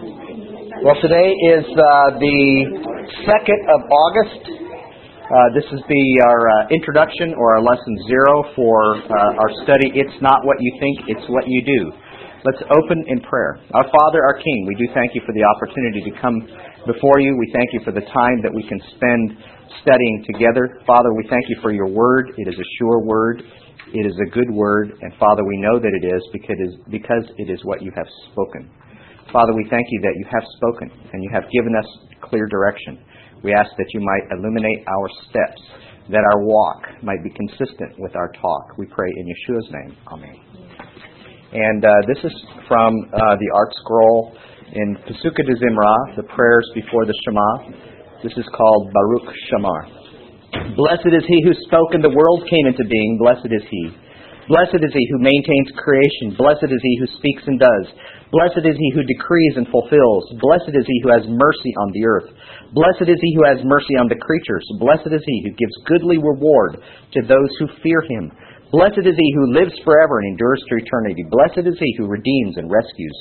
Well, 0.00 0.96
today 1.04 1.28
is 1.28 1.64
uh, 1.76 2.16
the 2.16 2.40
2nd 3.28 3.60
of 3.68 3.80
August. 3.84 4.48
Uh, 4.48 5.36
this 5.52 5.68
is 5.76 5.80
the 5.92 6.04
our 6.24 6.40
uh, 6.48 6.72
introduction 6.72 7.36
or 7.36 7.60
our 7.60 7.60
lesson 7.60 8.00
zero 8.08 8.48
for 8.56 8.96
uh, 8.96 9.42
our 9.44 9.52
study. 9.68 9.92
It's 9.92 10.16
not 10.24 10.40
what 10.48 10.56
you 10.56 10.72
think, 10.80 11.04
it's 11.04 11.28
what 11.28 11.44
you 11.44 11.60
do. 11.60 11.92
Let's 12.48 12.64
open 12.72 13.04
in 13.12 13.20
prayer. 13.28 13.60
Our 13.76 13.84
Father, 13.84 14.24
our 14.24 14.40
King, 14.40 14.64
we 14.64 14.74
do 14.80 14.88
thank 14.96 15.12
you 15.12 15.20
for 15.28 15.36
the 15.36 15.44
opportunity 15.44 16.00
to 16.08 16.12
come 16.16 16.48
before 16.88 17.20
you. 17.20 17.36
We 17.36 17.52
thank 17.52 17.68
you 17.76 17.84
for 17.84 17.92
the 17.92 18.06
time 18.08 18.40
that 18.40 18.56
we 18.56 18.64
can 18.64 18.80
spend 18.96 19.36
studying 19.84 20.24
together. 20.32 20.80
Father, 20.88 21.12
we 21.12 21.28
thank 21.28 21.44
you 21.52 21.60
for 21.60 21.76
your 21.76 21.92
word. 21.92 22.32
It 22.40 22.48
is 22.48 22.56
a 22.56 22.68
sure 22.80 23.04
word. 23.04 23.44
It 23.92 24.06
is 24.08 24.16
a 24.16 24.30
good 24.32 24.48
word, 24.48 24.96
and 25.02 25.12
Father, 25.20 25.44
we 25.44 25.60
know 25.60 25.76
that 25.76 25.92
it 25.92 26.06
is 26.08 26.24
because 26.32 26.56
it 26.56 26.62
is, 26.64 26.74
because 26.88 27.24
it 27.36 27.52
is 27.52 27.60
what 27.68 27.82
you 27.82 27.92
have 27.92 28.08
spoken. 28.32 28.72
Father, 29.32 29.54
we 29.54 29.62
thank 29.70 29.86
you 29.90 30.00
that 30.02 30.14
you 30.18 30.26
have 30.26 30.42
spoken 30.58 30.90
and 31.12 31.22
you 31.22 31.30
have 31.32 31.44
given 31.54 31.70
us 31.78 31.86
clear 32.22 32.46
direction. 32.50 32.98
We 33.44 33.54
ask 33.54 33.70
that 33.78 33.86
you 33.94 34.00
might 34.00 34.26
illuminate 34.34 34.82
our 34.90 35.08
steps, 35.30 35.62
that 36.10 36.26
our 36.34 36.42
walk 36.42 36.82
might 37.02 37.22
be 37.22 37.30
consistent 37.30 37.94
with 37.98 38.16
our 38.16 38.32
talk. 38.42 38.76
We 38.76 38.86
pray 38.86 39.06
in 39.06 39.24
Yeshua's 39.30 39.70
name. 39.70 39.96
Amen. 40.10 40.34
And 41.52 41.84
uh, 41.84 41.90
this 42.10 42.18
is 42.24 42.34
from 42.66 42.90
uh, 43.14 43.38
the 43.38 43.48
ArtScroll 43.54 44.34
in 44.74 44.96
Pesukei 45.06 45.46
de 45.46 45.54
Zimra, 45.62 46.16
the 46.16 46.26
prayers 46.34 46.66
before 46.74 47.06
the 47.06 47.14
Shema. 47.24 47.70
This 48.22 48.32
is 48.36 48.46
called 48.54 48.90
Baruch 48.92 49.34
She'amar. 49.46 49.86
Blessed 50.74 51.14
is 51.14 51.24
he 51.26 51.42
who 51.46 51.54
spoke 51.66 51.94
and 51.94 52.02
the 52.02 52.10
world 52.10 52.42
came 52.50 52.66
into 52.66 52.82
being. 52.82 53.18
Blessed 53.22 53.46
is 53.46 53.62
he. 53.70 53.94
Blessed 54.50 54.82
is 54.82 54.90
he 54.90 55.06
who 55.14 55.22
maintains 55.22 55.70
creation. 55.78 56.34
Blessed 56.34 56.66
is 56.66 56.82
he 56.82 56.94
who 56.98 57.06
speaks 57.22 57.46
and 57.46 57.54
does. 57.54 57.86
Blessed 58.34 58.66
is 58.66 58.74
he 58.74 58.90
who 58.98 59.06
decrees 59.06 59.54
and 59.54 59.70
fulfills. 59.70 60.26
Blessed 60.42 60.74
is 60.74 60.82
he 60.90 60.98
who 61.06 61.14
has 61.14 61.22
mercy 61.22 61.72
on 61.78 61.94
the 61.94 62.02
earth. 62.02 62.34
Blessed 62.74 63.06
is 63.06 63.18
he 63.22 63.32
who 63.38 63.46
has 63.46 63.62
mercy 63.62 63.94
on 63.94 64.10
the 64.10 64.18
creatures. 64.18 64.66
Blessed 64.82 65.14
is 65.14 65.22
he 65.22 65.38
who 65.46 65.54
gives 65.54 65.86
goodly 65.86 66.18
reward 66.18 66.82
to 66.82 67.20
those 67.30 67.52
who 67.62 67.70
fear 67.78 68.02
him. 68.10 68.34
Blessed 68.74 69.06
is 69.06 69.14
he 69.14 69.30
who 69.38 69.54
lives 69.54 69.74
forever 69.86 70.18
and 70.18 70.34
endures 70.34 70.62
to 70.66 70.82
eternity. 70.82 71.22
Blessed 71.30 71.70
is 71.70 71.78
he 71.78 71.94
who 71.94 72.10
redeems 72.10 72.58
and 72.58 72.66
rescues. 72.66 73.16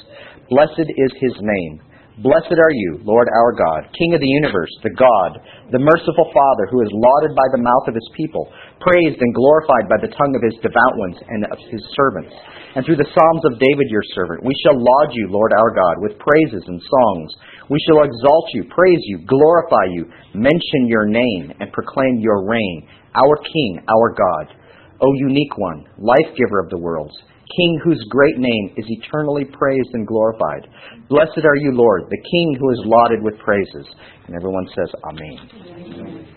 Blessed 0.49 0.89
is 0.89 1.13
his 1.21 1.37
name. 1.37 1.77
Blessed 2.19 2.51
are 2.51 2.75
you, 2.75 2.99
Lord 3.07 3.31
our 3.31 3.55
God, 3.55 3.87
King 3.95 4.11
of 4.11 4.19
the 4.19 4.27
universe, 4.43 4.67
the 4.83 4.91
God, 4.99 5.39
the 5.71 5.79
merciful 5.79 6.27
Father, 6.35 6.67
who 6.67 6.83
is 6.83 6.91
lauded 6.91 7.31
by 7.31 7.47
the 7.55 7.63
mouth 7.63 7.87
of 7.87 7.95
his 7.95 8.11
people, 8.11 8.51
praised 8.83 9.15
and 9.23 9.31
glorified 9.31 9.87
by 9.87 10.03
the 10.03 10.11
tongue 10.11 10.35
of 10.35 10.43
his 10.43 10.59
devout 10.59 10.99
ones 10.99 11.15
and 11.15 11.47
of 11.47 11.55
his 11.71 11.79
servants. 11.95 12.35
And 12.75 12.83
through 12.83 12.99
the 12.99 13.07
Psalms 13.07 13.43
of 13.47 13.55
David 13.55 13.87
your 13.87 14.03
servant, 14.19 14.43
we 14.43 14.51
shall 14.59 14.75
laud 14.75 15.15
you, 15.15 15.31
Lord 15.31 15.55
our 15.55 15.71
God, 15.71 16.03
with 16.03 16.19
praises 16.19 16.67
and 16.67 16.83
songs. 16.83 17.29
We 17.71 17.79
shall 17.87 18.03
exalt 18.03 18.51
you, 18.51 18.67
praise 18.67 18.99
you, 19.07 19.23
glorify 19.23 19.87
you, 19.95 20.11
mention 20.35 20.91
your 20.91 21.07
name, 21.07 21.55
and 21.63 21.71
proclaim 21.71 22.19
your 22.19 22.43
reign, 22.43 22.83
our 23.15 23.39
King, 23.47 23.79
our 23.87 24.11
God. 24.11 24.59
O 24.99 25.07
unique 25.23 25.55
one, 25.55 25.87
life 25.95 26.35
giver 26.35 26.59
of 26.59 26.67
the 26.67 26.83
worlds, 26.83 27.15
King 27.55 27.81
whose 27.83 28.01
great 28.09 28.37
name 28.37 28.73
is 28.77 28.85
eternally 28.87 29.45
praised 29.45 29.89
and 29.93 30.05
glorified. 30.05 30.69
Blessed 31.09 31.41
are 31.41 31.57
you, 31.57 31.73
Lord, 31.73 32.05
the 32.09 32.21
King 32.21 32.57
who 32.59 32.69
is 32.69 32.79
lauded 32.85 33.23
with 33.23 33.37
praises. 33.39 33.87
And 34.27 34.35
everyone 34.35 34.67
says, 34.77 34.89
Amen. 35.09 36.29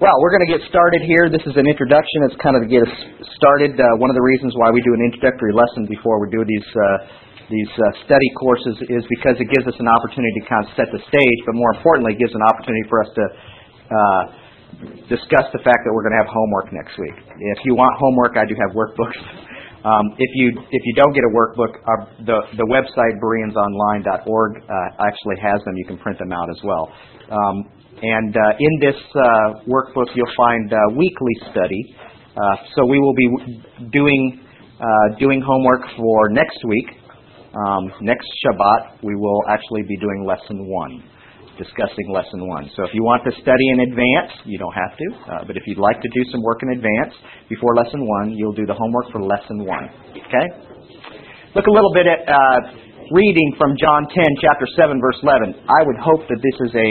Well, 0.00 0.16
we're 0.24 0.32
going 0.32 0.48
to 0.48 0.52
get 0.56 0.64
started 0.72 1.04
here. 1.04 1.28
This 1.28 1.44
is 1.44 1.54
an 1.60 1.68
introduction. 1.68 2.24
It's 2.24 2.40
kind 2.40 2.56
of 2.56 2.64
to 2.64 2.70
get 2.72 2.82
us 2.82 2.94
started. 3.36 3.76
Uh, 3.76 3.84
one 4.00 4.08
of 4.08 4.16
the 4.16 4.24
reasons 4.24 4.56
why 4.56 4.72
we 4.72 4.80
do 4.80 4.96
an 4.96 5.04
introductory 5.12 5.52
lesson 5.52 5.84
before 5.86 6.18
we 6.24 6.32
do 6.32 6.40
these 6.40 6.68
uh, 6.72 7.20
these 7.50 7.68
uh, 7.74 7.84
study 8.06 8.30
courses 8.38 8.78
is 8.88 9.02
because 9.10 9.34
it 9.42 9.50
gives 9.50 9.66
us 9.66 9.74
an 9.76 9.90
opportunity 9.90 10.32
to 10.40 10.44
kind 10.46 10.62
of 10.64 10.70
set 10.78 10.86
the 10.94 11.02
stage, 11.02 11.38
but 11.44 11.58
more 11.58 11.74
importantly, 11.74 12.14
it 12.14 12.20
gives 12.22 12.32
an 12.32 12.46
opportunity 12.46 12.86
for 12.86 13.02
us 13.02 13.10
to 13.10 13.24
uh, 13.90 14.22
discuss 15.08 15.46
the 15.52 15.62
fact 15.66 15.82
that 15.84 15.92
we're 15.92 16.06
going 16.06 16.14
to 16.16 16.22
have 16.22 16.32
homework 16.32 16.72
next 16.72 16.96
week. 16.98 17.16
If 17.58 17.60
you 17.64 17.74
want 17.74 17.92
homework, 17.98 18.38
I 18.38 18.46
do 18.46 18.54
have 18.54 18.74
workbooks. 18.74 19.48
Um, 19.80 20.12
if 20.18 20.28
you 20.34 20.52
if 20.60 20.82
you 20.84 20.94
don't 20.94 21.14
get 21.14 21.24
a 21.24 21.32
workbook, 21.32 21.72
our, 21.88 22.06
the 22.26 22.36
the 22.58 22.68
website 22.68 23.16
bereansonline.org 23.16 24.52
uh, 24.60 25.08
actually 25.08 25.40
has 25.40 25.64
them. 25.64 25.74
You 25.74 25.86
can 25.86 25.96
print 25.96 26.18
them 26.18 26.32
out 26.32 26.50
as 26.50 26.60
well. 26.62 26.92
Um, 27.32 27.64
and 28.02 28.36
uh, 28.36 28.60
in 28.60 28.72
this 28.80 29.00
uh, 29.16 29.64
workbook, 29.64 30.12
you'll 30.14 30.36
find 30.36 30.70
uh, 30.70 30.76
weekly 30.98 31.32
study. 31.50 31.96
Uh, 32.36 32.56
so 32.76 32.84
we 32.84 33.00
will 33.00 33.14
be 33.14 33.88
doing 33.90 34.44
uh, 34.78 35.16
doing 35.18 35.40
homework 35.40 35.80
for 35.96 36.28
next 36.28 36.58
week. 36.68 37.00
Um, 37.56 37.90
next 38.02 38.28
Shabbat, 38.44 39.02
we 39.02 39.16
will 39.16 39.40
actually 39.48 39.84
be 39.88 39.96
doing 39.96 40.26
lesson 40.26 40.68
one 40.68 41.02
discussing 41.58 42.10
lesson 42.12 42.46
one. 42.46 42.70
So 42.76 42.84
if 42.84 42.92
you 42.94 43.02
want 43.02 43.22
to 43.26 43.32
study 43.42 43.66
in 43.74 43.80
advance, 43.86 44.32
you 44.44 44.58
don't 44.58 44.74
have 44.74 44.94
to. 44.96 45.06
Uh, 45.26 45.42
but 45.46 45.56
if 45.56 45.66
you'd 45.66 45.82
like 45.82 46.00
to 46.00 46.10
do 46.14 46.22
some 46.30 46.42
work 46.42 46.62
in 46.62 46.76
advance 46.76 47.14
before 47.48 47.74
lesson 47.74 48.02
one, 48.06 48.32
you'll 48.36 48.56
do 48.56 48.66
the 48.66 48.74
homework 48.74 49.10
for 49.10 49.22
lesson 49.22 49.66
one. 49.66 49.90
Okay? 50.14 50.46
Look 51.54 51.66
a 51.66 51.74
little 51.74 51.92
bit 51.92 52.06
at 52.06 52.22
uh, 52.30 52.58
reading 53.10 53.58
from 53.58 53.74
John 53.74 54.06
10, 54.06 54.22
chapter 54.38 54.66
7, 54.78 55.02
verse 55.02 55.18
11. 55.22 55.66
I 55.66 55.80
would 55.82 55.98
hope 55.98 56.22
that 56.30 56.38
this 56.38 56.58
is 56.70 56.72
a 56.78 56.90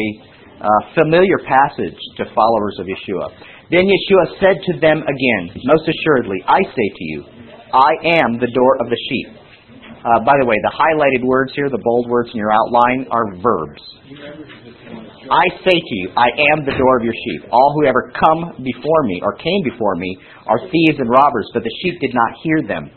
uh, 0.59 0.67
familiar 0.91 1.39
passage 1.47 1.99
to 2.19 2.27
followers 2.35 2.75
of 2.79 2.85
Yeshua. 2.91 3.31
Then 3.71 3.87
Yeshua 3.87 4.25
said 4.43 4.57
to 4.59 4.73
them 4.83 4.99
again, 4.99 5.43
Most 5.63 5.87
assuredly, 5.87 6.43
I 6.43 6.59
say 6.59 6.87
to 6.91 7.03
you, 7.15 7.19
I 7.71 8.19
am 8.19 8.35
the 8.41 8.51
door 8.51 8.73
of 8.81 8.89
the 8.89 8.99
sheep. 9.07 9.38
Uh, 9.99 10.23
by 10.23 10.31
the 10.39 10.47
way, 10.47 10.55
the 10.63 10.71
highlighted 10.71 11.27
words 11.27 11.51
here, 11.55 11.67
the 11.67 11.81
bold 11.83 12.07
words 12.07 12.29
in 12.31 12.39
your 12.39 12.51
outline, 12.55 13.03
are 13.11 13.35
verbs. 13.43 13.83
I 15.27 15.45
say 15.67 15.75
to 15.75 15.95
you, 15.99 16.09
I 16.15 16.31
am 16.55 16.63
the 16.63 16.71
door 16.71 16.97
of 16.97 17.03
your 17.03 17.13
sheep. 17.13 17.51
All 17.51 17.75
who 17.75 17.85
ever 17.85 18.11
come 18.15 18.63
before 18.63 19.03
me 19.03 19.19
or 19.21 19.35
came 19.35 19.61
before 19.67 19.95
me 19.95 20.17
are 20.47 20.63
thieves 20.71 20.97
and 20.97 21.09
robbers, 21.09 21.51
but 21.53 21.63
the 21.63 21.75
sheep 21.83 21.99
did 21.99 22.15
not 22.15 22.39
hear 22.41 22.63
them. 22.63 22.89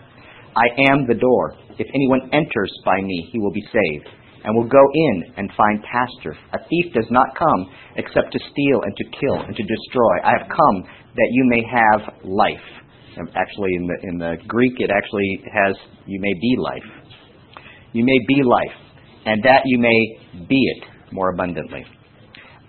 I 0.55 0.69
am 0.93 1.07
the 1.09 1.19
door. 1.19 1.59
If 1.79 1.89
anyone 1.91 2.31
enters 2.33 2.73
by 2.85 3.01
me, 3.03 3.29
he 3.33 3.39
will 3.41 3.53
be 3.53 3.67
saved, 3.73 4.07
and 4.45 4.55
will 4.55 4.69
go 4.69 4.85
in 4.95 5.35
and 5.37 5.51
find 5.57 5.83
pasture. 5.83 6.39
A 6.55 6.63
thief 6.71 6.95
does 6.95 7.11
not 7.11 7.35
come 7.35 7.67
except 7.97 8.31
to 8.31 8.39
steal 8.39 8.79
and 8.87 8.95
to 8.97 9.05
kill 9.19 9.43
and 9.43 9.57
to 9.57 9.63
destroy. 9.63 10.15
I 10.23 10.39
have 10.39 10.49
come 10.49 10.87
that 10.87 11.31
you 11.33 11.45
may 11.51 11.63
have 11.67 12.25
life. 12.25 12.82
Actually, 13.35 13.71
in 13.75 13.87
the 13.87 13.97
in 14.09 14.19
the 14.19 14.37
Greek, 14.47 14.81
it 14.81 14.91
actually 14.91 15.45
has 15.53 15.77
you 16.07 16.21
may 16.21 16.33
be 16.35 16.57
life. 16.59 16.91
You 17.93 18.05
may 18.05 18.19
be 18.27 18.43
life, 18.43 18.77
and 19.27 19.43
that 19.45 19.63
you 19.65 19.79
may 19.79 20.47
be 20.49 20.57
it 20.57 20.85
more 21.13 21.31
abundantly. 21.31 21.85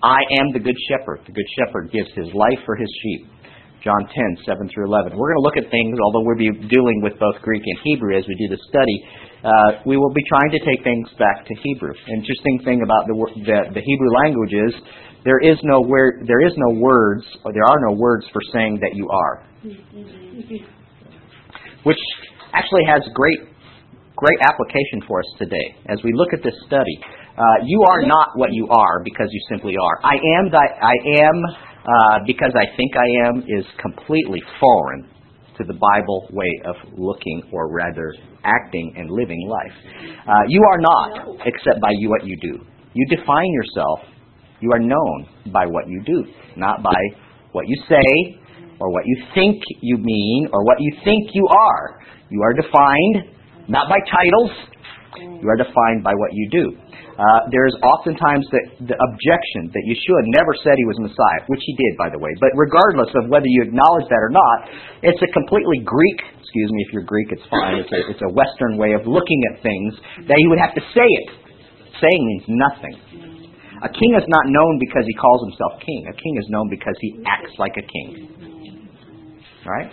I 0.04 0.20
am 0.40 0.52
the 0.52 0.60
good 0.60 0.76
shepherd. 0.92 1.24
The 1.26 1.32
good 1.32 1.48
shepherd 1.56 1.92
gives 1.92 2.12
his 2.14 2.28
life 2.36 2.60
for 2.66 2.76
his 2.76 2.92
sheep. 3.02 3.34
John 3.84 4.08
10, 4.08 4.48
7 4.48 4.72
through 4.72 4.88
11. 4.88 5.12
We're 5.12 5.36
going 5.36 5.44
to 5.44 5.48
look 5.48 5.60
at 5.60 5.68
things, 5.68 6.00
although 6.00 6.24
we'll 6.24 6.40
be 6.40 6.52
dealing 6.72 7.04
with 7.04 7.20
both 7.20 7.36
Greek 7.44 7.64
and 7.68 7.78
Hebrew 7.84 8.16
as 8.16 8.24
we 8.24 8.36
do 8.40 8.56
the 8.56 8.60
study, 8.72 8.98
uh, 9.44 9.84
we 9.84 10.00
will 10.00 10.12
be 10.16 10.24
trying 10.32 10.52
to 10.56 10.60
take 10.64 10.88
things 10.88 11.12
back 11.20 11.44
to 11.44 11.54
Hebrew. 11.60 11.92
Interesting 12.08 12.64
thing 12.64 12.80
about 12.80 13.04
the, 13.12 13.16
the, 13.44 13.60
the 13.76 13.84
Hebrew 13.84 14.12
language 14.24 14.56
is 14.56 14.74
there 15.26 15.40
is 15.40 15.58
no 15.64 15.82
word, 15.82 16.26
there 16.28 16.46
is 16.46 16.54
no 16.58 16.80
words, 16.80 17.24
or 17.46 17.54
there 17.54 17.64
are 17.64 17.80
no 17.88 17.94
words 17.96 18.26
for 18.34 18.42
saying 18.54 18.80
that 18.82 18.96
you 18.96 19.10
are. 19.10 19.46
Which 21.84 22.00
actually 22.54 22.84
has 22.88 23.02
great, 23.14 23.40
great 24.16 24.40
application 24.42 25.02
for 25.08 25.20
us 25.20 25.26
today. 25.40 25.76
As 25.90 26.00
we 26.04 26.14
look 26.14 26.34
at 26.34 26.44
this 26.44 26.56
study, 26.68 27.00
uh, 27.38 27.44
you 27.66 27.84
are 27.90 28.06
not 28.06 28.30
what 28.36 28.54
you 28.54 28.68
are 28.70 29.02
because 29.04 29.28
you 29.32 29.42
simply 29.50 29.76
are. 29.82 30.00
I 30.04 30.16
am 30.40 30.52
that 30.52 30.70
I 30.82 30.94
am 31.24 31.44
uh, 31.84 32.20
because 32.28 32.52
I 32.56 32.66
think 32.78 32.92
I 32.96 33.28
am 33.28 33.44
is 33.48 33.66
completely 33.82 34.42
foreign 34.60 35.10
to 35.58 35.64
the 35.66 35.74
Bible 35.74 36.28
way 36.32 36.50
of 36.66 36.76
looking, 36.98 37.44
or 37.52 37.70
rather, 37.72 38.14
acting 38.44 38.94
and 38.98 39.10
living 39.10 39.48
life. 39.48 39.72
Uh, 40.28 40.44
you 40.48 40.62
are 40.72 40.80
not 40.80 41.38
except 41.46 41.80
by 41.82 41.92
you 41.98 42.10
what 42.10 42.26
you 42.26 42.38
do. 42.42 42.60
You 42.94 43.06
define 43.16 43.52
yourself. 43.52 44.00
You 44.64 44.72
are 44.72 44.80
known 44.80 45.28
by 45.52 45.68
what 45.68 45.92
you 45.92 46.00
do, 46.08 46.24
not 46.56 46.80
by 46.80 46.96
what 47.52 47.68
you 47.68 47.76
say 47.92 48.40
or 48.80 48.88
what 48.96 49.04
you 49.04 49.20
think 49.36 49.60
you 49.84 50.00
mean 50.00 50.48
or 50.56 50.64
what 50.64 50.80
you 50.80 50.96
think 51.04 51.36
you 51.36 51.44
are. 51.52 52.00
You 52.32 52.40
are 52.48 52.56
defined 52.56 53.28
not 53.68 53.92
by 53.92 54.00
titles. 54.08 54.56
You 55.20 55.52
are 55.52 55.60
defined 55.60 56.00
by 56.00 56.16
what 56.16 56.32
you 56.32 56.48
do. 56.48 56.80
Uh, 57.14 57.46
there 57.52 57.68
is 57.68 57.76
oftentimes 57.84 58.48
the, 58.56 58.88
the 58.88 58.98
objection 58.98 59.68
that 59.76 59.84
Yeshua 59.84 60.32
never 60.32 60.56
said 60.64 60.80
he 60.80 60.88
was 60.88 60.98
Messiah, 61.12 61.44
which 61.52 61.62
he 61.62 61.76
did, 61.76 61.94
by 62.00 62.08
the 62.08 62.18
way. 62.18 62.32
But 62.40 62.56
regardless 62.56 63.12
of 63.20 63.28
whether 63.28 63.46
you 63.46 63.68
acknowledge 63.68 64.08
that 64.08 64.24
or 64.24 64.32
not, 64.32 64.72
it's 65.04 65.20
a 65.22 65.30
completely 65.36 65.84
Greek, 65.84 66.20
excuse 66.40 66.72
me 66.72 66.88
if 66.88 66.96
you're 66.96 67.06
Greek, 67.06 67.28
it's 67.36 67.46
fine, 67.52 67.84
it's 67.84 67.92
a, 67.92 68.00
it's 68.10 68.24
a 68.24 68.32
Western 68.32 68.80
way 68.80 68.96
of 68.96 69.06
looking 69.06 69.44
at 69.54 69.62
things, 69.62 69.92
that 70.26 70.40
he 70.40 70.48
would 70.48 70.58
have 70.58 70.74
to 70.74 70.84
say 70.96 71.06
it. 71.06 71.28
Saying 72.02 72.22
means 72.26 72.46
nothing. 72.50 73.43
A 73.84 73.90
king 73.92 74.16
is 74.16 74.24
not 74.28 74.48
known 74.48 74.80
because 74.80 75.04
he 75.06 75.14
calls 75.14 75.44
himself 75.44 75.80
king. 75.84 76.08
A 76.08 76.16
king 76.16 76.38
is 76.40 76.48
known 76.50 76.70
because 76.70 76.96
he 77.00 77.20
acts 77.28 77.52
like 77.60 77.76
a 77.76 77.84
king. 77.84 78.32
Right? 79.68 79.92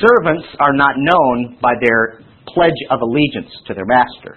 Servants 0.00 0.46
are 0.60 0.76
not 0.76 0.94
known 0.96 1.56
by 1.60 1.72
their 1.80 2.20
pledge 2.48 2.80
of 2.90 3.00
allegiance 3.00 3.50
to 3.66 3.74
their 3.74 3.86
master. 3.86 4.36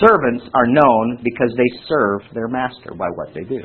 Servants 0.00 0.44
are 0.54 0.66
known 0.66 1.20
because 1.22 1.52
they 1.56 1.68
serve 1.88 2.20
their 2.32 2.48
master 2.48 2.96
by 2.96 3.08
what 3.14 3.34
they 3.34 3.44
do. 3.44 3.60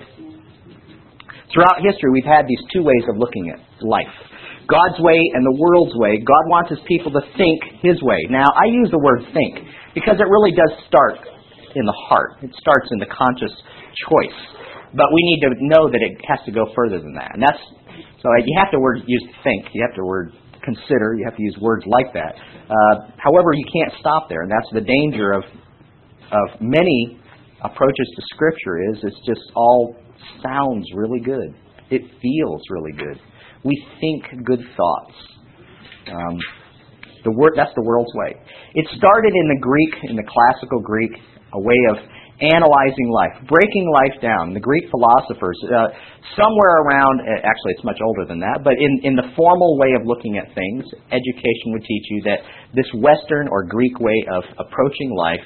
Throughout 1.54 1.80
history, 1.80 2.12
we've 2.12 2.28
had 2.28 2.44
these 2.48 2.60
two 2.74 2.84
ways 2.84 3.08
of 3.08 3.18
looking 3.18 3.50
at 3.56 3.60
life 3.82 4.12
God's 4.68 4.98
way 5.00 5.22
and 5.34 5.46
the 5.46 5.58
world's 5.58 5.94
way. 5.96 6.18
God 6.18 6.46
wants 6.50 6.74
his 6.74 6.82
people 6.90 7.14
to 7.14 7.22
think 7.38 7.58
his 7.86 8.02
way. 8.02 8.18
Now, 8.30 8.50
I 8.58 8.66
use 8.66 8.90
the 8.90 9.02
word 9.02 9.22
think 9.34 9.62
because 9.94 10.18
it 10.18 10.26
really 10.26 10.52
does 10.52 10.74
start 10.90 11.22
in 11.78 11.86
the 11.86 11.98
heart, 12.10 12.42
it 12.42 12.50
starts 12.58 12.90
in 12.92 12.98
the 12.98 13.10
conscious 13.12 13.54
choice. 14.10 14.40
But 14.96 15.12
we 15.12 15.22
need 15.24 15.42
to 15.48 15.52
know 15.60 15.92
that 15.92 16.00
it 16.00 16.16
has 16.28 16.40
to 16.46 16.52
go 16.52 16.72
further 16.76 17.00
than 17.00 17.14
that. 17.16 17.32
And 17.34 17.44
that's 17.44 17.60
so 18.22 18.30
you 18.42 18.58
have 18.58 18.72
to 18.72 18.80
word, 18.80 19.04
use 19.06 19.24
think, 19.44 19.68
you 19.74 19.86
have 19.86 19.96
to 19.96 20.04
word 20.04 20.32
consider, 20.64 21.14
you 21.14 21.26
have 21.26 21.38
to 21.38 21.44
use 21.44 21.56
words 21.62 21.86
like 21.86 22.12
that. 22.14 22.34
Uh, 22.66 23.12
however, 23.18 23.54
you 23.54 23.66
can't 23.70 23.94
stop 24.00 24.28
there, 24.30 24.42
and 24.42 24.52
that's 24.52 24.68
the 24.74 24.82
danger 24.82 25.32
of 25.32 25.44
of 26.32 26.60
many 26.60 27.22
approaches 27.64 28.08
to 28.16 28.22
Scripture 28.34 28.82
is 28.90 28.98
it's 29.04 29.22
just 29.28 29.42
all 29.56 29.96
sounds 30.42 30.86
really 30.96 31.20
good. 31.20 31.54
It 31.92 32.02
feels 32.20 32.62
really 32.70 32.94
good. 32.98 33.22
We 33.64 33.78
think 34.02 34.44
good 34.44 34.62
thoughts. 34.76 35.14
Um, 36.08 36.40
the 37.24 37.32
word 37.32 37.54
that's 37.56 37.74
the 37.76 37.84
world's 37.84 38.14
way. 38.16 38.34
It 38.74 38.86
started 38.98 39.34
in 39.34 39.48
the 39.54 39.60
Greek, 39.62 39.94
in 40.10 40.16
the 40.16 40.26
classical 40.26 40.80
Greek, 40.80 41.12
a 41.54 41.60
way 41.62 41.78
of 41.92 41.98
analyzing 42.44 43.10
life, 43.16 43.36
breaking 43.48 43.88
life 43.96 44.20
down. 44.20 44.52
The 44.52 44.60
Greek 44.60 44.84
philosophers, 44.92 45.56
uh, 45.72 45.88
somewhere 46.36 46.84
around, 46.84 47.24
uh, 47.24 47.48
actually 47.48 47.80
it's 47.80 47.86
much 47.88 48.00
older 48.04 48.28
than 48.28 48.44
that, 48.44 48.60
but 48.64 48.76
in, 48.76 48.92
in 49.08 49.16
the 49.16 49.32
formal 49.40 49.80
way 49.80 49.96
of 49.96 50.04
looking 50.04 50.36
at 50.36 50.52
things, 50.52 50.84
education 51.16 51.72
would 51.72 51.86
teach 51.88 52.06
you 52.12 52.20
that 52.28 52.44
this 52.76 52.88
Western 53.00 53.48
or 53.48 53.64
Greek 53.64 53.96
way 54.04 54.20
of 54.36 54.44
approaching 54.60 55.16
life 55.16 55.40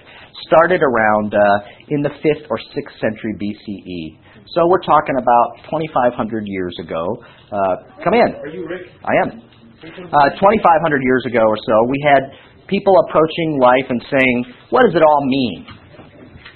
started 0.50 0.82
around 0.82 1.30
uh, 1.38 1.94
in 1.94 2.02
the 2.02 2.10
5th 2.10 2.50
or 2.50 2.58
6th 2.58 2.96
century 2.98 3.38
BCE. 3.38 4.18
So 4.58 4.66
we're 4.66 4.82
talking 4.82 5.14
about 5.22 5.70
2,500 5.70 6.18
years 6.50 6.74
ago. 6.82 7.06
Uh, 7.54 8.02
come 8.02 8.18
in. 8.18 8.34
Are 8.34 8.50
you 8.50 8.66
Rick? 8.66 8.90
I 9.06 9.14
am. 9.30 9.46
Uh, 9.86 10.30
2,500 10.42 11.06
years 11.06 11.24
ago 11.30 11.46
or 11.46 11.58
so, 11.70 11.76
we 11.86 12.02
had 12.02 12.34
people 12.68 12.94
approaching 13.08 13.60
life 13.62 13.86
and 13.90 14.02
saying, 14.10 14.38
what 14.70 14.84
does 14.86 14.96
it 14.96 15.04
all 15.06 15.22
mean? 15.26 15.79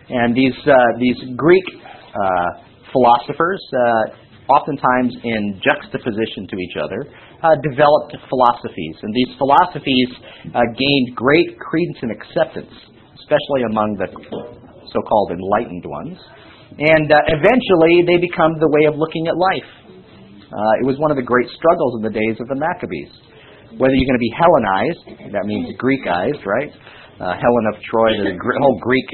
And 0.09 0.35
these, 0.35 0.55
uh, 0.67 0.75
these 0.99 1.15
Greek 1.35 1.63
uh, 1.79 2.63
philosophers, 2.91 3.61
uh, 3.71 4.51
oftentimes 4.51 5.15
in 5.23 5.61
juxtaposition 5.63 6.47
to 6.51 6.55
each 6.59 6.75
other, 6.75 7.07
uh, 7.43 7.55
developed 7.63 8.15
philosophies. 8.27 8.95
And 9.01 9.11
these 9.15 9.31
philosophies 9.39 10.09
uh, 10.51 10.59
gained 10.75 11.15
great 11.15 11.55
credence 11.59 11.99
and 12.03 12.11
acceptance, 12.11 12.73
especially 13.23 13.63
among 13.71 13.95
the 13.95 14.07
so 14.11 14.99
called 15.07 15.31
enlightened 15.31 15.85
ones. 15.87 16.19
And 16.73 17.07
eventually, 17.29 18.03
they 18.03 18.17
become 18.17 18.57
the 18.59 18.69
way 18.69 18.89
of 18.89 18.97
looking 18.97 19.29
at 19.29 19.37
life. 19.37 19.71
it 20.81 20.85
was 20.89 20.97
one 20.97 21.11
of 21.13 21.17
the 21.17 21.25
great 21.25 21.47
struggles 21.53 21.97
in 21.97 22.01
the 22.01 22.09
days 22.09 22.37
of 22.41 22.49
the 22.49 22.57
Maccabees. 22.57 23.13
Whether 23.77 23.93
you're 23.93 24.09
going 24.09 24.21
to 24.21 24.25
be 24.25 24.33
Hellenized, 24.37 25.33
that 25.33 25.45
means 25.45 25.73
Greekized, 25.77 26.45
right? 26.45 26.73
Uh, 27.19 27.37
Helen 27.37 27.65
of 27.73 27.81
Troy, 27.83 28.17
the 28.17 28.33
whole 28.61 28.79
Greek, 28.81 29.05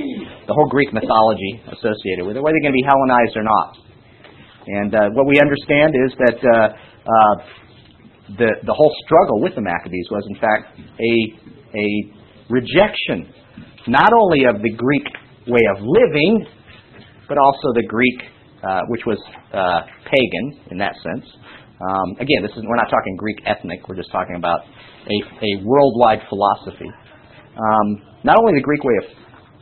the 0.47 0.53
whole 0.53 0.69
Greek 0.69 0.93
mythology 0.93 1.59
associated 1.67 2.23
with 2.23 2.37
it, 2.37 2.41
whether 2.41 2.55
they're 2.55 2.71
going 2.71 2.75
to 2.75 2.81
be 2.81 2.87
Hellenized 2.87 3.35
or 3.35 3.43
not. 3.43 3.69
And 4.67 4.91
uh, 4.95 5.09
what 5.17 5.27
we 5.27 5.39
understand 5.39 5.95
is 5.95 6.11
that 6.19 6.39
uh, 6.39 6.67
uh, 6.75 7.35
the 8.37 8.49
the 8.63 8.73
whole 8.73 8.93
struggle 9.05 9.41
with 9.41 9.55
the 9.55 9.61
Maccabees 9.61 10.07
was, 10.11 10.23
in 10.29 10.37
fact, 10.39 10.79
a 10.79 11.13
a 11.75 11.87
rejection 12.49 13.33
not 13.87 14.11
only 14.13 14.45
of 14.45 14.61
the 14.61 14.69
Greek 14.69 15.07
way 15.47 15.61
of 15.75 15.81
living, 15.81 16.45
but 17.27 17.37
also 17.37 17.73
the 17.73 17.85
Greek, 17.87 18.19
uh, 18.63 18.81
which 18.89 19.01
was 19.05 19.17
uh, 19.53 19.81
pagan 20.05 20.61
in 20.71 20.77
that 20.77 20.93
sense. 21.01 21.25
Um, 21.79 22.11
again, 22.19 22.43
this 22.43 22.51
is 22.51 22.63
we're 22.67 22.75
not 22.75 22.89
talking 22.89 23.15
Greek 23.17 23.39
ethnic. 23.45 23.87
We're 23.87 23.95
just 23.95 24.11
talking 24.11 24.35
about 24.35 24.61
a, 25.07 25.17
a 25.41 25.63
worldwide 25.63 26.21
philosophy 26.29 26.91
um, 27.57 27.87
not 28.23 28.37
only 28.37 28.53
the 28.53 28.65
Greek 28.65 28.83
way 28.83 28.95
of 29.01 29.07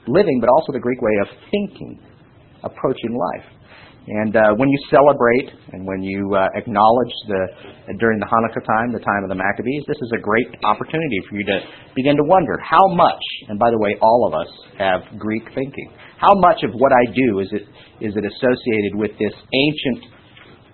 living, 0.07 0.39
but 0.39 0.49
also 0.49 0.71
the 0.73 0.79
Greek 0.79 1.01
way 1.01 1.15
of 1.21 1.27
thinking, 1.51 1.99
approaching 2.63 3.13
life. 3.13 3.47
And 4.07 4.35
uh, 4.35 4.55
when 4.55 4.69
you 4.69 4.79
celebrate 4.87 5.51
and 5.75 5.85
when 5.85 6.01
you 6.01 6.31
uh, 6.31 6.47
acknowledge 6.55 7.11
the 7.27 7.43
uh, 7.43 7.93
during 7.99 8.19
the 8.23 8.25
Hanukkah 8.25 8.63
time, 8.63 8.95
the 8.95 9.03
time 9.03 9.27
of 9.27 9.29
the 9.29 9.35
Maccabees, 9.35 9.83
this 9.83 9.99
is 9.99 10.11
a 10.15 10.21
great 10.23 10.47
opportunity 10.63 11.19
for 11.27 11.35
you 11.35 11.43
to 11.43 11.59
begin 11.93 12.15
to 12.15 12.23
wonder 12.23 12.55
how 12.63 12.87
much. 12.95 13.19
And 13.49 13.59
by 13.59 13.67
the 13.69 13.77
way, 13.77 13.99
all 13.99 14.23
of 14.23 14.33
us 14.33 14.47
have 14.79 15.19
Greek 15.19 15.43
thinking. 15.53 15.91
How 16.23 16.31
much 16.39 16.63
of 16.63 16.71
what 16.71 16.95
I 16.95 17.03
do 17.11 17.39
is 17.39 17.51
it 17.51 17.67
is 17.99 18.15
it 18.15 18.23
associated 18.23 18.95
with 18.95 19.11
this 19.19 19.35
ancient 19.35 20.07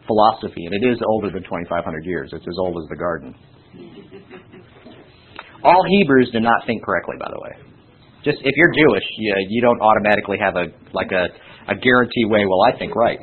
philosophy? 0.05 0.69
And 0.69 0.77
it 0.77 0.85
is 0.93 1.01
older 1.01 1.33
than 1.33 1.41
2,500 1.41 2.05
years. 2.05 2.29
It's 2.33 2.45
as 2.45 2.57
old 2.61 2.77
as 2.77 2.87
the 2.89 3.01
garden. 3.01 3.33
All 5.63 5.83
Hebrews 5.99 6.29
do 6.31 6.39
not 6.39 6.67
think 6.67 6.83
correctly, 6.83 7.15
by 7.19 7.31
the 7.31 7.39
way. 7.39 7.53
Just 8.23 8.39
if 8.39 8.53
you're 8.55 8.71
Jewish, 8.71 9.03
you, 9.17 9.35
you 9.49 9.61
don't 9.61 9.79
automatically 9.81 10.37
have 10.39 10.55
a 10.55 10.71
like 10.95 11.11
a, 11.11 11.27
a 11.67 11.75
guarantee 11.75 12.25
way. 12.25 12.43
Well, 12.47 12.63
I 12.67 12.77
think 12.77 12.95
right. 12.95 13.19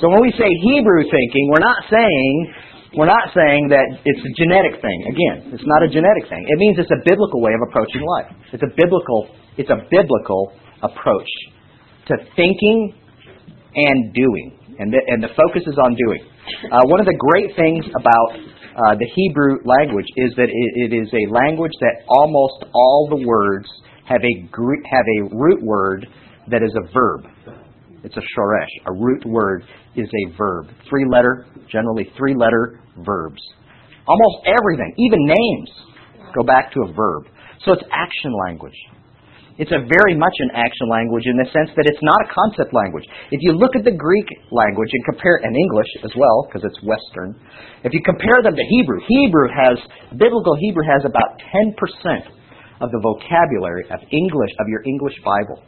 So 0.00 0.08
when 0.08 0.20
we 0.20 0.32
say 0.36 0.48
Hebrew 0.48 1.02
thinking, 1.08 1.44
we're 1.52 1.64
not 1.64 1.80
saying 1.88 2.54
we're 2.96 3.08
not 3.08 3.32
saying 3.36 3.68
that 3.68 3.84
it's 4.04 4.20
a 4.24 4.32
genetic 4.36 4.80
thing. 4.80 4.98
Again, 5.12 5.52
it's 5.52 5.68
not 5.68 5.84
a 5.84 5.88
genetic 5.88 6.28
thing. 6.28 6.44
It 6.48 6.56
means 6.56 6.80
it's 6.80 6.92
a 6.92 7.02
biblical 7.04 7.40
way 7.40 7.52
of 7.52 7.60
approaching 7.68 8.04
life. 8.04 8.32
It's 8.52 8.64
a 8.64 8.72
biblical 8.76 9.32
it's 9.56 9.70
a 9.70 9.80
biblical 9.90 10.52
approach 10.82 11.28
to 12.08 12.14
thinking 12.36 12.94
and 13.74 14.14
doing, 14.14 14.76
and 14.78 14.92
the, 14.92 15.00
and 15.08 15.22
the 15.22 15.28
focus 15.36 15.62
is 15.66 15.76
on 15.76 15.92
doing. 15.94 16.22
Uh, 16.72 16.80
one 16.88 17.00
of 17.00 17.06
the 17.06 17.18
great 17.18 17.52
things 17.56 17.84
about 17.92 18.28
uh, 18.78 18.94
the 18.94 19.06
Hebrew 19.14 19.58
language 19.64 20.06
is 20.16 20.32
that 20.36 20.46
it, 20.46 20.92
it 20.92 20.94
is 20.94 21.08
a 21.12 21.32
language 21.32 21.72
that 21.80 22.06
almost 22.08 22.64
all 22.72 23.08
the 23.10 23.26
words 23.26 23.66
have 24.06 24.22
a 24.22 24.34
have 24.88 25.04
a 25.18 25.34
root 25.34 25.62
word 25.62 26.06
that 26.50 26.62
is 26.62 26.72
a 26.76 26.92
verb. 26.92 27.26
It's 28.04 28.16
a 28.16 28.20
shoresh. 28.20 28.86
A 28.86 28.92
root 28.92 29.26
word 29.26 29.64
is 29.96 30.08
a 30.08 30.36
verb. 30.36 30.68
Three 30.88 31.04
letter, 31.10 31.46
generally 31.70 32.10
three 32.16 32.34
letter 32.36 32.80
verbs. 33.04 33.42
Almost 34.06 34.46
everything, 34.46 34.94
even 34.96 35.26
names, 35.26 35.70
go 36.34 36.44
back 36.44 36.72
to 36.72 36.80
a 36.88 36.92
verb. 36.92 37.24
So 37.64 37.72
it's 37.72 37.82
action 37.92 38.32
language. 38.46 38.76
It's 39.58 39.74
a 39.74 39.82
very 39.82 40.14
much 40.14 40.34
an 40.38 40.54
action 40.54 40.86
language 40.86 41.26
in 41.26 41.34
the 41.34 41.50
sense 41.50 41.74
that 41.74 41.90
it's 41.90 41.98
not 41.98 42.22
a 42.22 42.30
concept 42.30 42.70
language. 42.70 43.02
If 43.34 43.42
you 43.42 43.58
look 43.58 43.74
at 43.74 43.82
the 43.82 43.90
Greek 43.90 44.28
language 44.54 44.90
and 44.94 45.02
compare 45.02 45.42
and 45.42 45.50
English 45.50 45.90
as 46.06 46.14
well, 46.14 46.46
because 46.46 46.62
it's 46.62 46.78
Western, 46.86 47.34
if 47.82 47.90
you 47.90 47.98
compare 48.06 48.38
them 48.38 48.54
to 48.54 48.64
Hebrew, 48.70 49.02
Hebrew 49.02 49.50
has 49.50 49.76
biblical 50.14 50.54
Hebrew 50.54 50.86
has 50.86 51.02
about 51.02 51.42
ten 51.42 51.74
percent 51.74 52.30
of 52.78 52.94
the 52.94 53.02
vocabulary 53.02 53.82
of 53.90 53.98
English 54.14 54.54
of 54.62 54.70
your 54.70 54.86
English 54.86 55.18
Bible. 55.26 55.58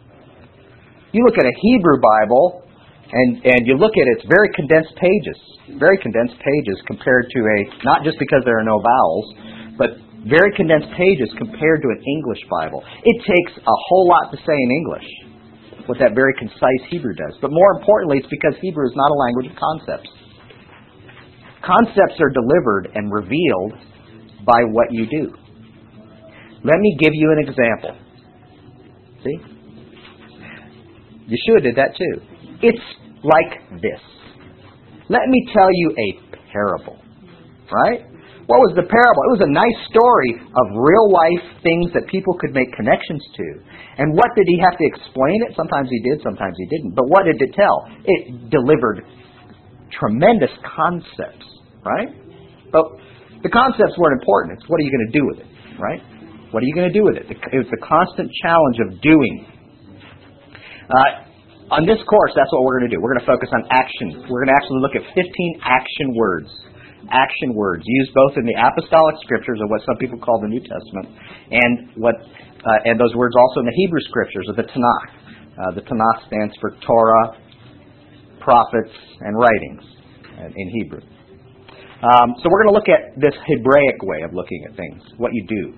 You 1.10 1.26
look 1.26 1.42
at 1.42 1.46
a 1.50 1.54
Hebrew 1.58 1.98
Bible 1.98 2.62
and 3.10 3.42
and 3.42 3.66
you 3.66 3.74
look 3.74 3.98
at 3.98 4.06
its 4.14 4.22
very 4.30 4.54
condensed 4.54 4.94
pages, 4.94 5.38
very 5.82 5.98
condensed 5.98 6.38
pages 6.38 6.78
compared 6.86 7.26
to 7.26 7.40
a 7.42 7.58
not 7.82 8.06
just 8.06 8.22
because 8.22 8.46
there 8.46 8.54
are 8.54 8.66
no 8.66 8.78
vowels, 8.78 9.26
but 9.74 9.98
very 10.28 10.52
condensed 10.56 10.92
pages 10.96 11.28
compared 11.38 11.80
to 11.82 11.88
an 11.88 12.00
English 12.04 12.42
Bible. 12.50 12.84
It 13.04 13.18
takes 13.24 13.56
a 13.56 13.76
whole 13.88 14.08
lot 14.08 14.30
to 14.32 14.36
say 14.36 14.56
in 14.56 14.70
English, 14.70 15.08
what 15.86 15.98
that 15.98 16.14
very 16.14 16.34
concise 16.38 16.82
Hebrew 16.90 17.14
does. 17.14 17.38
But 17.40 17.50
more 17.50 17.78
importantly, 17.78 18.18
it's 18.18 18.28
because 18.28 18.54
Hebrew 18.60 18.86
is 18.86 18.94
not 18.94 19.10
a 19.10 19.14
language 19.14 19.46
of 19.50 19.56
concepts. 19.56 20.10
Concepts 21.64 22.20
are 22.20 22.30
delivered 22.30 22.88
and 22.94 23.12
revealed 23.12 23.72
by 24.44 24.60
what 24.70 24.92
you 24.92 25.06
do. 25.06 25.32
Let 26.64 26.78
me 26.78 26.96
give 27.00 27.12
you 27.14 27.32
an 27.32 27.48
example. 27.48 27.96
See? 29.24 29.38
Yeshua 31.28 31.62
did 31.62 31.76
that 31.76 31.96
too. 31.96 32.22
It's 32.62 32.82
like 33.22 33.80
this. 33.80 34.00
Let 35.08 35.28
me 35.28 35.46
tell 35.52 35.68
you 35.72 35.94
a 35.96 36.52
parable. 36.52 36.98
Right? 37.72 38.09
What 38.50 38.66
was 38.66 38.74
the 38.74 38.82
parable? 38.82 39.22
It 39.30 39.34
was 39.38 39.46
a 39.46 39.54
nice 39.54 39.78
story 39.86 40.42
of 40.42 40.64
real 40.74 41.06
life 41.06 41.62
things 41.62 41.94
that 41.94 42.10
people 42.10 42.34
could 42.34 42.50
make 42.50 42.66
connections 42.74 43.22
to. 43.38 43.46
And 44.02 44.10
what 44.10 44.26
did 44.34 44.42
he 44.50 44.58
have 44.58 44.74
to 44.74 44.84
explain 44.90 45.38
it? 45.46 45.54
Sometimes 45.54 45.86
he 45.86 46.02
did, 46.02 46.18
sometimes 46.26 46.58
he 46.58 46.66
didn't. 46.66 46.98
But 46.98 47.06
what 47.06 47.30
did 47.30 47.38
it 47.38 47.54
tell? 47.54 47.86
It 48.02 48.50
delivered 48.50 49.06
tremendous 49.94 50.50
concepts, 50.66 51.46
right? 51.86 52.10
But 52.74 52.98
the 53.46 53.54
concepts 53.54 53.94
weren't 53.94 54.18
important. 54.18 54.58
It's 54.58 54.66
what 54.66 54.82
are 54.82 54.86
you 54.86 54.90
going 54.98 55.06
to 55.06 55.14
do 55.14 55.24
with 55.30 55.38
it, 55.46 55.50
right? 55.78 56.02
What 56.50 56.66
are 56.66 56.66
you 56.66 56.74
going 56.74 56.90
to 56.90 56.96
do 56.96 57.06
with 57.06 57.22
it? 57.22 57.30
It 57.30 57.58
was 57.62 57.70
the 57.70 57.82
constant 57.86 58.34
challenge 58.42 58.82
of 58.82 58.98
doing. 58.98 59.46
Uh, 60.90 61.30
on 61.70 61.86
this 61.86 62.02
course, 62.02 62.34
that's 62.34 62.50
what 62.50 62.66
we're 62.66 62.82
going 62.82 62.90
to 62.90 62.94
do. 62.94 62.98
We're 62.98 63.14
going 63.14 63.22
to 63.22 63.30
focus 63.30 63.46
on 63.54 63.62
action. 63.70 64.26
We're 64.26 64.42
going 64.42 64.50
to 64.50 64.58
actually 64.58 64.82
look 64.82 64.98
at 64.98 65.06
15 65.14 65.22
action 65.62 66.18
words 66.18 66.50
action 67.08 67.56
words 67.56 67.82
used 67.86 68.12
both 68.12 68.36
in 68.36 68.44
the 68.44 68.56
apostolic 68.60 69.16
scriptures, 69.24 69.58
or 69.62 69.68
what 69.72 69.80
some 69.88 69.96
people 69.96 70.18
call 70.18 70.40
the 70.40 70.52
New 70.52 70.60
Testament, 70.60 71.08
and 71.50 71.96
what 71.96 72.14
Uh, 72.60 72.76
and 72.84 73.00
those 73.00 73.14
words 73.16 73.32
also 73.40 73.60
in 73.60 73.66
the 73.72 73.72
Hebrew 73.72 74.00
scriptures 74.04 74.44
or 74.46 74.52
the 74.52 74.68
Tanakh. 74.68 75.08
Uh, 75.56 75.72
the 75.72 75.80
Tanakh 75.80 76.26
stands 76.28 76.52
for 76.60 76.76
Torah, 76.84 77.32
prophets, 78.38 78.92
and 79.20 79.32
writings 79.32 79.80
in 80.54 80.68
Hebrew. 80.76 81.00
Um, 81.00 82.36
so 82.36 82.50
we're 82.52 82.62
going 82.64 82.72
to 82.72 82.76
look 82.76 82.92
at 82.92 83.16
this 83.16 83.32
Hebraic 83.48 84.02
way 84.02 84.20
of 84.28 84.34
looking 84.34 84.60
at 84.68 84.76
things, 84.76 85.00
what 85.16 85.32
you 85.32 85.46
do. 85.48 85.72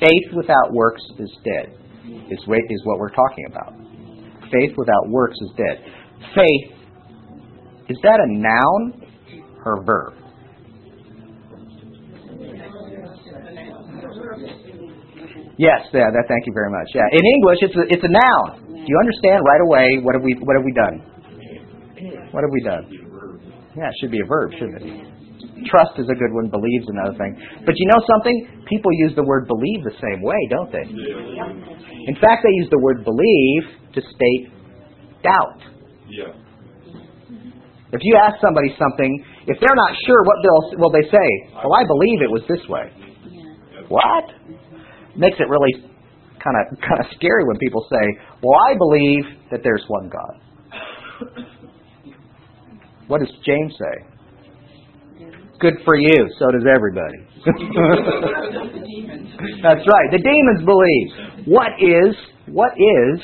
Faith 0.00 0.34
without 0.34 0.72
works 0.72 1.02
is 1.20 1.30
dead, 1.44 1.78
is, 2.26 2.42
is 2.42 2.80
what 2.82 2.98
we're 2.98 3.14
talking 3.14 3.46
about. 3.46 3.74
Faith 4.50 4.74
without 4.76 5.08
works 5.10 5.38
is 5.46 5.50
dead. 5.56 5.78
Faith, 6.34 6.66
is 7.88 7.98
that 8.02 8.18
a 8.18 8.28
noun 8.34 9.00
or 9.64 9.80
a 9.80 9.84
verb? 9.84 10.23
Yes, 15.56 15.86
yeah, 15.94 16.10
that, 16.10 16.26
thank 16.26 16.46
you 16.46 16.54
very 16.54 16.70
much. 16.70 16.90
Yeah, 16.94 17.06
in 17.14 17.22
English, 17.22 17.58
it's 17.62 17.76
a, 17.78 17.84
it's 17.86 18.02
a 18.02 18.10
noun. 18.10 18.74
Do 18.74 18.88
you 18.90 18.98
understand 18.98 19.40
right 19.46 19.62
away 19.62 19.86
what 20.02 20.14
have 20.18 20.24
we 20.26 20.34
what 20.42 20.58
have 20.58 20.66
we 20.66 20.74
done? 20.74 20.96
What 22.34 22.42
have 22.42 22.52
we 22.52 22.62
done? 22.66 22.84
Yeah, 23.78 23.88
it 23.88 23.96
should 24.02 24.10
be 24.10 24.20
a 24.20 24.26
verb, 24.26 24.50
shouldn't 24.58 24.82
it? 24.82 25.66
Trust 25.70 25.94
is 25.96 26.10
a 26.10 26.18
good 26.18 26.34
one. 26.34 26.50
Believes 26.50 26.84
another 26.90 27.16
thing. 27.16 27.32
But 27.64 27.74
you 27.78 27.86
know 27.88 28.02
something? 28.10 28.66
People 28.68 28.90
use 29.06 29.14
the 29.14 29.22
word 29.22 29.46
believe 29.46 29.82
the 29.86 29.96
same 30.02 30.20
way, 30.20 30.36
don't 30.50 30.70
they? 30.70 30.84
In 30.84 32.16
fact, 32.20 32.44
they 32.44 32.52
use 32.58 32.68
the 32.70 32.82
word 32.82 33.04
believe 33.06 33.62
to 33.94 34.00
state 34.02 34.50
doubt. 35.22 35.60
Yeah. 36.10 36.34
If 37.94 38.02
you 38.02 38.18
ask 38.18 38.42
somebody 38.42 38.74
something, 38.76 39.24
if 39.46 39.56
they're 39.62 39.78
not 39.78 39.92
sure, 40.04 40.20
what 40.26 40.38
they'll 40.42 40.82
will 40.82 40.90
they 40.90 41.06
say? 41.08 41.28
Well, 41.54 41.72
I 41.72 41.86
believe 41.86 42.22
it 42.22 42.30
was 42.30 42.42
this 42.50 42.60
way. 42.68 42.90
What? 43.88 44.24
Makes 45.16 45.38
it 45.38 45.48
really 45.48 45.72
kind 46.42 46.56
of 46.60 46.78
kind 46.80 47.00
of 47.00 47.06
scary 47.16 47.44
when 47.44 47.56
people 47.58 47.86
say, 47.90 48.18
"Well, 48.42 48.58
I 48.58 48.74
believe 48.76 49.24
that 49.50 49.62
there's 49.62 49.84
one 49.88 50.08
God." 50.08 50.40
What 53.06 53.20
does 53.20 53.30
James 53.44 53.74
say? 53.78 54.04
Good 55.60 55.74
for 55.84 55.96
you. 55.96 56.28
So 56.38 56.50
does 56.50 56.64
everybody. 56.66 57.18
That's 59.62 59.86
right. 59.86 60.10
The 60.10 60.18
demons 60.18 60.64
believe. 60.64 61.46
What 61.46 61.68
is? 61.78 62.16
What 62.46 62.72
is? 62.72 63.20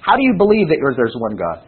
How 0.00 0.16
do 0.16 0.22
you 0.22 0.34
believe 0.36 0.68
that 0.68 0.78
there's 0.96 1.14
one 1.16 1.36
God? 1.36 1.62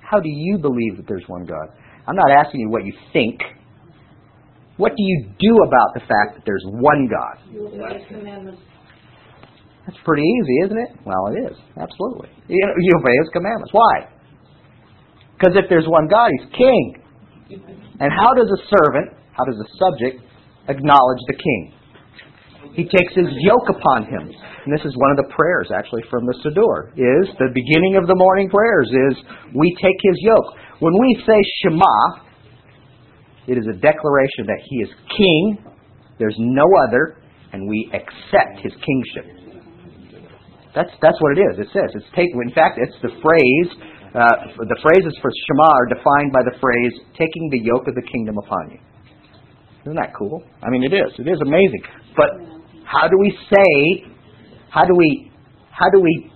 How 0.00 0.20
do 0.20 0.28
you 0.28 0.58
believe 0.58 0.96
that 0.98 1.06
there's 1.08 1.24
one 1.26 1.46
God? 1.46 1.68
I'm 2.06 2.16
not 2.16 2.30
asking 2.30 2.60
you 2.60 2.70
what 2.70 2.84
you 2.84 2.92
think. 3.12 3.40
What 4.78 4.94
do 4.96 5.02
you 5.02 5.26
do 5.38 5.52
about 5.66 5.90
the 5.94 6.00
fact 6.00 6.38
that 6.38 6.42
there's 6.46 6.64
one 6.66 7.10
God? 7.10 7.34
That's 9.84 9.98
pretty 10.04 10.22
easy, 10.22 10.56
isn't 10.66 10.78
it? 10.78 10.90
Well, 11.04 11.34
it 11.34 11.50
is. 11.50 11.56
Absolutely. 11.76 12.30
You, 12.46 12.62
you 12.78 12.92
obey 12.98 13.16
His 13.20 13.30
commandments. 13.32 13.72
Why? 13.72 14.06
Because 15.34 15.58
if 15.58 15.68
there's 15.68 15.86
one 15.86 16.08
God, 16.08 16.30
He's 16.38 16.48
King. 16.54 17.02
And 18.00 18.12
how 18.12 18.34
does 18.34 18.46
a 18.46 18.60
servant, 18.70 19.18
how 19.32 19.44
does 19.44 19.58
a 19.58 19.68
subject 19.82 20.22
acknowledge 20.68 21.22
the 21.26 21.34
King? 21.34 21.74
He 22.74 22.84
takes 22.84 23.10
his 23.14 23.26
yoke 23.42 23.66
upon 23.74 24.04
him. 24.06 24.30
And 24.30 24.70
this 24.70 24.84
is 24.84 24.94
one 24.94 25.10
of 25.10 25.18
the 25.18 25.34
prayers 25.34 25.72
actually 25.74 26.04
from 26.10 26.26
the 26.26 26.36
Siddur, 26.44 26.94
is 26.94 27.26
the 27.40 27.50
beginning 27.50 27.96
of 27.98 28.06
the 28.06 28.14
morning 28.14 28.50
prayers 28.50 28.86
is 28.86 29.24
we 29.56 29.74
take 29.82 29.98
his 29.98 30.14
yoke. 30.22 30.54
When 30.78 30.94
we 30.94 31.18
say 31.26 31.40
Shema, 31.64 32.27
it 33.48 33.56
is 33.56 33.64
a 33.66 33.76
declaration 33.80 34.44
that 34.44 34.60
he 34.62 34.76
is 34.84 34.90
king, 35.16 35.58
there's 36.18 36.36
no 36.38 36.64
other, 36.86 37.16
and 37.52 37.66
we 37.66 37.90
accept 37.94 38.60
his 38.62 38.72
kingship. 38.84 39.24
That's 40.74 40.90
that's 41.00 41.16
what 41.20 41.38
it 41.38 41.40
is. 41.40 41.58
It 41.58 41.68
says 41.72 41.88
it's 41.96 42.06
take. 42.14 42.28
In 42.28 42.52
fact, 42.54 42.78
it's 42.78 42.94
the 43.02 43.10
phrase. 43.24 43.70
Uh, 44.08 44.52
the 44.56 44.78
phrases 44.84 45.16
for 45.20 45.30
Shema 45.32 45.68
are 45.68 45.88
defined 45.88 46.30
by 46.32 46.44
the 46.44 46.56
phrase 46.60 46.92
"taking 47.16 47.48
the 47.50 47.58
yoke 47.58 47.88
of 47.88 47.94
the 47.94 48.04
kingdom 48.12 48.36
upon 48.36 48.70
you." 48.70 48.80
Isn't 49.82 49.96
that 49.96 50.12
cool? 50.12 50.44
I 50.62 50.68
mean, 50.68 50.84
it 50.84 50.92
is. 50.92 51.08
It 51.18 51.26
is 51.26 51.40
amazing. 51.40 51.82
But 52.16 52.28
how 52.84 53.08
do 53.08 53.16
we 53.18 53.32
say? 53.48 54.12
How 54.70 54.84
do 54.84 54.94
we? 54.94 55.32
How 55.72 55.88
do 55.88 56.00
we 56.00 56.30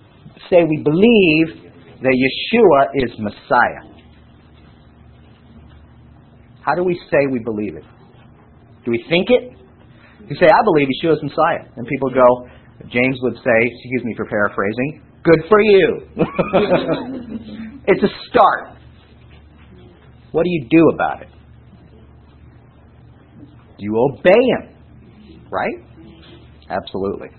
say 0.49 0.65
we 0.65 0.81
believe 0.83 1.71
that 2.01 2.15
Yeshua 2.17 3.05
is 3.05 3.11
Messiah? 3.19 3.92
How 6.65 6.75
do 6.75 6.83
we 6.83 6.99
say 7.11 7.27
we 7.29 7.39
believe 7.39 7.75
it? 7.75 7.83
Do 8.85 8.91
we 8.91 9.03
think 9.09 9.27
it? 9.29 9.57
You 10.29 10.35
say, 10.39 10.47
I 10.47 10.63
believe 10.63 10.87
Yeshua 10.87 11.13
is 11.13 11.23
Messiah. 11.23 11.67
And 11.75 11.85
people 11.87 12.09
go, 12.09 12.47
James 12.89 13.17
would 13.21 13.35
say, 13.35 13.57
excuse 13.59 14.03
me 14.03 14.13
for 14.15 14.25
paraphrasing, 14.25 15.03
good 15.23 15.39
for 15.49 15.61
you. 15.61 16.07
it's 17.87 18.03
a 18.03 18.11
start. 18.29 18.77
What 20.31 20.43
do 20.43 20.49
you 20.49 20.67
do 20.69 20.89
about 20.95 21.21
it? 21.21 21.29
You 23.77 23.93
obey 24.11 24.31
him? 24.31 25.41
Right? 25.51 25.75
Absolutely. 26.69 27.29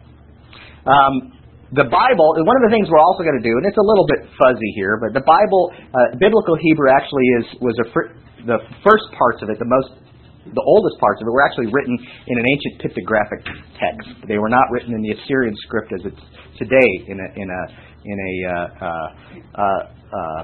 Um, 0.86 1.32
the 1.72 1.88
Bible, 1.90 2.36
one 2.38 2.56
of 2.60 2.64
the 2.68 2.72
things 2.72 2.86
we're 2.86 3.02
also 3.02 3.24
going 3.24 3.40
to 3.40 3.42
do, 3.42 3.56
and 3.56 3.66
it's 3.66 3.80
a 3.80 3.82
little 3.82 4.06
bit 4.06 4.30
fuzzy 4.38 4.70
here, 4.76 5.00
but 5.00 5.16
the 5.16 5.24
Bible, 5.26 5.72
uh, 5.74 6.14
biblical 6.20 6.54
Hebrew 6.60 6.92
actually 6.92 7.26
is 7.40 7.46
was 7.58 7.74
a 7.82 7.90
fr- 7.90 8.14
the 8.46 8.58
first 8.84 9.06
parts 9.16 9.42
of 9.42 9.48
it, 9.50 9.58
the 9.58 9.68
most 9.68 10.04
the 10.44 10.64
oldest 10.68 11.00
parts 11.00 11.20
of 11.20 11.26
it 11.26 11.32
were 11.32 11.40
actually 11.40 11.72
written 11.72 11.96
in 11.96 12.36
an 12.36 12.44
ancient 12.44 12.74
pictographic 12.84 13.40
text. 13.80 14.12
They 14.28 14.36
were 14.36 14.52
not 14.52 14.68
written 14.68 14.92
in 14.92 15.00
the 15.00 15.16
Assyrian 15.16 15.56
script 15.64 15.88
as 15.96 16.04
it's 16.04 16.24
today 16.60 16.90
in 17.08 17.16
a 17.16 17.28
in 17.40 17.48
a 17.48 17.62
in 18.04 18.16
a 18.20 18.34
uh, 18.44 18.54
uh, 18.84 19.08
uh, 19.56 19.64
uh, 19.64 20.42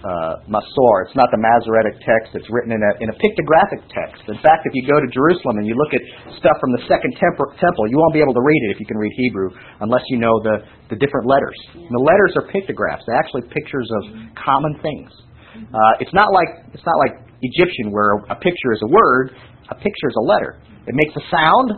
uh 0.00 0.34
Masor. 0.48 0.96
It's 1.04 1.12
not 1.12 1.28
the 1.28 1.36
Masoretic 1.36 2.00
text. 2.00 2.32
It's 2.32 2.48
written 2.48 2.72
in 2.72 2.80
a 2.80 2.92
in 3.04 3.12
a 3.12 3.16
pictographic 3.20 3.84
text. 3.92 4.24
In 4.24 4.40
fact, 4.40 4.64
if 4.64 4.72
you 4.72 4.88
go 4.88 4.96
to 4.96 5.08
Jerusalem 5.12 5.60
and 5.60 5.68
you 5.68 5.76
look 5.76 5.92
at 5.92 6.00
stuff 6.40 6.56
from 6.56 6.72
the 6.72 6.80
Second 6.88 7.12
Temple, 7.20 7.84
you 7.92 8.00
won't 8.00 8.16
be 8.16 8.24
able 8.24 8.32
to 8.32 8.40
read 8.40 8.72
it 8.72 8.72
if 8.72 8.80
you 8.80 8.88
can 8.88 8.96
read 8.96 9.12
Hebrew 9.20 9.52
unless 9.84 10.02
you 10.08 10.16
know 10.16 10.32
the 10.40 10.64
the 10.88 10.96
different 10.96 11.28
letters. 11.28 11.60
And 11.76 11.92
the 11.92 12.04
letters 12.08 12.40
are 12.40 12.48
pictographs. 12.48 13.04
They're 13.04 13.20
actually 13.20 13.52
pictures 13.52 13.88
of 14.00 14.32
common 14.40 14.80
things. 14.80 15.12
Uh, 15.50 16.02
it's 16.02 16.12
not 16.14 16.30
like 16.32 16.64
it's 16.74 16.86
not 16.86 16.98
like 17.00 17.18
Egyptian 17.42 17.90
where 17.90 18.20
a 18.28 18.36
picture 18.36 18.72
is 18.74 18.82
a 18.82 18.90
word, 18.90 19.32
a 19.70 19.74
picture 19.74 20.08
is 20.08 20.16
a 20.18 20.24
letter. 20.24 20.60
It 20.86 20.94
makes 20.94 21.14
a 21.16 21.24
sound, 21.30 21.68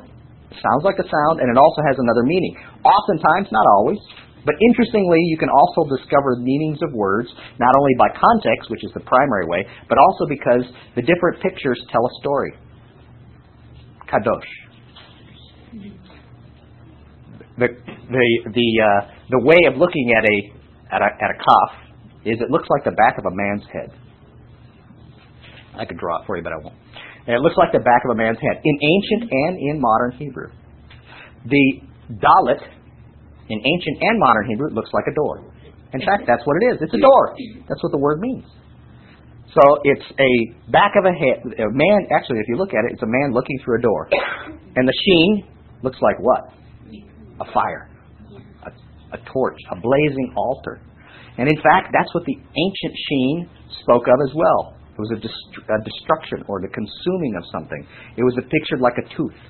sounds 0.50 0.82
like 0.84 0.98
a 0.98 1.06
sound, 1.06 1.40
and 1.40 1.48
it 1.50 1.58
also 1.58 1.80
has 1.86 1.96
another 1.98 2.24
meaning. 2.24 2.56
Oftentimes, 2.84 3.48
not 3.50 3.66
always, 3.78 3.98
but 4.44 4.54
interestingly, 4.58 5.18
you 5.30 5.38
can 5.38 5.48
also 5.48 5.86
discover 5.96 6.36
meanings 6.36 6.78
of 6.82 6.92
words 6.92 7.28
not 7.58 7.72
only 7.78 7.94
by 7.98 8.08
context, 8.10 8.70
which 8.70 8.82
is 8.82 8.90
the 8.94 9.04
primary 9.06 9.46
way, 9.46 9.64
but 9.88 9.98
also 9.98 10.26
because 10.28 10.66
the 10.96 11.02
different 11.02 11.40
pictures 11.42 11.78
tell 11.90 12.02
a 12.02 12.12
story. 12.20 12.52
Kadosh. 14.10 14.50
The 17.58 17.68
the 18.10 18.26
the 18.50 18.68
uh, 18.82 19.00
the 19.30 19.40
way 19.44 19.58
of 19.70 19.76
looking 19.76 20.14
at 20.16 20.24
a 20.24 20.36
at 20.94 21.02
a 21.02 21.10
at 21.22 21.30
a 21.30 21.38
kaf 21.38 21.91
is 22.24 22.38
it 22.40 22.50
looks 22.50 22.68
like 22.70 22.84
the 22.84 22.92
back 22.92 23.18
of 23.18 23.24
a 23.26 23.34
man's 23.34 23.64
head. 23.72 23.90
I 25.76 25.84
could 25.84 25.98
draw 25.98 26.20
it 26.20 26.26
for 26.26 26.36
you, 26.36 26.42
but 26.42 26.52
I 26.52 26.56
won't. 26.56 26.76
And 27.26 27.36
it 27.36 27.40
looks 27.40 27.56
like 27.56 27.72
the 27.72 27.80
back 27.80 28.02
of 28.04 28.10
a 28.12 28.18
man's 28.18 28.38
head 28.38 28.60
in 28.62 28.74
ancient 28.82 29.30
and 29.30 29.58
in 29.58 29.80
modern 29.80 30.12
Hebrew. 30.18 30.50
The 31.46 31.80
dalet 32.10 32.60
in 33.48 33.58
ancient 33.58 33.96
and 34.00 34.18
modern 34.18 34.46
Hebrew 34.48 34.70
looks 34.70 34.90
like 34.92 35.04
a 35.10 35.14
door. 35.14 35.44
In 35.92 36.00
fact, 36.00 36.24
that's 36.26 36.42
what 36.44 36.56
it 36.62 36.74
is. 36.74 36.78
It's 36.80 36.94
a 36.94 37.00
door. 37.00 37.36
That's 37.68 37.82
what 37.82 37.92
the 37.92 37.98
word 37.98 38.20
means. 38.20 38.44
So 39.54 39.60
it's 39.84 40.04
a 40.18 40.70
back 40.72 40.92
of 40.96 41.04
a 41.04 41.12
head. 41.12 41.44
A 41.44 41.68
man. 41.70 42.08
Actually, 42.16 42.40
if 42.40 42.48
you 42.48 42.56
look 42.56 42.70
at 42.70 42.84
it, 42.88 42.92
it's 42.92 43.02
a 43.02 43.06
man 43.06 43.34
looking 43.34 43.58
through 43.64 43.78
a 43.78 43.82
door, 43.82 44.08
and 44.76 44.88
the 44.88 44.94
sheen 45.04 45.44
looks 45.82 45.98
like 46.00 46.16
what? 46.18 46.40
A 47.40 47.52
fire, 47.52 47.90
a, 48.64 48.70
a 49.14 49.18
torch, 49.32 49.58
a 49.70 49.76
blazing 49.76 50.32
altar. 50.36 50.80
And 51.38 51.48
in 51.48 51.56
fact, 51.62 51.92
that's 51.92 52.12
what 52.14 52.24
the 52.24 52.36
ancient 52.36 52.94
sheen 53.08 53.48
spoke 53.80 54.04
of 54.06 54.18
as 54.28 54.34
well. 54.34 54.76
It 54.92 55.00
was 55.00 55.12
a, 55.16 55.20
dest- 55.20 55.64
a 55.64 55.80
destruction 55.80 56.44
or 56.48 56.60
the 56.60 56.68
consuming 56.68 57.34
of 57.40 57.44
something. 57.50 57.86
It 58.16 58.22
was 58.22 58.36
a 58.36 58.44
pictured 58.44 58.80
like 58.80 59.00
a 59.00 59.08
tooth, 59.16 59.40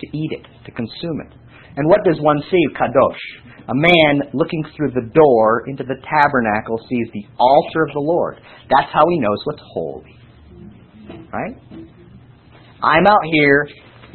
to 0.00 0.06
eat 0.12 0.32
it, 0.36 0.44
to 0.66 0.70
consume 0.72 1.24
it. 1.24 1.32
And 1.76 1.88
what 1.88 2.04
does 2.04 2.20
one 2.20 2.42
see? 2.50 2.64
Kadosh. 2.76 3.24
A 3.68 3.74
man 3.74 4.28
looking 4.34 4.62
through 4.76 4.90
the 4.90 5.08
door 5.14 5.64
into 5.68 5.84
the 5.84 5.96
tabernacle 6.04 6.76
sees 6.90 7.08
the 7.14 7.24
altar 7.38 7.84
of 7.88 7.94
the 7.94 8.04
Lord. 8.04 8.36
That's 8.68 8.92
how 8.92 9.08
he 9.08 9.18
knows 9.20 9.38
what's 9.44 9.62
holy. 9.72 10.18
Right? 11.32 11.56
I'm 12.82 13.06
out 13.06 13.24
here, 13.32 13.68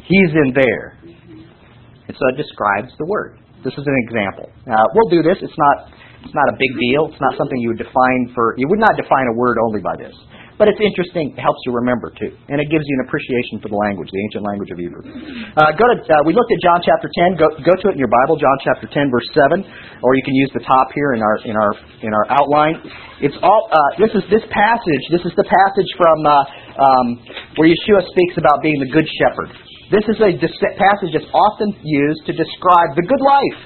he's 0.04 0.30
in 0.44 0.54
there. 0.54 0.98
And 1.02 2.16
so 2.16 2.22
it 2.32 2.36
describes 2.36 2.92
the 2.98 3.06
word. 3.06 3.40
This 3.64 3.72
is 3.72 3.84
an 3.84 3.96
example. 4.06 4.52
We'll 4.94 5.10
do 5.10 5.22
this. 5.22 5.38
It's 5.42 5.58
not 5.58 5.90
It's 6.24 6.34
not 6.34 6.48
a 6.50 6.56
big 6.58 6.72
deal. 6.78 7.10
It's 7.10 7.22
not 7.22 7.38
something 7.38 7.58
you 7.58 7.70
would 7.74 7.82
define 7.82 8.32
for, 8.34 8.54
you 8.58 8.66
would 8.68 8.82
not 8.82 8.96
define 8.96 9.26
a 9.30 9.36
word 9.38 9.56
only 9.62 9.80
by 9.80 9.94
this. 9.96 10.14
But 10.58 10.66
it's 10.66 10.82
interesting. 10.82 11.38
It 11.38 11.40
helps 11.40 11.62
you 11.62 11.70
remember 11.70 12.10
too, 12.18 12.34
and 12.50 12.58
it 12.58 12.66
gives 12.66 12.82
you 12.82 12.94
an 12.98 13.06
appreciation 13.06 13.62
for 13.62 13.70
the 13.70 13.78
language, 13.78 14.10
the 14.10 14.18
ancient 14.26 14.42
language 14.42 14.74
of 14.74 14.78
Hebrew. 14.82 15.06
Uh, 15.54 15.70
go 15.78 15.86
to. 15.86 15.94
Uh, 16.02 16.26
we 16.26 16.34
looked 16.34 16.50
at 16.50 16.58
John 16.58 16.82
chapter 16.82 17.06
10. 17.06 17.38
Go 17.38 17.46
go 17.62 17.78
to 17.78 17.84
it 17.86 17.94
in 17.94 18.02
your 18.02 18.10
Bible, 18.10 18.34
John 18.34 18.58
chapter 18.66 18.90
10, 18.90 19.06
verse 19.06 19.30
7, 19.38 19.62
or 20.02 20.18
you 20.18 20.24
can 20.26 20.34
use 20.34 20.50
the 20.50 20.66
top 20.66 20.90
here 20.98 21.14
in 21.14 21.22
our 21.22 21.38
in 21.46 21.54
our 21.54 21.72
in 22.02 22.10
our 22.10 22.26
outline. 22.34 22.82
It's 23.22 23.38
all. 23.38 23.70
Uh, 23.70 24.02
this 24.02 24.10
is 24.18 24.26
this 24.34 24.42
passage. 24.50 25.04
This 25.14 25.22
is 25.22 25.34
the 25.38 25.46
passage 25.46 25.90
from 25.94 26.18
uh, 26.26 26.34
um, 26.82 27.06
where 27.54 27.70
Yeshua 27.70 28.02
speaks 28.10 28.34
about 28.34 28.58
being 28.58 28.82
the 28.82 28.90
good 28.90 29.06
shepherd. 29.06 29.54
This 29.94 30.10
is 30.10 30.18
a 30.18 30.34
passage 30.34 31.14
that's 31.14 31.30
often 31.30 31.70
used 31.86 32.26
to 32.26 32.34
describe 32.34 32.98
the 32.98 33.06
good 33.06 33.22
life, 33.22 33.58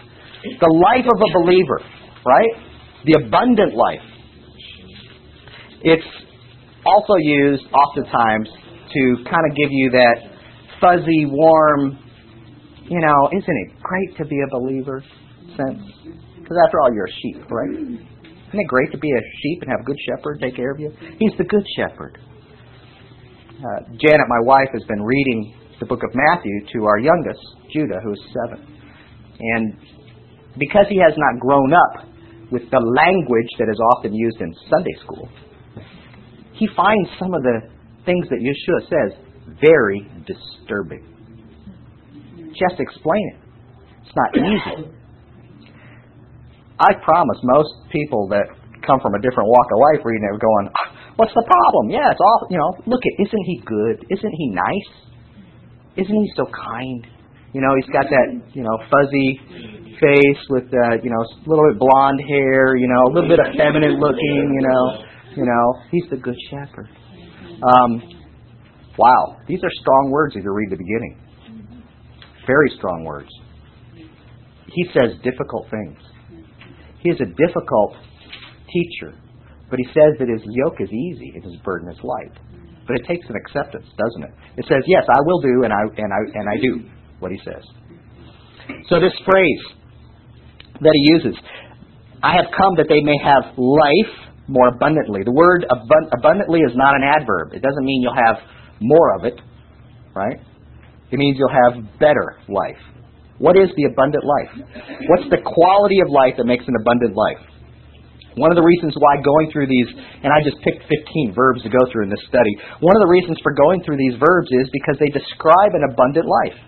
the 0.44 0.72
life 0.76 1.08
of 1.08 1.18
a 1.24 1.30
believer, 1.40 1.80
right? 2.26 2.50
The 3.04 3.24
abundant 3.24 3.74
life. 3.74 4.06
It's 5.82 6.06
also 6.86 7.14
used 7.18 7.64
oftentimes 7.72 8.48
to 8.92 9.16
kind 9.24 9.44
of 9.50 9.56
give 9.56 9.70
you 9.70 9.90
that 9.90 10.16
fuzzy, 10.80 11.26
warm, 11.26 11.98
you 12.84 13.00
know, 13.00 13.28
isn't 13.32 13.56
it 13.66 13.82
great 13.82 14.16
to 14.18 14.24
be 14.24 14.36
a 14.42 14.50
believer 14.50 15.02
sense? 15.56 15.82
Because 16.36 16.56
after 16.66 16.80
all, 16.80 16.92
you're 16.92 17.06
a 17.06 17.16
sheep, 17.22 17.50
right? 17.50 17.70
Isn't 17.72 18.60
it 18.60 18.68
great 18.68 18.92
to 18.92 18.98
be 18.98 19.10
a 19.10 19.22
sheep 19.40 19.62
and 19.62 19.70
have 19.70 19.80
a 19.80 19.84
good 19.84 19.96
shepherd 20.06 20.40
take 20.40 20.56
care 20.56 20.72
of 20.72 20.78
you? 20.78 20.92
He's 21.18 21.32
the 21.38 21.44
good 21.44 21.64
shepherd. 21.76 22.18
Uh, 23.58 23.80
Janet, 23.96 24.26
my 24.28 24.42
wife, 24.42 24.68
has 24.72 24.82
been 24.88 25.02
reading 25.02 25.54
the 25.80 25.86
book 25.86 26.02
of 26.02 26.10
Matthew 26.14 26.66
to 26.74 26.84
our 26.84 26.98
youngest, 26.98 27.40
Judah, 27.72 28.00
who 28.02 28.12
is 28.12 28.20
seven. 28.34 28.66
And 29.38 29.74
because 30.58 30.86
he 30.90 30.98
has 30.98 31.14
not 31.16 31.40
grown 31.40 31.72
up 31.72 32.11
with 32.52 32.68
the 32.70 32.78
language 32.78 33.50
that 33.58 33.68
is 33.72 33.80
often 33.96 34.12
used 34.12 34.40
in 34.40 34.54
Sunday 34.68 34.94
school, 35.02 35.28
he 36.52 36.68
finds 36.76 37.08
some 37.18 37.32
of 37.34 37.42
the 37.42 37.66
things 38.04 38.28
that 38.28 38.38
Yeshua 38.38 38.86
says 38.86 39.18
very 39.60 40.06
disturbing. 40.28 41.02
Just 42.52 42.78
explain 42.78 43.24
it. 43.34 43.38
It's 44.04 44.14
not 44.14 44.30
easy. 44.36 44.92
I 46.78 46.92
promise 47.02 47.38
most 47.42 47.72
people 47.90 48.28
that 48.28 48.44
come 48.86 49.00
from 49.00 49.14
a 49.14 49.20
different 49.22 49.48
walk 49.48 49.66
of 49.72 49.78
life 49.80 50.04
reading 50.04 50.26
it 50.28 50.34
are 50.34 50.42
going, 50.42 50.68
What's 51.16 51.32
the 51.34 51.44
problem? 51.46 51.90
Yeah, 51.90 52.10
it's 52.10 52.20
all 52.20 52.46
you 52.50 52.58
know, 52.58 52.72
look 52.86 53.00
at 53.04 53.14
isn't 53.26 53.44
he 53.46 53.62
good? 53.64 54.06
Isn't 54.10 54.34
he 54.36 54.50
nice? 54.50 54.90
Isn't 55.96 56.14
he 56.14 56.30
so 56.36 56.46
kind? 56.46 57.06
You 57.52 57.60
know, 57.60 57.72
he's 57.76 57.90
got 57.92 58.08
that, 58.08 58.28
you 58.54 58.62
know, 58.64 58.76
fuzzy 58.88 59.40
face 60.00 60.42
with 60.50 60.64
uh, 60.72 61.00
you 61.02 61.10
know, 61.10 61.20
a 61.20 61.48
little 61.48 61.64
bit 61.72 61.78
blonde 61.78 62.20
hair, 62.28 62.76
you 62.76 62.88
know, 62.88 63.08
a 63.08 63.12
little 63.12 63.28
bit 63.28 63.40
effeminate 63.40 63.98
looking, 63.98 64.42
you 64.54 64.64
know. 64.68 65.12
You 65.36 65.44
know, 65.46 65.80
he's 65.90 66.04
the 66.10 66.16
good 66.16 66.36
shepherd. 66.50 66.88
Um, 67.62 68.02
wow, 68.98 69.38
these 69.48 69.60
are 69.62 69.70
strong 69.80 70.10
words 70.10 70.36
if 70.36 70.44
you 70.44 70.52
read 70.52 70.70
the 70.70 70.76
beginning. 70.76 71.18
Very 72.46 72.70
strong 72.76 73.04
words. 73.04 73.30
He 74.66 74.84
says 74.92 75.16
difficult 75.22 75.70
things. 75.70 75.98
He 77.00 77.10
is 77.10 77.20
a 77.20 77.26
difficult 77.26 77.96
teacher, 78.72 79.14
but 79.70 79.78
he 79.78 79.86
says 79.86 80.18
that 80.18 80.28
his 80.28 80.42
yoke 80.44 80.80
is 80.80 80.90
easy 80.90 81.32
and 81.34 81.44
his 81.44 81.56
burden 81.64 81.88
is 81.90 81.98
light. 82.02 82.36
But 82.86 82.96
it 82.96 83.06
takes 83.06 83.24
an 83.28 83.36
acceptance, 83.36 83.86
doesn't 83.96 84.24
it? 84.24 84.34
It 84.58 84.66
says, 84.66 84.82
"Yes, 84.86 85.04
I 85.08 85.20
will 85.24 85.40
do, 85.40 85.62
and 85.64 85.72
I 85.72 85.82
and 85.96 86.12
I 86.12 86.20
and 86.34 86.48
I 86.48 86.56
do 86.60 86.88
what 87.20 87.30
he 87.30 87.38
says." 87.44 87.62
So 88.88 88.98
this 89.00 89.14
phrase 89.24 89.62
that 90.82 90.92
he 90.92 91.02
uses, 91.14 91.34
"I 92.22 92.36
have 92.36 92.50
come 92.50 92.74
that 92.76 92.88
they 92.88 93.00
may 93.00 93.16
have 93.22 93.56
life 93.56 94.14
more 94.48 94.68
abundantly. 94.68 95.22
The 95.24 95.32
word 95.32 95.64
abundantly 95.70 96.60
is 96.60 96.74
not 96.74 96.94
an 96.94 97.02
adverb. 97.02 97.54
It 97.54 97.62
doesn't 97.62 97.84
mean 97.84 98.02
you'll 98.02 98.14
have 98.14 98.42
more 98.80 99.14
of 99.16 99.24
it, 99.24 99.40
right? 100.14 100.38
It 101.10 101.18
means 101.18 101.38
you'll 101.38 101.48
have 101.48 101.98
better 101.98 102.36
life. 102.48 102.78
What 103.38 103.56
is 103.56 103.70
the 103.76 103.84
abundant 103.84 104.24
life? 104.24 104.50
What's 105.08 105.30
the 105.30 105.38
quality 105.38 106.00
of 106.00 106.10
life 106.10 106.36
that 106.36 106.44
makes 106.46 106.66
an 106.66 106.74
abundant 106.78 107.14
life? 107.16 107.38
One 108.34 108.50
of 108.50 108.56
the 108.56 108.64
reasons 108.64 108.94
why 108.96 109.20
going 109.20 109.50
through 109.52 109.66
these, 109.66 109.88
and 110.22 110.32
I 110.32 110.40
just 110.42 110.56
picked 110.62 110.82
15 110.88 111.32
verbs 111.36 111.62
to 111.62 111.68
go 111.68 111.84
through 111.92 112.04
in 112.04 112.10
this 112.10 112.24
study, 112.28 112.56
one 112.80 112.96
of 112.96 113.02
the 113.02 113.12
reasons 113.12 113.38
for 113.42 113.52
going 113.52 113.82
through 113.82 113.98
these 113.98 114.16
verbs 114.16 114.48
is 114.50 114.70
because 114.72 114.96
they 114.98 115.12
describe 115.12 115.74
an 115.74 115.84
abundant 115.92 116.26
life. 116.26 116.58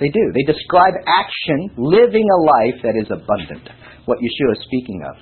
They 0.00 0.12
do. 0.12 0.24
They 0.36 0.44
describe 0.44 0.92
action, 1.08 1.72
living 1.80 2.24
a 2.24 2.38
life 2.44 2.78
that 2.84 2.96
is 3.00 3.08
abundant, 3.08 3.64
what 4.04 4.18
Yeshua 4.20 4.52
is 4.52 4.60
speaking 4.68 5.00
of. 5.08 5.16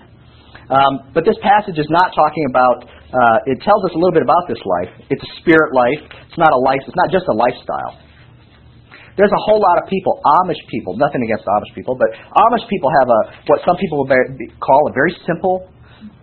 Um, 0.70 1.12
but 1.14 1.22
this 1.22 1.38
passage 1.44 1.78
is 1.78 1.86
not 1.90 2.10
talking 2.16 2.46
about. 2.50 2.88
Uh, 3.14 3.38
it 3.46 3.62
tells 3.62 3.78
us 3.86 3.92
a 3.94 3.98
little 4.00 4.16
bit 4.16 4.26
about 4.26 4.50
this 4.50 4.58
life. 4.64 4.90
It's 5.06 5.22
a 5.22 5.32
spirit 5.38 5.70
life. 5.70 6.02
It's 6.26 6.40
not 6.40 6.50
a 6.50 6.60
life. 6.66 6.82
It's 6.82 6.98
not 6.98 7.14
just 7.14 7.28
a 7.30 7.36
lifestyle. 7.36 8.02
There's 9.14 9.30
a 9.30 9.42
whole 9.46 9.62
lot 9.62 9.78
of 9.78 9.86
people, 9.86 10.18
Amish 10.42 10.58
people. 10.66 10.98
Nothing 10.98 11.22
against 11.22 11.46
Amish 11.46 11.70
people, 11.78 11.94
but 11.94 12.10
Amish 12.18 12.66
people 12.66 12.90
have 12.98 13.06
a 13.06 13.20
what 13.46 13.62
some 13.62 13.78
people 13.78 14.02
would 14.02 14.10
call 14.58 14.90
a 14.90 14.92
very 14.92 15.14
simple, 15.22 15.70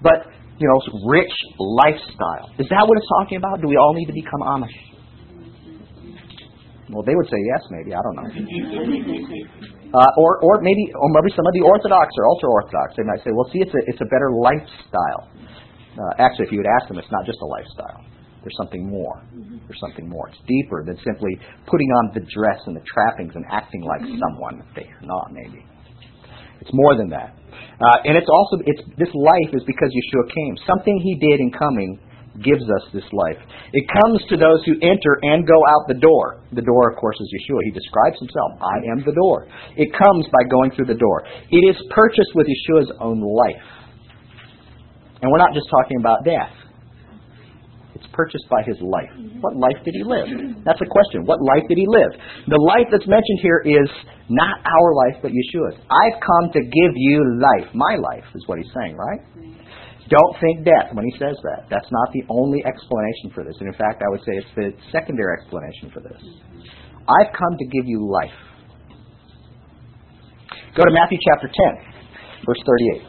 but 0.03 0.27
you 0.59 0.67
know, 0.67 0.79
rich 1.07 1.31
lifestyle. 1.57 2.51
Is 2.59 2.67
that 2.67 2.83
what 2.83 2.97
it's 2.99 3.09
talking 3.23 3.37
about? 3.39 3.61
Do 3.63 3.71
we 3.71 3.77
all 3.79 3.95
need 3.95 4.11
to 4.11 4.13
become 4.13 4.43
Amish? 4.43 4.90
Well, 6.91 7.03
they 7.07 7.15
would 7.15 7.27
say 7.31 7.39
yes, 7.47 7.63
maybe. 7.71 7.95
I 7.95 8.01
don't 8.03 8.15
know. 8.19 8.27
Uh, 9.91 10.11
or, 10.19 10.39
or 10.43 10.61
maybe, 10.63 10.91
or 10.95 11.07
maybe 11.11 11.31
some 11.35 11.47
of 11.47 11.53
the 11.55 11.63
Orthodox 11.63 12.11
or 12.15 12.23
ultra 12.27 12.49
Orthodox, 12.51 12.95
they 12.95 13.03
might 13.03 13.23
say, 13.23 13.31
"Well, 13.31 13.47
see, 13.51 13.59
it's 13.59 13.75
a, 13.75 13.81
it's 13.87 13.99
a 13.99 14.09
better 14.11 14.31
lifestyle." 14.31 15.31
Uh, 15.95 16.23
actually, 16.23 16.47
if 16.47 16.51
you 16.51 16.59
would 16.63 16.71
ask 16.79 16.87
them, 16.87 16.99
it's 16.99 17.11
not 17.11 17.27
just 17.27 17.39
a 17.43 17.47
lifestyle. 17.47 18.03
There's 18.43 18.55
something 18.57 18.87
more. 18.87 19.21
There's 19.67 19.79
something 19.79 20.07
more. 20.07 20.29
It's 20.29 20.39
deeper 20.47 20.83
than 20.83 20.97
simply 21.03 21.37
putting 21.67 21.89
on 22.01 22.11
the 22.15 22.23
dress 22.25 22.59
and 22.65 22.75
the 22.75 22.83
trappings 22.87 23.35
and 23.35 23.45
acting 23.51 23.83
like 23.83 24.01
someone 24.01 24.63
they 24.75 24.87
are 24.87 25.05
not. 25.05 25.31
Maybe 25.31 25.63
it's 26.61 26.71
more 26.73 26.95
than 26.95 27.09
that. 27.09 27.35
Uh, 27.81 27.97
and 28.05 28.15
it's 28.15 28.29
also 28.29 28.63
it's 28.65 28.81
this 28.97 29.09
life 29.13 29.51
is 29.53 29.63
because 29.65 29.89
Yeshua 29.89 30.25
came. 30.29 30.55
Something 30.65 30.97
He 31.01 31.17
did 31.17 31.39
in 31.39 31.51
coming 31.51 31.99
gives 32.39 32.63
us 32.63 32.83
this 32.93 33.03
life. 33.11 33.35
It 33.73 33.83
comes 33.91 34.23
to 34.31 34.39
those 34.39 34.63
who 34.63 34.79
enter 34.79 35.19
and 35.21 35.43
go 35.43 35.59
out 35.67 35.91
the 35.91 35.99
door. 35.99 36.39
The 36.55 36.63
door, 36.63 36.91
of 36.91 36.95
course, 36.97 37.19
is 37.19 37.27
Yeshua. 37.27 37.59
He 37.67 37.71
describes 37.71 38.17
himself 38.19 38.55
I 38.63 38.79
am 38.95 39.03
the 39.03 39.11
door. 39.11 39.47
It 39.75 39.91
comes 39.91 40.25
by 40.31 40.47
going 40.49 40.71
through 40.71 40.87
the 40.87 40.99
door. 40.99 41.23
It 41.51 41.63
is 41.67 41.75
purchased 41.91 42.31
with 42.35 42.47
Yeshua's 42.47 42.91
own 42.99 43.19
life. 43.19 43.67
And 45.21 45.31
we're 45.31 45.43
not 45.43 45.53
just 45.53 45.67
talking 45.69 45.99
about 45.99 46.23
death. 46.23 46.55
It's 47.93 48.07
purchased 48.13 48.47
by 48.49 48.63
his 48.65 48.79
life. 48.81 49.11
What 49.41 49.55
life 49.55 49.77
did 49.85 49.93
he 49.93 50.01
live? 50.01 50.25
That's 50.65 50.79
the 50.79 50.89
question. 50.89 51.27
What 51.27 51.37
life 51.43 51.61
did 51.67 51.77
he 51.77 51.85
live? 51.85 52.17
The 52.47 52.57
life 52.57 52.87
that's 52.89 53.05
mentioned 53.05 53.39
here 53.43 53.61
is 53.61 53.89
not 54.29 54.57
our 54.65 54.89
life, 55.05 55.21
but 55.21 55.29
Yeshua's. 55.29 55.77
I've 55.91 56.17
come 56.17 56.49
to 56.53 56.61
give 56.63 56.93
you 56.95 57.37
life. 57.37 57.69
My 57.75 57.99
life 57.99 58.25
is 58.33 58.47
what 58.47 58.57
he's 58.57 58.71
saying, 58.73 58.95
right? 58.95 59.21
Don't 60.11 60.35
think 60.43 60.67
death 60.67 60.91
when 60.91 61.07
he 61.07 61.15
says 61.15 61.39
that. 61.47 61.71
That's 61.71 61.87
not 61.87 62.11
the 62.11 62.27
only 62.27 62.59
explanation 62.67 63.31
for 63.31 63.47
this. 63.47 63.55
And 63.63 63.71
in 63.71 63.77
fact, 63.79 64.03
I 64.03 64.11
would 64.11 64.19
say 64.27 64.35
it's 64.35 64.53
the 64.59 64.75
secondary 64.91 65.39
explanation 65.39 65.87
for 65.95 66.03
this. 66.03 66.19
I've 67.07 67.31
come 67.31 67.55
to 67.55 67.65
give 67.71 67.87
you 67.87 68.11
life. 68.11 68.35
Go 70.75 70.83
to 70.83 70.91
Matthew 70.91 71.17
chapter 71.23 71.47
10, 71.47 72.43
verse 72.43 72.59
38. 72.59 73.07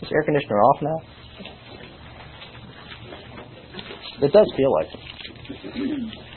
Is 0.00 0.12
air 0.12 0.24
conditioner 0.24 0.56
off 0.64 0.80
now? 0.80 0.98
It 4.24 4.32
does 4.32 4.48
feel 4.56 4.72
like 4.80 4.88
it. 4.96 5.00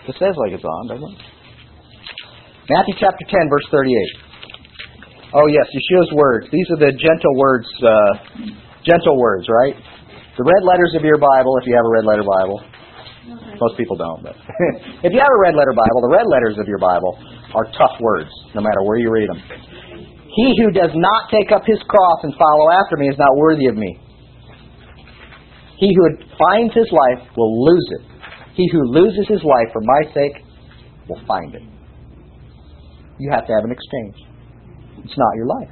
It 0.10 0.15
says 0.19 0.36
like 0.36 0.52
it's 0.52 0.63
on, 0.63 0.88
doesn't 0.88 1.12
it? 1.15 1.19
Matthew 2.69 2.95
chapter 2.99 3.23
10, 3.23 3.49
verse 3.49 3.67
38. 3.71 5.32
Oh, 5.34 5.47
yes, 5.47 5.65
Yeshua's 5.71 6.12
words. 6.13 6.47
These 6.52 6.67
are 6.71 6.78
the 6.78 6.91
gentle 6.91 7.36
words 7.38 7.67
uh, 7.84 8.60
Gentle 8.89 9.21
words, 9.21 9.45
right? 9.45 9.78
The 10.34 10.41
red 10.41 10.63
letters 10.65 10.97
of 10.97 11.06
your 11.06 11.21
Bible, 11.21 11.54
if 11.62 11.67
you 11.69 11.78
have 11.78 11.86
a 11.86 11.93
red 11.93 12.06
letter 12.10 12.25
Bible. 12.25 12.58
Most 13.62 13.78
people 13.78 13.99
don't, 13.99 14.23
but 14.23 14.34
if 15.06 15.12
you 15.13 15.19
have 15.19 15.30
a 15.30 15.41
red 15.45 15.54
letter 15.54 15.75
Bible, 15.75 15.99
the 16.10 16.15
red 16.15 16.25
letters 16.25 16.58
of 16.58 16.65
your 16.65 16.80
Bible 16.80 17.19
are 17.54 17.67
tough 17.78 17.99
words, 17.99 18.32
no 18.56 18.62
matter 18.62 18.82
where 18.88 18.97
you 18.97 19.12
read 19.12 19.30
them. 19.30 19.41
He 20.34 20.56
who 20.58 20.71
does 20.71 20.95
not 20.95 21.30
take 21.30 21.52
up 21.52 21.67
his 21.67 21.78
cross 21.86 22.19
and 22.23 22.34
follow 22.34 22.71
after 22.71 22.95
me 22.97 23.12
is 23.12 23.19
not 23.19 23.36
worthy 23.36 23.67
of 23.67 23.75
me. 23.75 23.99
He 25.78 25.93
who 25.93 26.23
finds 26.39 26.73
his 26.73 26.88
life 26.89 27.28
will 27.36 27.65
lose 27.65 27.88
it. 27.99 28.04
He 28.56 28.69
who 28.71 28.84
loses 28.89 29.28
his 29.28 29.43
life 29.43 29.69
for 29.71 29.82
my 29.84 30.02
sake 30.13 30.43
will 31.08 31.21
find 31.28 31.54
it. 31.54 31.63
You 33.19 33.30
have 33.32 33.45
to 33.45 33.54
have 33.54 33.63
an 33.67 33.71
exchange. 33.71 34.15
It's 35.04 35.17
not 35.17 35.36
your 35.36 35.47
life. 35.47 35.71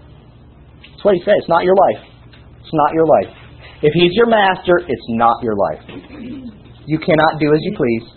That's 0.91 1.05
what 1.05 1.15
he 1.15 1.21
says. 1.23 1.39
It's 1.39 1.49
not 1.49 1.63
your 1.63 1.75
life. 1.75 2.16
It's 2.67 2.75
not 2.75 2.91
your 2.91 3.07
life. 3.07 3.31
If 3.79 3.95
he's 3.95 4.11
your 4.19 4.27
master, 4.27 4.83
it's 4.83 5.07
not 5.15 5.39
your 5.39 5.55
life. 5.55 5.79
You 6.83 6.99
cannot 6.99 7.39
do 7.39 7.47
as 7.55 7.63
you 7.63 7.71
please. 7.79 8.11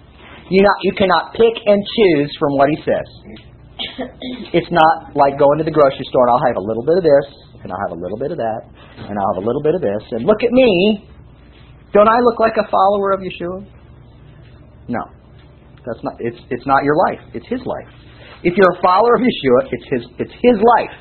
You 0.50 0.58
not 0.66 0.78
you 0.82 0.90
cannot 0.98 1.30
pick 1.38 1.54
and 1.54 1.78
choose 1.78 2.34
from 2.34 2.58
what 2.58 2.66
he 2.66 2.82
says. 2.82 3.06
It's 4.50 4.66
not 4.74 5.14
like 5.14 5.38
going 5.38 5.62
to 5.62 5.64
the 5.64 5.70
grocery 5.70 6.02
store 6.10 6.26
and 6.26 6.34
I'll 6.34 6.46
have 6.50 6.58
a 6.58 6.66
little 6.66 6.82
bit 6.82 6.98
of 6.98 7.04
this, 7.06 7.26
and 7.62 7.70
I'll 7.70 7.78
have 7.86 7.94
a 7.94 8.00
little 8.02 8.18
bit 8.18 8.34
of 8.34 8.38
that, 8.42 8.60
and 9.06 9.14
I'll 9.14 9.30
have 9.38 9.42
a 9.42 9.46
little 9.46 9.62
bit 9.62 9.78
of 9.78 9.82
this, 9.86 10.02
and 10.10 10.26
look 10.26 10.42
at 10.42 10.50
me. 10.50 11.06
Don't 11.94 12.10
I 12.10 12.18
look 12.26 12.42
like 12.42 12.58
a 12.58 12.66
follower 12.66 13.14
of 13.14 13.22
Yeshua? 13.22 13.62
No. 14.90 15.02
That's 15.86 16.02
not 16.02 16.18
it's 16.18 16.42
it's 16.50 16.66
not 16.66 16.82
your 16.82 16.98
life. 17.06 17.22
It's 17.38 17.46
his 17.46 17.62
life. 17.62 17.86
If 18.42 18.58
you're 18.58 18.74
a 18.74 18.82
follower 18.82 19.14
of 19.14 19.22
Yeshua, 19.22 19.70
it's 19.70 19.86
his 19.94 20.02
it's 20.18 20.34
his 20.42 20.58
life 20.58 20.96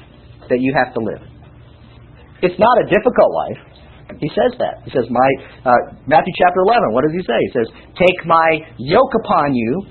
that 0.53 0.61
you 0.61 0.77
have 0.77 0.93
to 0.93 1.01
live. 1.01 1.38
It's 2.41 2.59
not 2.59 2.75
a 2.79 2.85
difficult 2.87 3.31
life. 3.35 3.61
He 4.17 4.29
says 4.33 4.57
that. 4.57 4.81
He 4.83 4.91
says, 4.91 5.05
"My 5.11 5.29
uh, 5.63 5.93
Matthew 6.07 6.33
chapter 6.39 6.65
eleven. 6.65 6.91
What 6.91 7.05
does 7.05 7.13
he 7.13 7.21
say? 7.21 7.37
He 7.37 7.51
says, 7.53 7.67
"Take 7.93 8.19
my 8.25 8.65
yoke 8.77 9.13
upon 9.23 9.53
you 9.53 9.85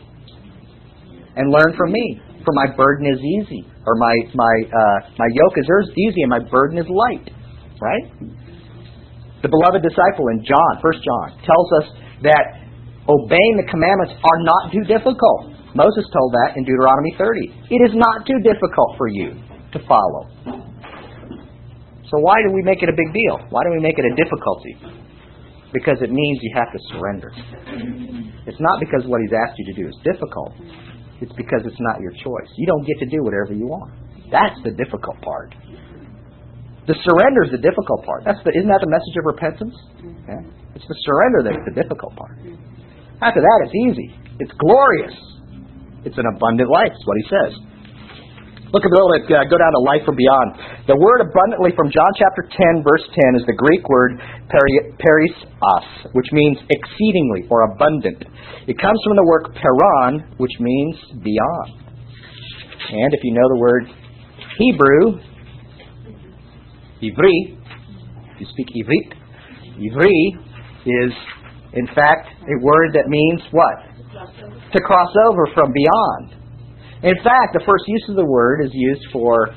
and 1.37 1.53
learn 1.55 1.77
from 1.79 1.93
me, 1.93 2.21
for 2.45 2.53
my 2.53 2.67
burden 2.75 3.07
is 3.07 3.21
easy, 3.23 3.63
or 3.87 3.95
my 3.95 4.15
my 4.35 4.55
uh, 4.69 4.99
my 5.19 5.29
yoke 5.31 5.57
is 5.57 5.67
easy 5.95 6.27
and 6.27 6.31
my 6.31 6.43
burden 6.51 6.79
is 6.79 6.89
light." 6.91 7.31
Right? 7.79 8.05
The 9.41 9.49
beloved 9.49 9.87
disciple 9.87 10.27
in 10.35 10.43
John, 10.43 10.83
First 10.83 10.99
John, 10.99 11.39
tells 11.47 11.69
us 11.79 11.87
that 12.27 12.45
obeying 13.07 13.55
the 13.55 13.71
commandments 13.71 14.19
are 14.19 14.41
not 14.43 14.75
too 14.75 14.83
difficult. 14.83 15.55
Moses 15.79 16.03
told 16.11 16.35
that 16.35 16.59
in 16.59 16.67
Deuteronomy 16.67 17.15
30. 17.15 17.71
It 17.71 17.81
is 17.87 17.95
not 17.95 18.27
too 18.27 18.41
difficult 18.43 18.99
for 18.99 19.07
you 19.07 19.39
to 19.73 19.79
follow. 19.87 20.27
So 22.09 22.17
why 22.25 22.41
do 22.41 22.53
we 22.53 22.63
make 22.65 22.83
it 22.83 22.89
a 22.89 22.97
big 22.97 23.13
deal? 23.13 23.37
Why 23.53 23.61
do 23.69 23.71
we 23.77 23.81
make 23.85 24.01
it 24.01 24.05
a 24.05 24.15
difficulty? 24.17 24.75
Because 25.73 26.01
it 26.01 26.09
means 26.09 26.41
you 26.41 26.53
have 26.57 26.73
to 26.73 26.81
surrender. 26.93 27.29
It's 28.49 28.61
not 28.61 28.81
because 28.81 29.05
what 29.05 29.21
he's 29.21 29.37
asked 29.37 29.61
you 29.61 29.69
to 29.69 29.77
do 29.77 29.85
is 29.89 29.97
difficult. 30.01 30.57
It's 31.21 31.33
because 31.37 31.69
it's 31.69 31.81
not 31.81 32.01
your 32.01 32.13
choice. 32.13 32.49
You 32.57 32.67
don't 32.67 32.87
get 32.89 32.97
to 33.05 33.09
do 33.13 33.21
whatever 33.21 33.53
you 33.53 33.69
want. 33.69 33.93
That's 34.33 34.57
the 34.65 34.73
difficult 34.73 35.21
part. 35.21 35.53
The 36.89 36.97
surrender 37.05 37.45
is 37.45 37.53
the 37.53 37.61
difficult 37.61 38.01
part. 38.09 38.25
That's 38.25 38.41
the, 38.49 38.57
isn't 38.57 38.71
that 38.73 38.81
the 38.81 38.89
message 38.89 39.17
of 39.21 39.29
repentance? 39.29 39.77
Yeah. 40.25 40.41
It's 40.73 40.89
the 40.89 40.99
surrender 41.05 41.45
that's 41.45 41.65
the 41.69 41.77
difficult 41.77 42.17
part. 42.17 42.41
After 43.21 43.45
that, 43.45 43.59
it's 43.69 43.77
easy. 43.77 44.09
It's 44.41 44.53
glorious. 44.57 45.13
It's 46.09 46.17
an 46.17 46.25
abundant 46.33 46.71
life. 46.73 46.89
That's 46.89 47.05
what 47.05 47.19
he 47.21 47.27
says. 47.29 47.53
Look 48.69 48.85
a 48.85 48.93
little 48.93 49.09
bit, 49.17 49.25
uh, 49.33 49.49
go 49.49 49.57
down 49.57 49.73
to 49.73 49.81
life 49.81 50.05
from 50.05 50.13
beyond. 50.13 50.85
The 50.85 50.97
word 51.01 51.25
abundantly 51.25 51.73
from 51.73 51.89
John 51.89 52.13
chapter 52.21 52.45
10, 52.45 52.85
verse 52.85 53.01
10 53.33 53.41
is 53.41 53.45
the 53.49 53.57
Greek 53.57 53.81
word 53.89 54.21
peri- 54.21 54.93
perissos, 55.01 56.13
which 56.13 56.29
means 56.33 56.59
exceedingly 56.69 57.49
or 57.49 57.65
abundant. 57.73 58.21
It 58.69 58.77
comes 58.77 59.01
from 59.09 59.17
the 59.17 59.25
word 59.25 59.57
peran, 59.57 60.37
which 60.37 60.53
means 60.61 60.97
beyond. 61.25 61.81
And 62.93 63.15
if 63.17 63.21
you 63.25 63.33
know 63.33 63.49
the 63.49 63.61
word 63.61 63.85
Hebrew, 64.61 65.17
ivri, 67.01 67.57
if 67.57 68.41
you 68.41 68.47
speak 68.53 68.69
ivrit, 68.77 69.17
ivri 69.81 70.37
is 70.85 71.13
in 71.73 71.87
fact 71.95 72.29
a 72.45 72.57
word 72.61 72.93
that 72.93 73.09
means 73.09 73.41
what? 73.51 73.77
To 74.73 74.81
cross 74.85 75.15
over 75.33 75.49
from 75.55 75.73
beyond. 75.73 76.38
In 77.03 77.15
fact, 77.23 77.55
the 77.55 77.63
first 77.63 77.87
use 77.87 78.07
of 78.11 78.17
the 78.17 78.27
word 78.27 78.65
is 78.67 78.71
used 78.75 79.07
for 79.13 79.55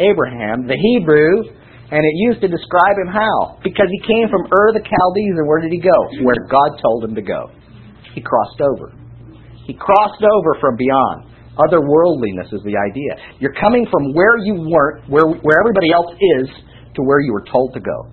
Abraham, 0.00 0.64
the 0.64 0.80
Hebrew, 0.80 1.52
and 1.92 2.00
it 2.00 2.16
used 2.30 2.40
to 2.40 2.48
describe 2.48 2.96
him 2.96 3.12
how? 3.12 3.60
Because 3.60 3.90
he 3.92 4.00
came 4.06 4.32
from 4.32 4.48
Ur 4.48 4.72
the 4.72 4.80
Chaldees, 4.80 5.34
and 5.36 5.44
where 5.44 5.60
did 5.60 5.72
he 5.72 5.82
go? 5.82 5.98
Where 6.24 6.40
God 6.48 6.80
told 6.80 7.04
him 7.04 7.14
to 7.14 7.22
go. 7.22 7.52
He 8.14 8.22
crossed 8.24 8.60
over. 8.64 8.96
He 9.66 9.74
crossed 9.74 10.24
over 10.24 10.56
from 10.60 10.76
beyond. 10.80 11.28
Otherworldliness 11.60 12.48
is 12.54 12.62
the 12.64 12.78
idea. 12.80 13.12
You're 13.38 13.54
coming 13.60 13.84
from 13.90 14.14
where 14.14 14.38
you 14.40 14.54
weren't, 14.64 15.04
where, 15.10 15.26
where 15.26 15.58
everybody 15.60 15.92
else 15.92 16.16
is, 16.40 16.48
to 16.96 17.02
where 17.02 17.20
you 17.20 17.32
were 17.32 17.44
told 17.44 17.74
to 17.74 17.80
go. 17.80 18.08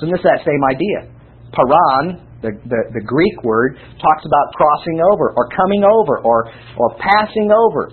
So 0.00 0.06
this 0.06 0.18
is 0.18 0.26
that 0.26 0.42
same 0.42 0.62
idea. 0.66 1.06
peran 1.54 2.27
the, 2.42 2.54
the, 2.70 2.80
the 2.94 3.04
Greek 3.04 3.42
word 3.42 3.76
talks 3.98 4.24
about 4.24 4.54
crossing 4.54 5.00
over 5.12 5.34
or 5.34 5.48
coming 5.50 5.82
over 5.82 6.22
or, 6.22 6.46
or 6.78 6.94
passing 6.98 7.50
over, 7.50 7.90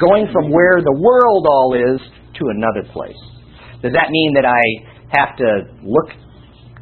going 0.00 0.26
from 0.32 0.50
where 0.50 0.82
the 0.82 0.96
world 0.98 1.46
all 1.46 1.74
is 1.74 2.00
to 2.38 2.42
another 2.50 2.82
place. 2.92 3.18
Does 3.82 3.92
that 3.92 4.10
mean 4.10 4.34
that 4.34 4.46
I 4.46 4.62
have 5.14 5.36
to 5.36 5.48
look 5.82 6.10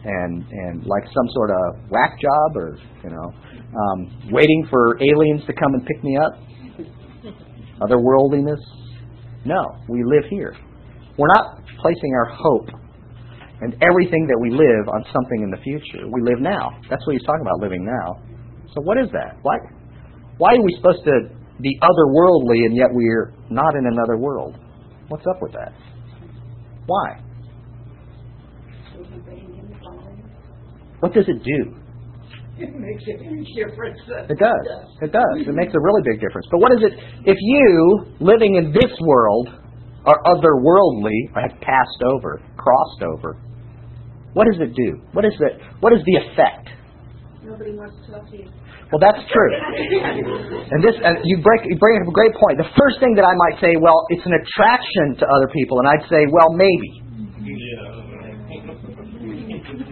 and 0.05 0.45
and 0.51 0.85
like 0.87 1.05
some 1.15 1.29
sort 1.35 1.51
of 1.51 1.91
whack 1.91 2.19
job 2.21 2.57
or 2.57 2.77
you 3.05 3.11
know 3.11 3.31
um, 3.79 4.31
waiting 4.33 4.67
for 4.71 4.97
aliens 4.97 5.43
to 5.47 5.53
come 5.53 5.75
and 5.75 5.87
pick 5.87 6.03
me 6.03 6.17
up? 6.17 6.33
Otherworldliness? 7.81 8.61
No, 9.45 9.61
we 9.89 10.05
live 10.05 10.25
here. 10.31 10.57
We're 11.19 11.33
not 11.35 11.63
placing 11.83 12.15
our 12.15 12.33
hope 12.33 12.69
and 13.63 13.79
everything 13.79 14.27
that 14.27 14.39
we 14.43 14.51
live 14.51 14.85
on 14.91 15.07
something 15.15 15.47
in 15.47 15.51
the 15.55 15.63
future. 15.63 16.03
We 16.11 16.21
live 16.21 16.43
now. 16.43 16.75
That's 16.91 17.07
what 17.07 17.15
he's 17.15 17.23
talking 17.23 17.47
about, 17.47 17.63
living 17.63 17.87
now. 17.87 18.19
So 18.75 18.83
what 18.83 18.99
is 18.99 19.07
that? 19.13 19.39
Why, 19.43 19.55
why 20.39 20.51
are 20.59 20.63
we 20.63 20.75
supposed 20.77 21.05
to 21.07 21.31
be 21.63 21.79
otherworldly 21.79 22.67
and 22.67 22.75
yet 22.75 22.91
we're 22.91 23.33
not 23.51 23.77
in 23.77 23.87
another 23.87 24.19
world? 24.19 24.59
What's 25.09 25.25
up 25.31 25.39
with 25.41 25.53
that? 25.53 25.73
Why? 26.87 27.23
What 30.99 31.15
does 31.15 31.27
it 31.29 31.43
do? 31.45 31.79
It 32.59 32.75
makes 32.75 33.03
a 33.07 33.23
huge 33.23 33.49
difference. 33.55 33.99
It 34.07 34.39
does. 34.39 34.67
It 35.01 35.13
does. 35.13 35.35
It 35.47 35.55
makes 35.55 35.73
a 35.75 35.81
really 35.81 36.03
big 36.05 36.21
difference. 36.21 36.47
But 36.51 36.61
what 36.61 36.73
is 36.73 36.79
it 36.83 36.93
if 37.27 37.37
you, 37.41 38.07
living 38.21 38.57
in 38.57 38.73
this 38.73 38.91
world, 39.01 39.49
are 40.05 40.19
otherworldly, 40.27 41.31
have 41.35 41.61
passed 41.61 42.03
over, 42.05 42.43
crossed 42.57 43.03
over, 43.03 43.39
what 44.33 44.49
does 44.49 44.61
it 44.61 44.75
do? 44.75 45.01
What 45.13 45.25
is 45.25 45.33
the 45.39 45.61
what 45.81 45.93
is 45.93 46.01
the 46.05 46.17
effect? 46.25 46.69
Nobody 47.43 47.75
wants 47.75 47.99
to 48.07 48.13
talk 48.13 48.25
to 48.31 48.37
you. 48.39 48.47
Well, 48.93 49.01
that's 49.01 49.25
true. 49.33 49.53
and 49.57 50.85
this, 50.85 50.93
and 51.01 51.17
you 51.25 51.41
break, 51.41 51.65
you 51.65 51.81
bring 51.81 51.97
up 51.97 52.07
a 52.07 52.13
great 52.13 52.37
point. 52.37 52.61
The 52.61 52.69
first 52.77 53.01
thing 53.01 53.17
that 53.17 53.25
I 53.25 53.33
might 53.33 53.57
say, 53.57 53.73
well, 53.81 54.05
it's 54.13 54.21
an 54.29 54.37
attraction 54.37 55.17
to 55.17 55.25
other 55.25 55.49
people, 55.49 55.81
and 55.81 55.89
I'd 55.89 56.05
say, 56.13 56.29
well, 56.29 56.53
maybe. 56.53 57.01
Yeah. 57.41 58.03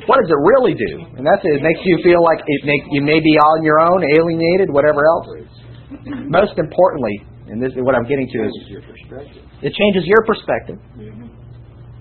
What 0.04 0.20
does 0.20 0.28
it 0.28 0.40
really 0.44 0.76
do? 0.76 0.92
And 1.16 1.24
that's 1.24 1.40
it. 1.48 1.60
It 1.60 1.64
makes 1.64 1.80
you 1.80 1.96
feel 2.04 2.20
like 2.20 2.44
it 2.44 2.60
make 2.68 2.82
you 2.92 3.00
may 3.00 3.24
be 3.24 3.34
on 3.40 3.64
your 3.64 3.80
own, 3.80 4.04
alienated, 4.04 4.68
whatever 4.68 5.00
else. 5.06 5.48
Most 6.28 6.58
importantly, 6.58 7.24
and 7.48 7.62
this 7.62 7.72
is 7.72 7.80
what 7.80 7.94
I'm 7.94 8.04
getting 8.04 8.28
to 8.28 8.38
is 8.46 8.52
it 9.64 9.72
changes 9.72 10.04
your 10.04 10.22
perspective. 10.28 10.78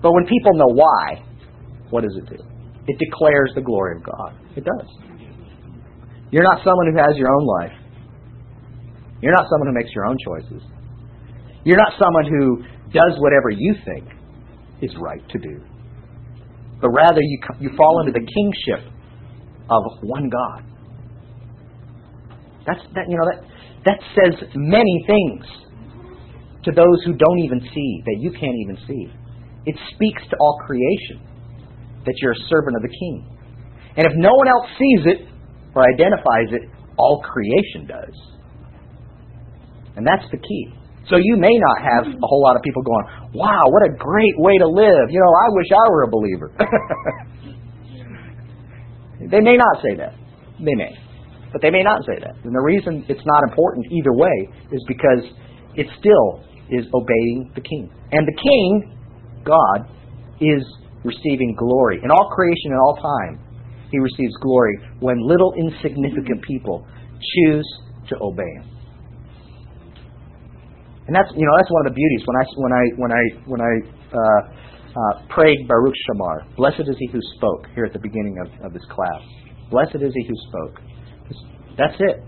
But 0.02 0.12
when 0.12 0.26
people 0.26 0.52
know 0.54 0.68
why, 0.68 1.24
what 1.90 2.02
does 2.04 2.16
it 2.16 2.28
do? 2.28 2.42
It 2.86 2.98
declares 2.98 3.52
the 3.54 3.60
glory 3.60 3.96
of 3.96 4.04
God. 4.04 4.34
It 4.56 4.64
does. 4.64 4.88
You're 6.30 6.44
not 6.44 6.58
someone 6.64 6.92
who 6.92 6.98
has 6.98 7.16
your 7.16 7.28
own 7.30 7.46
life. 7.46 7.76
You're 9.20 9.34
not 9.34 9.46
someone 9.50 9.68
who 9.68 9.74
makes 9.74 9.94
your 9.94 10.06
own 10.06 10.16
choices. 10.24 10.62
You're 11.64 11.76
not 11.76 11.92
someone 11.98 12.24
who 12.24 12.62
does 12.92 13.18
whatever 13.18 13.50
you 13.50 13.74
think 13.84 14.08
is 14.80 14.90
right 14.98 15.22
to 15.28 15.38
do. 15.38 15.60
But 16.80 16.90
rather, 16.90 17.20
you, 17.20 17.38
you 17.60 17.70
fall 17.76 18.00
into 18.00 18.12
the 18.12 18.24
kingship 18.24 18.90
of 19.68 19.82
one 20.02 20.30
God. 20.30 20.64
That's, 22.66 22.80
that, 22.94 23.04
you 23.08 23.16
know, 23.18 23.26
that, 23.30 23.44
that 23.84 23.98
says 24.14 24.48
many 24.54 25.04
things 25.06 25.44
to 26.64 26.72
those 26.72 27.04
who 27.04 27.14
don't 27.14 27.38
even 27.40 27.60
see, 27.60 28.02
that 28.04 28.16
you 28.20 28.30
can't 28.30 28.56
even 28.64 28.78
see. 28.86 29.06
It 29.66 29.76
speaks 29.94 30.22
to 30.30 30.36
all 30.40 30.58
creation 30.66 31.20
that 32.06 32.14
you're 32.22 32.32
a 32.32 32.42
servant 32.48 32.76
of 32.76 32.82
the 32.82 32.88
king. 32.88 33.26
And 33.96 34.06
if 34.06 34.12
no 34.16 34.32
one 34.32 34.48
else 34.48 34.66
sees 34.78 35.06
it 35.06 35.28
or 35.74 35.82
identifies 35.82 36.52
it, 36.52 36.62
all 36.96 37.20
creation 37.22 37.86
does. 37.86 38.14
And 39.96 40.06
that's 40.06 40.30
the 40.30 40.38
key. 40.38 40.72
So 41.08 41.16
you 41.16 41.36
may 41.36 41.52
not 41.52 41.78
have 41.82 42.06
a 42.06 42.26
whole 42.26 42.42
lot 42.42 42.54
of 42.56 42.62
people 42.62 42.82
going, 42.82 43.04
wow, 43.34 43.64
what 43.66 43.82
a 43.88 43.92
great 43.96 44.38
way 44.38 44.58
to 44.58 44.68
live. 44.68 45.10
You 45.10 45.18
know, 45.18 45.32
I 45.32 45.48
wish 45.50 45.66
I 45.72 45.90
were 45.90 46.04
a 46.04 46.08
believer. 46.08 46.52
they 49.30 49.40
may 49.40 49.56
not 49.56 49.82
say 49.82 49.96
that. 49.96 50.14
They 50.58 50.74
may. 50.74 50.94
But 51.52 51.62
they 51.62 51.70
may 51.70 51.82
not 51.82 52.04
say 52.06 52.20
that. 52.20 52.36
And 52.44 52.54
the 52.54 52.62
reason 52.62 53.04
it's 53.08 53.26
not 53.26 53.42
important 53.50 53.86
either 53.90 54.12
way 54.12 54.48
is 54.70 54.84
because 54.86 55.24
it 55.74 55.88
still 55.98 56.44
is 56.70 56.86
obeying 56.94 57.50
the 57.54 57.60
king. 57.60 57.90
And 58.12 58.26
the 58.26 58.36
king, 58.38 58.96
God, 59.44 59.88
is 60.40 60.64
receiving 61.04 61.54
glory. 61.56 62.00
In 62.02 62.10
all 62.10 62.30
creation 62.34 62.72
and 62.72 62.80
all 62.80 62.96
time, 62.96 63.40
he 63.90 63.98
receives 63.98 64.34
glory 64.40 64.78
when 65.00 65.16
little 65.20 65.52
insignificant 65.58 66.42
people 66.42 66.86
choose 67.34 67.66
to 68.08 68.16
obey 68.20 68.48
him. 68.56 68.66
And 71.06 71.16
that's 71.16 71.30
you 71.34 71.44
know 71.44 71.54
that's 71.58 71.70
one 71.70 71.86
of 71.86 71.92
the 71.92 71.96
beauties 71.96 72.22
when 72.24 72.36
I 72.38 72.44
when 72.54 72.72
I 72.72 72.84
when 72.96 73.10
I 73.10 73.22
when 73.46 73.60
I 73.60 73.72
uh, 74.14 74.42
uh, 74.94 75.26
prayed 75.28 75.66
Baruch 75.66 75.94
She'amar. 76.06 76.46
Blessed 76.56 76.86
is 76.86 76.96
he 76.98 77.08
who 77.10 77.18
spoke 77.36 77.66
here 77.74 77.84
at 77.84 77.92
the 77.92 77.98
beginning 77.98 78.38
of, 78.38 78.46
of 78.64 78.72
this 78.72 78.84
class. 78.90 79.22
Blessed 79.70 79.96
is 80.02 80.12
he 80.14 80.24
who 80.28 80.36
spoke. 80.50 80.78
That's 81.76 81.96
it. 81.98 82.22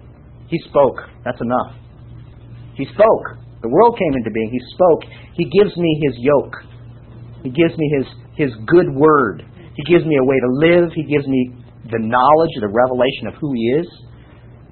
He 0.49 0.59
spoke. 0.69 0.99
That's 1.25 1.41
enough. 1.41 1.79
He 2.75 2.87
spoke. 2.87 3.39
The 3.63 3.69
world 3.69 3.99
came 3.99 4.15
into 4.19 4.31
being. 4.31 4.51
He 4.51 4.61
spoke. 4.75 5.03
He 5.35 5.45
gives 5.47 5.77
me 5.77 6.01
his 6.03 6.17
yoke. 6.19 6.55
He 7.43 7.51
gives 7.51 7.77
me 7.77 7.87
His, 7.99 8.07
His 8.37 8.51
good 8.67 8.89
word. 8.95 9.45
He 9.75 9.83
gives 9.93 10.05
me 10.05 10.17
a 10.17 10.25
way 10.25 10.37
to 10.41 10.51
live. 10.51 10.93
He 10.95 11.05
gives 11.05 11.27
me 11.27 11.55
the 11.91 11.99
knowledge, 11.99 12.53
the 12.61 12.69
revelation 12.69 13.29
of 13.29 13.35
who 13.41 13.53
He 13.53 13.63
is. 13.81 13.87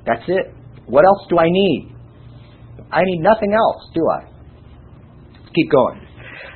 That's 0.07 0.25
it. 0.29 0.55
What 0.87 1.05
else 1.05 1.27
do 1.29 1.39
I 1.39 1.47
need? 1.47 1.95
I 2.91 3.03
need 3.05 3.21
nothing 3.23 3.55
else, 3.55 3.83
do 3.95 4.03
I? 4.09 4.27
Keep 5.55 5.71
going. 5.71 6.01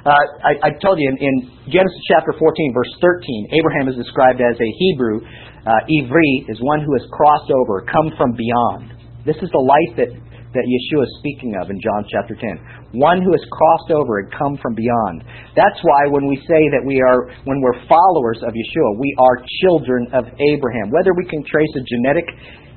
Uh, 0.04 0.20
I, 0.44 0.68
I, 0.68 0.70
told 0.84 1.00
you 1.00 1.08
in, 1.08 1.16
in, 1.16 1.34
Genesis 1.64 2.02
chapter 2.12 2.36
14, 2.36 2.76
verse 2.76 2.92
13, 3.00 3.56
Abraham 3.56 3.88
is 3.88 3.96
described 3.96 4.36
as 4.36 4.52
a 4.52 4.68
Hebrew. 4.76 5.24
Uh, 5.64 5.80
Ivri 5.88 6.44
is 6.52 6.60
one 6.60 6.84
who 6.84 6.92
has 6.92 7.08
crossed 7.08 7.48
over, 7.48 7.88
come 7.88 8.12
from 8.20 8.36
beyond. 8.36 8.92
This 9.24 9.40
is 9.40 9.48
the 9.48 9.64
life 9.64 9.96
that, 9.96 10.12
that 10.54 10.62
Yeshua 10.62 11.02
is 11.02 11.12
speaking 11.18 11.58
of 11.58 11.68
in 11.68 11.82
John 11.82 12.06
chapter 12.06 12.38
10. 12.38 12.94
One 12.94 13.18
who 13.18 13.34
has 13.34 13.42
crossed 13.50 13.90
over 13.90 14.22
and 14.22 14.30
come 14.30 14.54
from 14.62 14.78
beyond. 14.78 15.26
That's 15.58 15.78
why 15.82 16.06
when 16.14 16.30
we 16.30 16.38
say 16.46 16.62
that 16.70 16.82
we 16.86 17.02
are, 17.02 17.34
when 17.42 17.58
we're 17.58 17.82
followers 17.90 18.38
of 18.46 18.54
Yeshua, 18.54 18.90
we 18.98 19.10
are 19.18 19.42
children 19.66 20.06
of 20.14 20.30
Abraham. 20.38 20.94
Whether 20.94 21.10
we 21.18 21.26
can 21.26 21.42
trace 21.42 21.74
a 21.74 21.82
genetic 21.82 22.26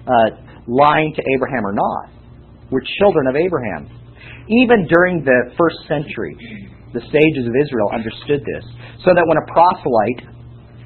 uh, 0.09 0.41
line 0.65 1.13
to 1.13 1.21
Abraham 1.37 1.63
or 1.65 1.73
not, 1.77 2.09
we're 2.73 2.85
children 2.97 3.29
of 3.29 3.37
Abraham. 3.37 3.85
Even 4.49 4.89
during 4.89 5.21
the 5.21 5.53
first 5.53 5.77
century, 5.87 6.33
the 6.97 7.03
sages 7.13 7.45
of 7.45 7.53
Israel 7.53 7.93
understood 7.93 8.41
this, 8.41 8.65
so 9.05 9.13
that 9.13 9.21
when 9.21 9.37
a 9.37 9.45
proselyte 9.53 10.21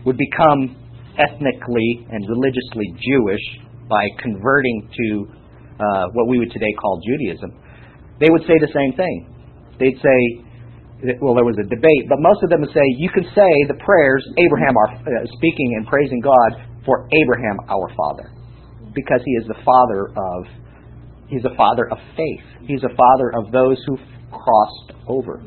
would 0.04 0.18
become 0.20 0.76
ethnically 1.16 2.06
and 2.10 2.20
religiously 2.28 2.88
Jewish 3.00 3.46
by 3.88 4.08
converting 4.20 4.90
to 4.92 5.41
uh, 5.80 6.06
what 6.14 6.28
we 6.28 6.40
would 6.40 6.52
today 6.52 6.74
call 6.80 7.00
Judaism, 7.06 7.52
they 8.20 8.30
would 8.30 8.44
say 8.44 8.60
the 8.60 8.72
same 8.74 8.94
thing. 8.98 9.28
They'd 9.80 9.98
say, 9.98 10.20
well, 11.22 11.34
there 11.34 11.48
was 11.48 11.58
a 11.58 11.66
debate, 11.66 12.06
but 12.06 12.22
most 12.22 12.44
of 12.44 12.50
them 12.50 12.62
would 12.62 12.74
say, 12.74 12.86
you 13.02 13.10
can 13.10 13.26
say 13.34 13.52
the 13.66 13.80
prayers, 13.82 14.22
Abraham 14.38 14.78
are 14.78 14.90
uh, 14.94 15.26
speaking 15.38 15.70
and 15.78 15.88
praising 15.88 16.22
God 16.22 16.62
for 16.86 17.10
Abraham 17.10 17.58
our 17.70 17.90
father, 17.98 18.30
because 18.94 19.22
he 19.26 19.34
is 19.42 19.46
the 19.50 19.58
father 19.66 20.14
of, 20.14 20.46
he's 21.30 21.46
a 21.46 21.56
father 21.58 21.90
of 21.90 21.98
faith. 22.14 22.46
He's 22.70 22.84
a 22.86 22.94
father 22.94 23.34
of 23.34 23.52
those 23.52 23.82
who 23.88 23.98
crossed 24.30 24.94
over. 25.08 25.42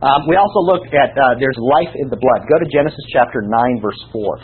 Um, 0.00 0.28
we 0.28 0.36
also 0.36 0.60
look 0.60 0.84
at 0.92 1.16
uh, 1.16 1.40
there's 1.40 1.56
life 1.56 1.92
in 1.96 2.08
the 2.08 2.20
blood. 2.20 2.44
Go 2.48 2.60
to 2.60 2.68
Genesis 2.68 3.00
chapter 3.12 3.40
9, 3.40 3.80
verse 3.80 4.00
4. 4.12 4.40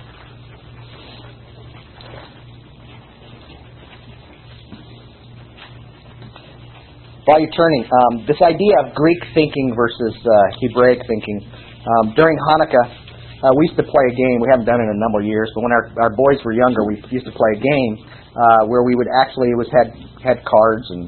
While 7.23 7.39
you're 7.39 7.55
turning, 7.55 7.87
um, 7.87 8.27
this 8.27 8.43
idea 8.43 8.75
of 8.83 8.99
Greek 8.99 9.23
thinking 9.31 9.79
versus 9.79 10.11
uh, 10.27 10.35
Hebraic 10.59 11.07
thinking. 11.07 11.47
Um, 11.87 12.19
during 12.19 12.35
Hanukkah, 12.51 12.83
uh, 12.83 13.51
we 13.63 13.71
used 13.71 13.79
to 13.79 13.87
play 13.87 14.05
a 14.11 14.15
game. 14.19 14.43
We 14.43 14.51
haven't 14.51 14.67
done 14.67 14.83
it 14.83 14.91
in 14.91 14.99
a 14.99 15.03
number 15.07 15.23
of 15.23 15.27
years, 15.31 15.47
but 15.55 15.63
when 15.63 15.71
our, 15.71 15.87
our 16.03 16.13
boys 16.19 16.43
were 16.43 16.51
younger, 16.51 16.83
we 16.83 16.99
used 17.15 17.27
to 17.31 17.35
play 17.35 17.51
a 17.55 17.61
game 17.63 17.93
uh, 18.35 18.67
where 18.67 18.83
we 18.83 18.99
would 18.99 19.07
actually 19.23 19.55
it 19.55 19.59
was 19.59 19.71
had 19.71 19.95
had 20.19 20.43
cards 20.43 20.87
and 20.91 21.07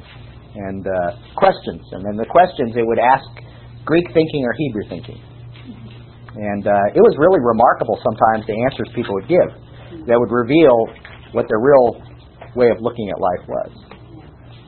and 0.55 0.83
uh, 0.87 1.18
questions, 1.35 1.83
and 1.90 2.07
then 2.07 2.14
the 2.14 2.31
questions 2.31 2.79
it 2.79 2.87
would 2.87 3.03
ask 3.03 3.27
Greek 3.83 4.07
thinking 4.14 4.46
or 4.46 4.55
Hebrew 4.55 4.87
thinking. 4.87 5.18
And 5.18 6.62
uh, 6.62 6.94
it 6.94 7.03
was 7.03 7.18
really 7.18 7.42
remarkable 7.42 7.98
sometimes 8.07 8.46
the 8.46 8.55
answers 8.70 8.87
people 8.94 9.18
would 9.18 9.27
give 9.27 9.50
that 10.07 10.14
would 10.14 10.31
reveal 10.31 10.79
what 11.35 11.50
their 11.50 11.59
real 11.59 11.98
way 12.55 12.70
of 12.70 12.79
looking 12.79 13.11
at 13.11 13.18
life 13.18 13.42
was 13.50 13.84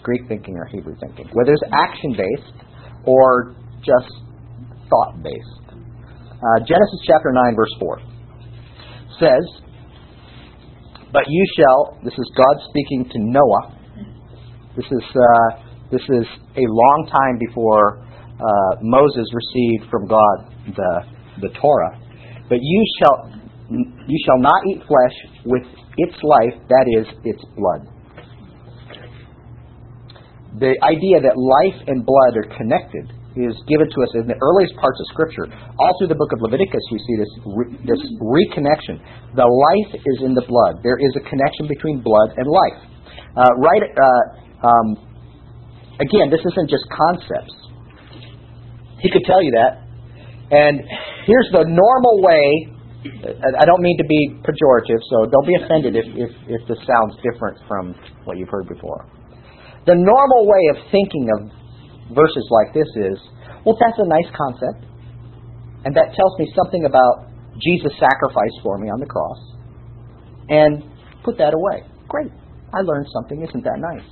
Greek 0.07 0.23
thinking 0.29 0.55
or 0.55 0.67
Hebrew 0.67 0.95
thinking, 1.01 1.27
whether 1.33 1.51
it's 1.51 1.67
action 1.75 2.15
based 2.15 2.55
or 3.05 3.57
just 3.83 4.07
thought 4.87 5.19
based. 5.21 5.67
Uh, 6.39 6.59
Genesis 6.63 7.01
chapter 7.07 7.33
9, 7.35 7.57
verse 7.57 7.75
4 7.81 7.99
says, 9.19 9.45
But 11.13 11.25
you 11.27 11.45
shall, 11.59 11.99
this 12.05 12.15
is 12.15 12.31
God 12.37 12.57
speaking 12.71 13.11
to 13.11 13.19
Noah. 13.19 13.75
This 14.77 14.87
is, 14.87 15.05
uh, 15.11 15.63
this 15.91 16.03
is 16.03 16.27
a 16.55 16.67
long 16.71 17.11
time 17.11 17.39
before 17.43 17.99
uh, 18.39 18.79
Moses 18.83 19.27
received 19.35 19.91
from 19.91 20.07
God 20.07 20.55
the, 20.71 20.93
the 21.41 21.49
Torah. 21.59 21.99
But 22.49 22.59
you 22.61 22.85
shall, 23.01 23.33
you 23.71 24.19
shall 24.25 24.39
not 24.39 24.63
eat 24.71 24.83
flesh 24.87 25.17
with 25.47 25.67
its 25.97 26.15
life, 26.23 26.55
that 26.69 26.87
is, 27.01 27.07
its 27.25 27.43
blood. 27.57 27.96
The 30.57 30.73
idea 30.81 31.21
that 31.21 31.37
life 31.37 31.79
and 31.85 32.01
blood 32.01 32.33
are 32.41 32.49
connected 32.57 33.13
is 33.37 33.53
given 33.69 33.85
to 33.93 33.99
us 34.01 34.11
in 34.17 34.25
the 34.25 34.39
earliest 34.41 34.73
parts 34.81 34.97
of 34.97 35.07
Scripture. 35.13 35.45
All 35.53 35.93
through 36.01 36.09
the 36.09 36.17
book 36.17 36.33
of 36.33 36.41
Leviticus, 36.41 36.81
we 36.89 36.99
see 37.05 37.17
this 37.21 37.33
re, 37.45 37.65
this 37.85 38.03
reconnection. 38.25 38.97
The 39.37 39.45
life 39.45 40.01
is 40.01 40.19
in 40.25 40.33
the 40.33 40.41
blood. 40.49 40.81
There 40.81 40.97
is 40.97 41.13
a 41.21 41.23
connection 41.29 41.69
between 41.69 42.01
blood 42.01 42.33
and 42.41 42.49
life. 42.49 42.81
Uh, 43.37 43.53
right. 43.61 43.85
Uh, 43.85 44.25
um, 44.65 44.87
again, 46.01 46.33
this 46.33 46.41
isn't 46.41 46.73
just 46.73 46.89
concepts. 46.89 47.53
He 49.05 49.13
could 49.13 49.29
tell 49.29 49.45
you 49.45 49.53
that. 49.61 49.85
And 50.57 50.81
here's 51.29 51.51
the 51.53 51.69
normal 51.69 52.17
way. 52.25 52.73
I 53.61 53.65
don't 53.69 53.85
mean 53.85 53.99
to 54.01 54.09
be 54.09 54.41
pejorative, 54.41 54.99
so 55.13 55.29
don't 55.29 55.47
be 55.47 55.55
offended 55.61 55.95
if, 55.95 56.07
if, 56.17 56.33
if 56.49 56.63
this 56.67 56.79
sounds 56.89 57.15
different 57.21 57.61
from 57.69 57.95
what 58.25 58.39
you've 58.39 58.49
heard 58.49 58.67
before. 58.69 59.07
The 59.87 59.95
normal 59.95 60.43
way 60.47 60.63
of 60.75 60.77
thinking 60.91 61.31
of 61.39 61.39
verses 62.15 62.47
like 62.51 62.75
this 62.75 62.91
is 62.97 63.19
well, 63.67 63.75
that's 63.83 63.99
a 63.99 64.07
nice 64.07 64.31
concept. 64.31 64.87
And 65.85 65.95
that 65.95 66.15
tells 66.15 66.39
me 66.39 66.47
something 66.55 66.87
about 66.87 67.27
Jesus' 67.59 67.99
sacrifice 67.99 68.55
for 68.63 68.79
me 68.79 68.89
on 68.89 69.01
the 69.01 69.07
cross. 69.07 69.39
And 70.49 70.83
put 71.25 71.37
that 71.39 71.55
away. 71.55 71.83
Great. 72.07 72.31
I 72.75 72.81
learned 72.83 73.07
something. 73.13 73.43
Isn't 73.43 73.65
that 73.65 73.79
nice? 73.79 74.09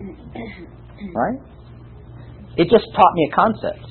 Right? 0.96 1.36
It 2.56 2.72
just 2.72 2.88
taught 2.96 3.12
me 3.12 3.28
a 3.30 3.36
concept. 3.36 3.84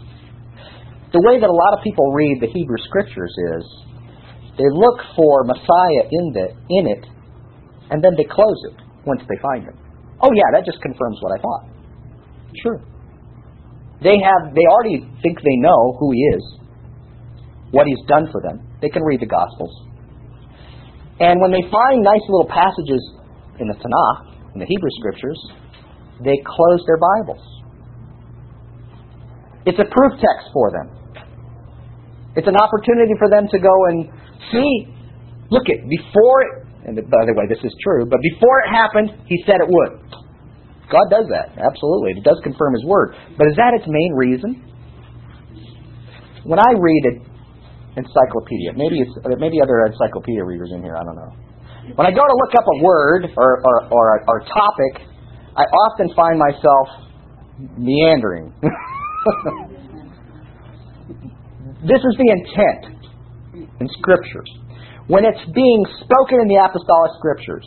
The 1.14 1.22
way 1.22 1.40
that 1.40 1.46
a 1.46 1.54
lot 1.54 1.78
of 1.78 1.84
people 1.84 2.12
read 2.14 2.42
the 2.42 2.50
Hebrew 2.50 2.82
Scriptures 2.90 3.30
is 3.54 3.64
they 4.58 4.66
look 4.74 4.98
for 5.16 5.44
Messiah 5.46 6.10
in, 6.10 6.34
the, 6.34 6.48
in 6.50 6.88
it, 6.90 7.06
and 7.92 8.04
then 8.04 8.18
they 8.18 8.26
close 8.26 8.58
it 8.74 8.82
once 9.06 9.22
they 9.30 9.38
find 9.38 9.70
him. 9.70 9.78
Oh 10.22 10.32
yeah, 10.34 10.50
that 10.54 10.66
just 10.66 10.82
confirms 10.82 11.18
what 11.22 11.38
I 11.38 11.42
thought. 11.42 11.64
Sure. 12.64 12.80
They 14.02 14.20
have 14.20 14.54
they 14.54 14.66
already 14.70 15.04
think 15.24 15.40
they 15.40 15.58
know 15.60 15.96
who 16.00 16.12
he 16.12 16.22
is, 16.36 16.44
what 17.72 17.88
he's 17.88 18.04
done 18.08 18.28
for 18.32 18.42
them. 18.42 18.62
They 18.82 18.90
can 18.90 19.04
read 19.04 19.20
the 19.20 19.28
Gospels. 19.28 19.72
And 21.20 21.40
when 21.40 21.52
they 21.52 21.64
find 21.72 22.04
nice 22.04 22.24
little 22.28 22.48
passages 22.48 23.02
in 23.60 23.68
the 23.68 23.76
Tanakh, 23.76 24.54
in 24.54 24.60
the 24.60 24.68
Hebrew 24.68 24.92
Scriptures, 25.00 25.40
they 26.24 26.36
close 26.44 26.84
their 26.88 27.00
Bibles. 27.00 27.44
It's 29.66 29.80
a 29.80 29.88
proof 29.88 30.14
text 30.20 30.52
for 30.54 30.72
them. 30.72 30.92
It's 32.36 32.48
an 32.48 32.56
opportunity 32.56 33.16
for 33.18 33.30
them 33.30 33.48
to 33.48 33.60
go 33.60 33.74
and 33.90 34.12
see, 34.52 34.92
look 35.50 35.64
at 35.72 35.88
before 35.88 36.42
it, 36.44 36.65
and 36.86 36.96
by 37.10 37.26
the 37.26 37.34
way, 37.34 37.50
this 37.50 37.62
is 37.66 37.74
true, 37.82 38.06
but 38.06 38.22
before 38.22 38.62
it 38.62 38.70
happened, 38.70 39.10
he 39.26 39.42
said 39.46 39.58
it 39.58 39.66
would. 39.66 40.06
God 40.86 41.10
does 41.10 41.26
that, 41.34 41.58
absolutely. 41.58 42.22
It 42.22 42.24
does 42.24 42.38
confirm 42.46 42.78
his 42.78 42.86
word. 42.86 43.18
But 43.38 43.50
is 43.50 43.58
that 43.58 43.74
its 43.74 43.90
main 43.90 44.14
reason? 44.14 44.62
When 46.46 46.62
I 46.62 46.78
read 46.78 47.04
an 47.10 47.26
encyclopedia, 47.98 48.78
maybe 48.78 49.02
it's 49.02 49.18
maybe 49.42 49.58
other 49.66 49.82
encyclopedia 49.90 50.46
readers 50.46 50.70
in 50.78 50.84
here, 50.86 50.94
I 50.94 51.02
don't 51.02 51.18
know. 51.18 51.34
When 51.98 52.06
I 52.06 52.12
go 52.14 52.22
to 52.22 52.36
look 52.38 52.54
up 52.54 52.66
a 52.70 52.78
word 52.84 53.34
or, 53.38 53.62
or, 53.66 53.90
or, 53.90 54.22
or 54.30 54.38
a 54.42 54.46
topic, 54.46 55.10
I 55.58 55.64
often 55.90 56.14
find 56.16 56.38
myself 56.38 56.88
meandering. 57.78 58.54
this 61.82 61.98
is 61.98 62.18
the 62.18 62.30
intent 62.30 62.94
in 63.80 63.88
Scriptures. 64.00 64.50
When 65.06 65.22
it's 65.22 65.46
being 65.54 65.82
spoken 66.02 66.42
in 66.42 66.50
the 66.50 66.58
Apostolic 66.58 67.14
Scriptures, 67.22 67.66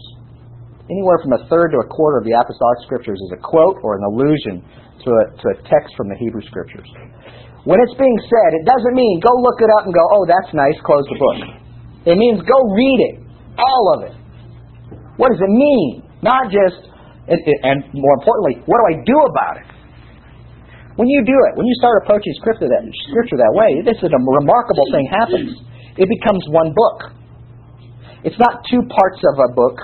anywhere 0.91 1.23
from 1.23 1.39
a 1.39 1.47
third 1.47 1.71
to 1.71 1.79
a 1.79 1.87
quarter 1.87 2.19
of 2.19 2.27
the 2.27 2.35
Apostolic 2.35 2.83
Scriptures 2.83 3.15
is 3.15 3.31
a 3.31 3.41
quote 3.41 3.79
or 3.87 3.95
an 3.95 4.03
allusion 4.03 4.59
to 5.07 5.09
a, 5.15 5.23
to 5.39 5.45
a 5.55 5.57
text 5.71 5.95
from 5.95 6.11
the 6.11 6.19
Hebrew 6.19 6.43
Scriptures. 6.51 6.91
When 7.63 7.79
it's 7.79 7.95
being 7.95 8.19
said, 8.27 8.51
it 8.59 8.67
doesn't 8.67 8.91
mean 8.91 9.23
go 9.23 9.31
look 9.39 9.63
it 9.63 9.71
up 9.79 9.87
and 9.87 9.95
go, 9.95 10.03
oh, 10.19 10.27
that's 10.27 10.51
nice, 10.51 10.75
close 10.83 11.07
the 11.07 11.15
book. 11.15 11.39
It 12.11 12.19
means 12.19 12.43
go 12.43 12.59
read 12.75 13.01
it, 13.07 13.17
all 13.55 13.85
of 13.95 14.11
it. 14.11 14.15
What 15.15 15.31
does 15.31 15.39
it 15.39 15.53
mean? 15.55 16.03
Not 16.27 16.51
just, 16.51 16.91
and, 17.31 17.39
and 17.39 17.79
more 17.95 18.19
importantly, 18.19 18.67
what 18.67 18.83
do 18.83 18.85
I 18.91 18.97
do 19.07 19.15
about 19.15 19.55
it? 19.63 19.69
When 20.99 21.07
you 21.07 21.23
do 21.23 21.39
it, 21.47 21.53
when 21.55 21.71
you 21.71 21.77
start 21.79 22.03
approaching 22.03 22.35
scripture 22.43 22.67
that, 22.67 22.83
scripture 23.15 23.39
that 23.39 23.55
way, 23.55 23.79
this 23.87 24.03
is 24.03 24.11
a 24.11 24.19
remarkable 24.19 24.87
thing 24.91 25.07
happens. 25.07 25.55
It 25.95 26.11
becomes 26.11 26.43
one 26.51 26.75
book. 26.75 27.18
It's 28.25 28.39
not 28.39 28.65
two 28.71 28.83
parts 28.83 29.21
of 29.23 29.35
a 29.39 29.55
book 29.55 29.77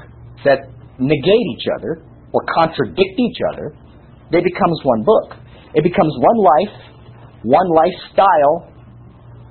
that 0.44 0.66
negate 0.98 1.46
each 1.54 1.66
other 1.78 2.02
or 2.32 2.40
contradict 2.50 3.16
each 3.18 3.38
other. 3.54 3.74
They 4.32 4.42
becomes 4.42 4.78
one 4.82 5.04
book. 5.04 5.38
It 5.74 5.82
becomes 5.82 6.12
one 6.18 6.38
life, 6.38 6.76
one 7.42 7.68
lifestyle, 7.70 8.70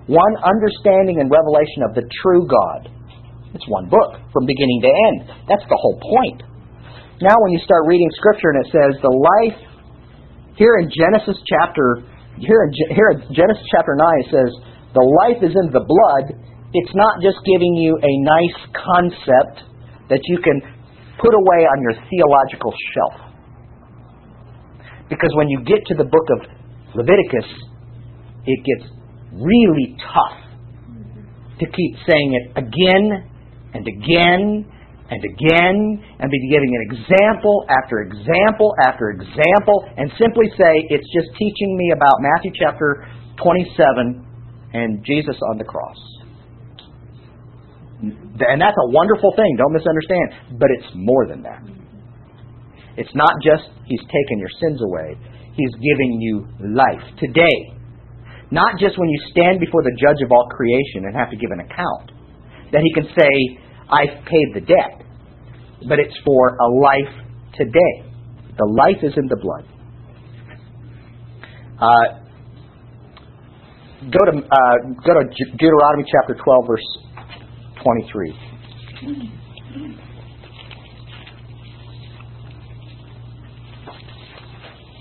one 0.07 0.35
understanding 0.43 1.19
and 1.19 1.31
revelation 1.31 1.87
of 1.87 1.95
the 1.95 2.03
true 2.23 2.43
God. 2.47 2.91
It's 3.55 3.67
one 3.67 3.87
book 3.87 4.19
from 4.33 4.45
beginning 4.45 4.81
to 4.81 4.91
end. 4.91 5.17
That's 5.47 5.63
the 5.69 5.77
whole 5.77 5.99
point. 6.01 6.43
Now, 7.21 7.37
when 7.39 7.53
you 7.53 7.61
start 7.63 7.85
reading 7.85 8.09
Scripture 8.17 8.51
and 8.51 8.65
it 8.65 8.69
says 8.73 8.91
the 8.99 9.13
life, 9.13 9.59
here 10.57 10.75
in 10.81 10.89
Genesis 10.89 11.37
chapter, 11.45 12.03
here 12.35 12.67
in, 12.67 12.69
here 12.91 13.09
in 13.15 13.21
Genesis 13.31 13.63
chapter 13.71 13.95
9, 13.95 14.25
it 14.25 14.29
says 14.33 14.49
the 14.91 15.05
life 15.23 15.39
is 15.39 15.53
in 15.53 15.71
the 15.71 15.85
blood. 15.85 16.25
It's 16.73 16.93
not 16.95 17.21
just 17.21 17.37
giving 17.45 17.75
you 17.77 17.97
a 18.01 18.13
nice 18.25 18.59
concept 18.73 19.69
that 20.09 20.21
you 20.25 20.37
can 20.41 20.59
put 21.21 21.33
away 21.33 21.69
on 21.69 21.77
your 21.81 21.95
theological 22.09 22.73
shelf. 22.93 23.17
Because 25.09 25.29
when 25.35 25.49
you 25.49 25.61
get 25.63 25.85
to 25.87 25.95
the 25.95 26.03
book 26.03 26.27
of 26.33 26.39
Leviticus, 26.95 27.49
it 28.45 28.59
gets 28.65 28.89
really 29.33 29.95
tough 30.01 30.43
to 31.59 31.65
keep 31.65 31.93
saying 32.09 32.33
it 32.33 32.57
again 32.57 33.29
and 33.73 33.85
again 33.85 34.65
and 35.09 35.21
again 35.21 35.77
and 36.19 36.31
be 36.31 36.49
giving 36.49 36.71
an 36.73 36.83
example 36.89 37.65
after 37.69 38.01
example 38.01 38.73
after 38.85 39.09
example 39.11 39.85
and 39.97 40.09
simply 40.17 40.49
say 40.57 40.89
it's 40.89 41.07
just 41.13 41.29
teaching 41.37 41.77
me 41.77 41.91
about 41.93 42.17
Matthew 42.19 42.51
chapter 42.57 43.05
27 43.37 44.25
and 44.73 45.05
Jesus 45.05 45.37
on 45.51 45.57
the 45.57 45.63
cross. 45.63 45.97
And 48.03 48.59
that's 48.59 48.75
a 48.75 48.89
wonderful 48.91 49.31
thing, 49.35 49.55
don't 49.55 49.71
misunderstand, 49.71 50.59
but 50.59 50.67
it's 50.75 50.91
more 50.93 51.25
than 51.27 51.41
that. 51.43 51.63
It's 52.97 53.15
not 53.15 53.31
just 53.41 53.63
He's 53.85 54.01
taken 54.01 54.39
your 54.39 54.51
sins 54.59 54.81
away, 54.83 55.15
He's 55.55 55.71
giving 55.79 56.19
you 56.19 56.47
life 56.75 57.03
today. 57.19 57.79
Not 58.51 58.77
just 58.77 58.99
when 58.99 59.09
you 59.09 59.19
stand 59.31 59.59
before 59.59 59.83
the 59.83 59.95
judge 59.97 60.21
of 60.23 60.31
all 60.31 60.47
creation 60.51 61.05
and 61.07 61.15
have 61.15 61.31
to 61.31 61.37
give 61.37 61.49
an 61.51 61.61
account, 61.61 62.11
that 62.71 62.81
He 62.83 62.91
can 62.93 63.07
say, 63.15 63.31
I've 63.87 64.25
paid 64.25 64.47
the 64.53 64.61
debt, 64.61 65.07
but 65.87 65.99
it's 65.99 66.15
for 66.25 66.57
a 66.57 66.67
life 66.83 67.13
today. 67.55 68.03
The 68.57 68.67
life 68.67 69.01
is 69.01 69.13
in 69.15 69.27
the 69.27 69.37
blood. 69.37 69.65
Uh, 71.79 72.23
go 74.11 74.19
to 74.31 74.37
uh, 74.37 74.75
go 75.05 75.13
to 75.15 75.23
Deuteronomy 75.57 76.03
chapter 76.05 76.35
12, 76.35 76.67
verse 76.67 76.87
23. 77.83 79.43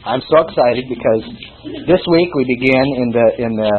I'm 0.05 0.21
so 0.29 0.43
excited 0.43 0.85
because 0.91 1.23
this 1.87 2.03
week 2.11 2.29
we 2.35 2.45
begin 2.59 2.87
in 2.99 3.09
the 3.15 3.27
in 3.39 3.53
the 3.55 3.73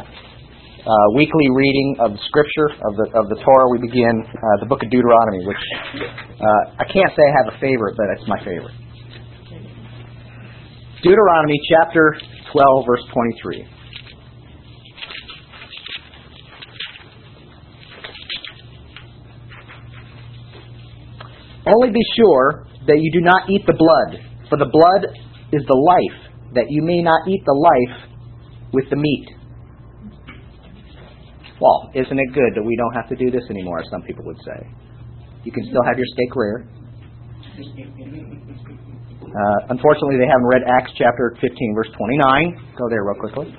uh, 0.84 1.08
weekly 1.16 1.48
reading 1.52 1.96
of 2.00 2.12
the 2.16 2.22
Scripture 2.32 2.72
of 2.80 2.96
the 2.96 3.06
of 3.20 3.28
the 3.28 3.44
Torah. 3.44 3.68
We 3.76 3.84
begin 3.84 4.24
uh, 4.24 4.64
the 4.64 4.68
book 4.68 4.84
of 4.84 4.90
Deuteronomy, 4.90 5.44
which 5.48 5.64
uh, 6.40 6.80
I 6.80 6.86
can't 6.88 7.12
say 7.12 7.24
I 7.28 7.34
have 7.44 7.48
a 7.56 7.58
favorite, 7.60 7.96
but 8.00 8.08
it's 8.16 8.28
my 8.28 8.40
favorite. 8.40 8.76
Deuteronomy 11.04 11.60
chapter 11.68 12.16
12, 12.54 12.86
verse 12.88 13.04
23. 13.12 13.68
Only 21.74 21.90
be 21.90 22.06
sure 22.16 22.68
that 22.86 23.00
you 23.00 23.10
do 23.12 23.22
not 23.22 23.50
eat 23.50 23.66
the 23.66 23.74
blood, 23.74 24.22
for 24.50 24.58
the 24.58 24.70
blood 24.70 25.10
is 25.52 25.64
the 25.66 25.74
life, 25.74 26.20
that 26.54 26.66
you 26.70 26.84
may 26.84 27.02
not 27.02 27.28
eat 27.28 27.42
the 27.46 27.56
life 27.56 27.98
with 28.74 28.86
the 28.90 28.98
meat. 28.98 29.28
Well, 31.62 31.90
isn't 31.96 32.20
it 32.20 32.30
good 32.34 32.54
that 32.56 32.64
we 32.64 32.76
don't 32.76 32.94
have 32.94 33.08
to 33.10 33.16
do 33.16 33.32
this 33.32 33.44
anymore, 33.50 33.80
as 33.80 33.90
some 33.90 34.02
people 34.04 34.26
would 34.26 34.38
say? 34.44 34.68
You 35.44 35.52
can 35.52 35.64
still 35.66 35.84
have 35.88 35.98
your 35.98 36.08
steak 36.14 36.36
rare. 36.36 36.68
Uh, 39.34 39.74
unfortunately, 39.74 40.18
they 40.18 40.28
haven't 40.28 40.46
read 40.46 40.62
Acts 40.68 40.92
chapter 40.98 41.38
15, 41.40 41.74
verse 41.76 41.90
29. 41.96 42.76
Go 42.78 42.90
there 42.90 43.04
real 43.04 43.18
quickly. 43.18 43.50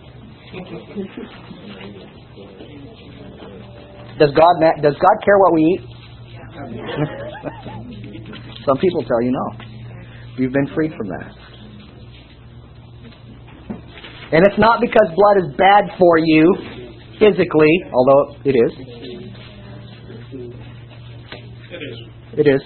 Does 4.19 4.31
God 4.39 4.55
does 4.83 4.95
God 4.95 5.17
care 5.25 5.39
what 5.39 5.55
we 5.55 5.63
eat? 5.75 5.94
Some 8.67 8.79
people 8.79 9.03
tell 9.03 9.21
you 9.23 9.33
no. 9.33 9.51
You've 10.39 10.53
been 10.53 10.69
freed 10.75 10.93
from 10.97 11.09
that. 11.09 11.33
And 14.33 14.47
it's 14.47 14.59
not 14.59 14.81
because 14.81 15.11
blood 15.15 15.37
is 15.47 15.55
bad 15.57 15.91
for 15.99 16.19
you 16.19 16.55
physically, 17.19 17.83
although 17.93 18.37
it 18.45 18.55
is. 18.55 18.73
It 22.39 22.47
is. 22.49 22.63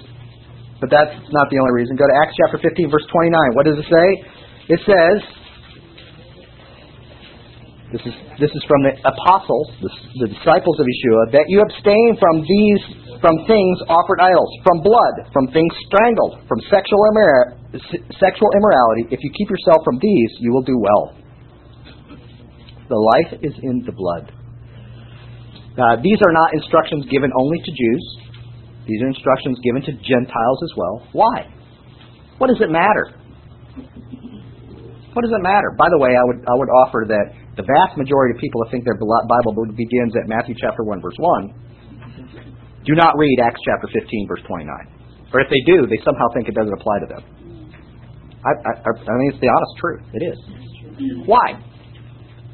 But 0.80 0.90
that's 0.90 1.14
not 1.32 1.50
the 1.50 1.58
only 1.58 1.72
reason. 1.74 1.96
Go 1.96 2.06
to 2.06 2.14
Acts 2.24 2.36
chapter 2.40 2.58
15, 2.62 2.90
verse 2.90 3.04
29. 3.12 3.54
What 3.54 3.66
does 3.66 3.78
it 3.78 3.84
say? 3.84 4.24
It 4.68 4.80
says, 4.86 5.22
this 7.88 8.04
is, 8.04 8.14
this 8.36 8.52
is 8.52 8.62
from 8.68 8.84
the 8.84 8.92
apostles, 9.00 9.66
the, 9.80 9.90
the 10.20 10.28
disciples 10.28 10.76
of 10.76 10.84
Yeshua, 10.84 11.32
that 11.32 11.48
you 11.48 11.64
abstain 11.64 12.20
from 12.20 12.44
these, 12.44 12.82
from 13.24 13.40
things 13.48 13.76
offered 13.88 14.20
idols, 14.20 14.52
from 14.60 14.84
blood, 14.84 15.24
from 15.32 15.48
things 15.56 15.72
strangled, 15.88 16.44
from 16.44 16.60
sexual, 16.68 17.00
immor- 17.08 17.56
sexual 18.20 18.50
immorality. 18.52 19.08
If 19.08 19.24
you 19.24 19.32
keep 19.32 19.48
yourself 19.48 19.80
from 19.88 19.96
these, 20.04 20.30
you 20.44 20.52
will 20.52 20.66
do 20.68 20.76
well. 20.76 21.16
The 22.92 23.00
life 23.00 23.40
is 23.40 23.56
in 23.64 23.84
the 23.88 23.92
blood. 23.92 24.32
Uh, 25.78 25.96
these 26.04 26.20
are 26.20 26.32
not 26.32 26.52
instructions 26.52 27.08
given 27.08 27.32
only 27.32 27.58
to 27.64 27.70
Jews. 27.72 28.04
These 28.84 29.00
are 29.00 29.08
instructions 29.08 29.56
given 29.64 29.80
to 29.88 29.92
Gentiles 30.04 30.60
as 30.64 30.72
well. 30.76 31.08
Why? 31.12 31.48
What 32.36 32.48
does 32.48 32.60
it 32.60 32.68
matter? 32.68 33.16
What 35.12 35.22
does 35.22 35.32
it 35.32 35.42
matter? 35.42 35.72
By 35.76 35.88
the 35.88 35.98
way, 35.98 36.16
I 36.16 36.24
would 36.24 36.44
I 36.46 36.54
would 36.54 36.68
offer 36.68 37.04
that 37.08 37.26
the 37.58 37.66
vast 37.66 37.98
majority 37.98 38.38
of 38.38 38.40
people 38.40 38.62
who 38.62 38.70
think 38.70 38.86
their 38.86 38.94
Bible 38.94 39.66
begins 39.74 40.14
at 40.14 40.30
Matthew 40.30 40.54
chapter 40.54 40.86
one 40.86 41.02
verse 41.02 41.18
one 41.18 41.50
do 42.86 42.94
not 42.94 43.18
read 43.18 43.42
Acts 43.42 43.58
chapter 43.66 43.90
fifteen 43.90 44.30
verse 44.30 44.40
twenty 44.46 44.64
nine, 44.64 44.86
or 45.34 45.42
if 45.42 45.50
they 45.50 45.60
do, 45.66 45.84
they 45.90 45.98
somehow 46.06 46.30
think 46.32 46.46
it 46.46 46.54
doesn't 46.54 46.72
apply 46.72 47.02
to 47.02 47.08
them. 47.10 47.22
I, 48.46 48.54
I, 48.54 48.72
I 48.78 49.12
mean, 49.18 49.34
it's 49.34 49.42
the 49.42 49.50
honest 49.50 49.74
truth. 49.82 50.02
It 50.14 50.22
is. 50.22 50.38
Why? 51.26 51.58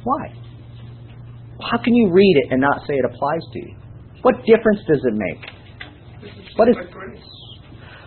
Why? 0.03 0.33
How 1.61 1.77
can 1.77 1.95
you 1.95 2.11
read 2.11 2.35
it 2.45 2.53
and 2.53 2.61
not 2.61 2.81
say 2.89 2.97
it 2.97 3.05
applies 3.05 3.45
to 3.53 3.59
you? 3.61 3.77
What 4.23 4.41
difference 4.49 4.81
does 4.89 5.05
it 5.05 5.15
make? 5.15 5.45
What 6.57 6.69
is 6.73 6.77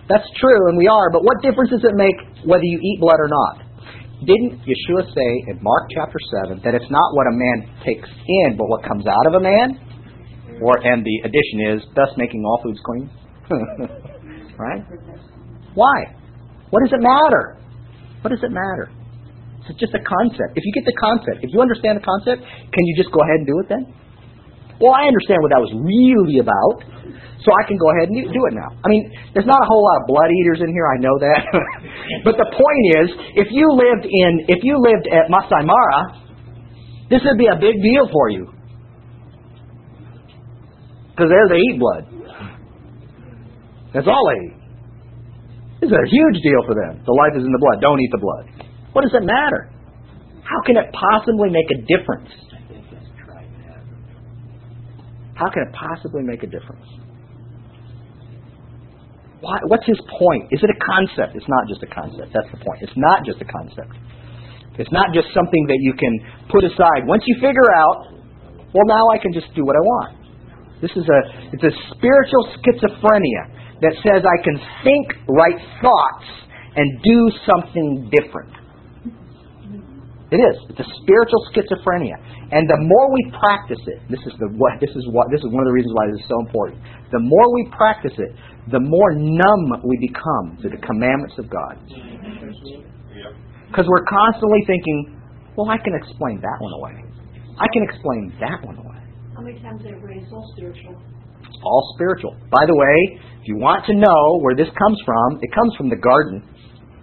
That's 0.10 0.26
true, 0.42 0.68
and 0.70 0.78
we 0.78 0.88
are, 0.88 1.12
but 1.14 1.24
what 1.24 1.42
difference 1.44 1.70
does 1.70 1.86
it 1.86 1.94
make 1.94 2.18
whether 2.44 2.66
you 2.66 2.80
eat 2.82 3.00
blood 3.00 3.22
or 3.22 3.30
not? 3.30 3.66
Didn't 4.25 4.65
Yeshua 4.65 5.06
say 5.13 5.30
in 5.47 5.60
Mark 5.62 5.89
chapter 5.93 6.17
7 6.45 6.62
that 6.65 6.73
it's 6.73 6.89
not 6.89 7.13
what 7.13 7.27
a 7.30 7.36
man 7.38 7.69
takes 7.86 8.10
in, 8.10 8.58
but 8.58 8.65
what 8.65 8.82
comes 8.82 9.06
out 9.06 9.25
of 9.27 9.34
a 9.36 9.43
man? 9.43 9.77
Or 10.62 10.73
and 10.82 11.06
the 11.06 11.17
addition 11.21 11.77
is 11.77 11.86
thus 11.93 12.10
making 12.17 12.43
all 12.43 12.60
foods 12.63 12.80
clean? 12.82 13.10
right? 14.58 14.82
Why? 15.75 16.17
What 16.71 16.82
does 16.82 16.93
it 16.93 17.01
matter? 17.01 17.62
What 18.21 18.32
does 18.32 18.41
it 18.41 18.49
matter? 18.49 18.89
It's 19.69 19.80
just 19.80 19.93
a 19.93 20.01
concept. 20.01 20.58
If 20.58 20.65
you 20.65 20.73
get 20.73 20.86
the 20.86 20.97
concept, 20.97 21.43
if 21.43 21.53
you 21.53 21.62
understand 21.62 22.01
the 22.01 22.06
concept, 22.06 22.41
can 22.41 22.84
you 22.86 22.95
just 22.97 23.12
go 23.12 23.21
ahead 23.21 23.45
and 23.45 23.47
do 23.47 23.60
it 23.60 23.69
then? 23.69 23.86
Well, 24.78 24.94
I 24.94 25.10
understand 25.10 25.42
what 25.42 25.50
that 25.50 25.62
was 25.63 25.74
really 25.74 26.38
about, 26.38 26.86
so 27.42 27.50
I 27.50 27.66
can 27.66 27.82
go 27.82 27.90
ahead 27.98 28.13
and 28.13 28.18
do 28.30 28.42
it 28.46 28.54
now. 28.54 28.70
I 28.86 28.88
mean, 28.90 29.10
there's 29.34 29.50
not 29.50 29.58
a 29.58 29.68
whole 29.68 29.82
lot 29.82 30.02
of 30.02 30.04
blood 30.06 30.30
eaters 30.30 30.62
in 30.62 30.70
here, 30.70 30.86
I 30.86 30.98
know 31.02 31.16
that. 31.18 31.42
but 32.28 32.38
the 32.38 32.46
point 32.46 32.86
is, 33.02 33.08
if 33.42 33.50
you 33.50 33.66
lived 33.74 34.06
in, 34.06 34.46
if 34.52 34.62
you 34.62 34.78
lived 34.78 35.10
at 35.10 35.34
Masai 35.34 35.66
Mara, 35.66 36.02
this 37.10 37.26
would 37.26 37.42
be 37.42 37.50
a 37.50 37.58
big 37.58 37.82
deal 37.82 38.06
for 38.12 38.30
you. 38.30 38.54
Because 41.10 41.34
there 41.34 41.50
they 41.50 41.58
eat 41.58 41.78
blood. 41.82 42.04
That's 43.98 44.06
all 44.06 44.24
they 44.30 44.54
eat. 44.54 44.58
This 45.82 45.90
is 45.90 45.98
a 45.98 46.06
huge 46.10 46.38
deal 46.46 46.62
for 46.66 46.78
them. 46.78 47.01
The 47.06 47.14
life 47.18 47.34
is 47.34 47.41
in 47.45 47.49
the 47.49 47.62
blood. 47.62 47.82
Don't 47.82 47.97
eat 47.97 48.14
the 48.14 48.22
blood. 48.22 48.45
What 48.93 49.01
does 49.01 49.14
it 49.14 49.26
matter? 49.26 49.70
How 50.41 50.62
can 50.66 50.78
it 50.78 50.89
possibly 50.93 51.49
make 51.49 51.70
a 51.74 51.82
difference? 51.86 52.30
How 55.38 55.54
can 55.54 55.70
it 55.70 55.72
possibly 55.78 56.26
make 56.26 56.42
a 56.42 56.50
difference? 56.50 56.86
Why, 59.40 59.62
what's 59.70 59.86
his 59.86 60.02
point? 60.18 60.50
Is 60.50 60.66
it 60.66 60.70
a 60.74 60.80
concept? 60.82 61.38
It's 61.38 61.46
not 61.46 61.70
just 61.70 61.86
a 61.86 61.92
concept. 61.94 62.34
That's 62.34 62.50
the 62.50 62.58
point. 62.58 62.82
It's 62.82 62.98
not 62.98 63.22
just 63.22 63.38
a 63.38 63.46
concept. 63.46 63.94
It's 64.82 64.90
not 64.90 65.14
just 65.14 65.30
something 65.34 65.64
that 65.70 65.78
you 65.82 65.94
can 65.94 66.14
put 66.50 66.66
aside. 66.66 67.06
Once 67.06 67.22
you 67.30 67.38
figure 67.38 67.70
out, 67.78 68.18
well, 68.74 68.88
now 68.90 69.06
I 69.14 69.22
can 69.22 69.34
just 69.34 69.54
do 69.54 69.62
what 69.62 69.78
I 69.78 69.84
want. 69.86 70.18
This 70.82 70.94
is 70.94 71.06
a 71.06 71.20
it's 71.54 71.66
a 71.66 71.74
spiritual 71.98 72.44
schizophrenia 72.62 73.82
that 73.82 73.94
says 74.06 74.22
I 74.22 74.38
can 74.46 74.58
think 74.86 75.06
right 75.30 75.58
thoughts 75.82 76.30
and 76.78 77.02
do 77.02 77.20
something 77.46 78.10
different. 78.14 78.54
It 80.28 80.43
is. 80.43 80.55
It's 80.67 80.84
a 80.84 80.89
spiritual 81.03 81.39
schizophrenia. 81.55 82.19
And 82.51 82.67
the 82.67 82.80
more 82.84 83.07
we 83.15 83.32
practice 83.32 83.80
it, 83.88 84.03
this 84.11 84.19
is 84.28 84.36
the 84.43 84.51
what 84.59 84.75
this 84.84 84.91
is 84.91 85.07
what 85.15 85.32
this 85.32 85.39
is 85.39 85.47
one 85.55 85.63
of 85.63 85.69
the 85.71 85.75
reasons 85.75 85.95
why 85.95 86.11
this 86.11 86.19
is 86.19 86.28
so 86.28 86.39
important. 86.43 86.84
The 87.15 87.23
more 87.23 87.47
we 87.55 87.71
practice 87.71 88.11
it, 88.19 88.36
the 88.67 88.84
more 88.84 89.15
numb 89.15 89.80
we 89.88 89.95
become 90.03 90.59
to 90.63 90.67
the 90.67 90.80
commandments 90.84 91.39
of 91.39 91.47
God. 91.47 91.80
Because 93.71 93.88
we're 93.88 94.03
constantly 94.03 94.63
thinking, 94.67 95.15
well, 95.55 95.71
I 95.71 95.80
can 95.80 95.95
explain 95.95 96.43
that 96.43 96.57
one 96.59 96.73
away. 96.75 97.07
I 97.55 97.67
can 97.71 97.84
explain 97.88 98.36
that 98.43 98.59
one 98.67 98.75
away. 98.84 98.99
How 99.32 99.41
many 99.41 99.59
times 99.63 99.80
have 99.88 99.95
I 99.95 100.03
raised 100.03 100.32
all 100.32 100.43
spiritual? 100.55 100.95
All 101.63 101.84
spiritual. 101.95 102.36
By 102.51 102.67
the 102.67 102.75
way, 102.75 103.19
if 103.39 103.47
you 103.47 103.55
want 103.55 103.86
to 103.88 103.95
know 103.95 104.39
where 104.43 104.55
this 104.55 104.67
comes 104.75 104.99
from, 105.07 105.39
it 105.39 105.55
comes 105.55 105.71
from 105.75 105.88
the 105.88 105.95
garden. 105.95 106.43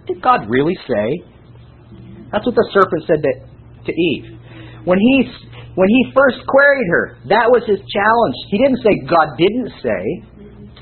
Did 0.05 0.21
God 0.21 0.45
really 0.47 0.77
say 0.85 1.25
that's 2.35 2.43
what 2.43 2.59
the 2.59 2.67
serpent 2.75 3.07
said 3.07 3.23
to, 3.23 3.31
to 3.87 3.91
Eve. 3.95 4.35
When 4.83 4.99
he, 4.99 5.23
when 5.79 5.87
he 5.87 6.11
first 6.11 6.43
queried 6.43 6.89
her, 6.91 7.05
that 7.31 7.47
was 7.47 7.63
his 7.63 7.79
challenge. 7.79 8.35
He 8.51 8.59
didn't 8.59 8.83
say 8.83 8.91
God 9.07 9.39
didn't 9.39 9.71
say. 9.79 10.03